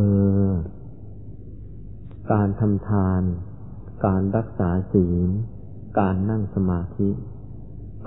[0.49, 0.51] อ
[2.33, 3.23] การทำทาน
[4.07, 5.29] การรักษาศีล
[5.99, 7.09] การนั่งสมาธิ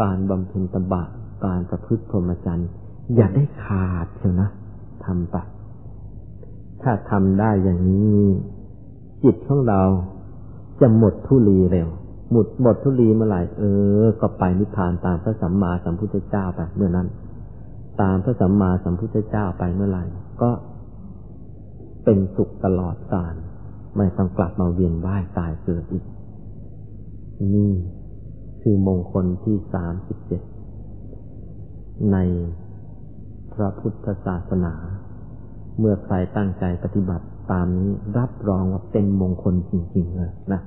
[0.02, 1.04] การบำเพ็ญตบะ
[1.46, 2.70] การประพฤติพรหมจรรย์
[3.16, 4.50] อย่าได้ขาดเชียวนะ
[5.06, 5.36] ทำไป
[6.82, 8.22] ถ้าทำได้อย่างนี้
[9.24, 9.82] จิตของเรา
[10.82, 11.90] จะหมดทุลีเร็ว
[12.32, 13.64] หมดหมดทุลีเมื่อไหร่เอ
[14.02, 17.08] อ ก็ไปนิพพานตามพระสัมมาสัมพุทธเจ้าไปเมื่อนั้น
[18.02, 20.06] ตามพระสัมมาสัมพุทธเจ้าไปเมื่อไหร่
[20.42, 20.52] ก็
[22.04, 23.36] เป็นสุขตลอดกาล
[23.98, 26.06] ไม่ต้องกลับมาเวียนว่ายตายเกิดอีก
[27.54, 27.74] นี่
[28.62, 30.42] คือมงคลที่สามสิบเจ็ด
[32.12, 32.18] ใน
[33.54, 34.74] พระพุทธศาสนา
[35.80, 40.62] เมื่อใครตั้งใจปฏิบัติตามนี้รับรองว่าเป็นมงคลจริงๆเลยนะ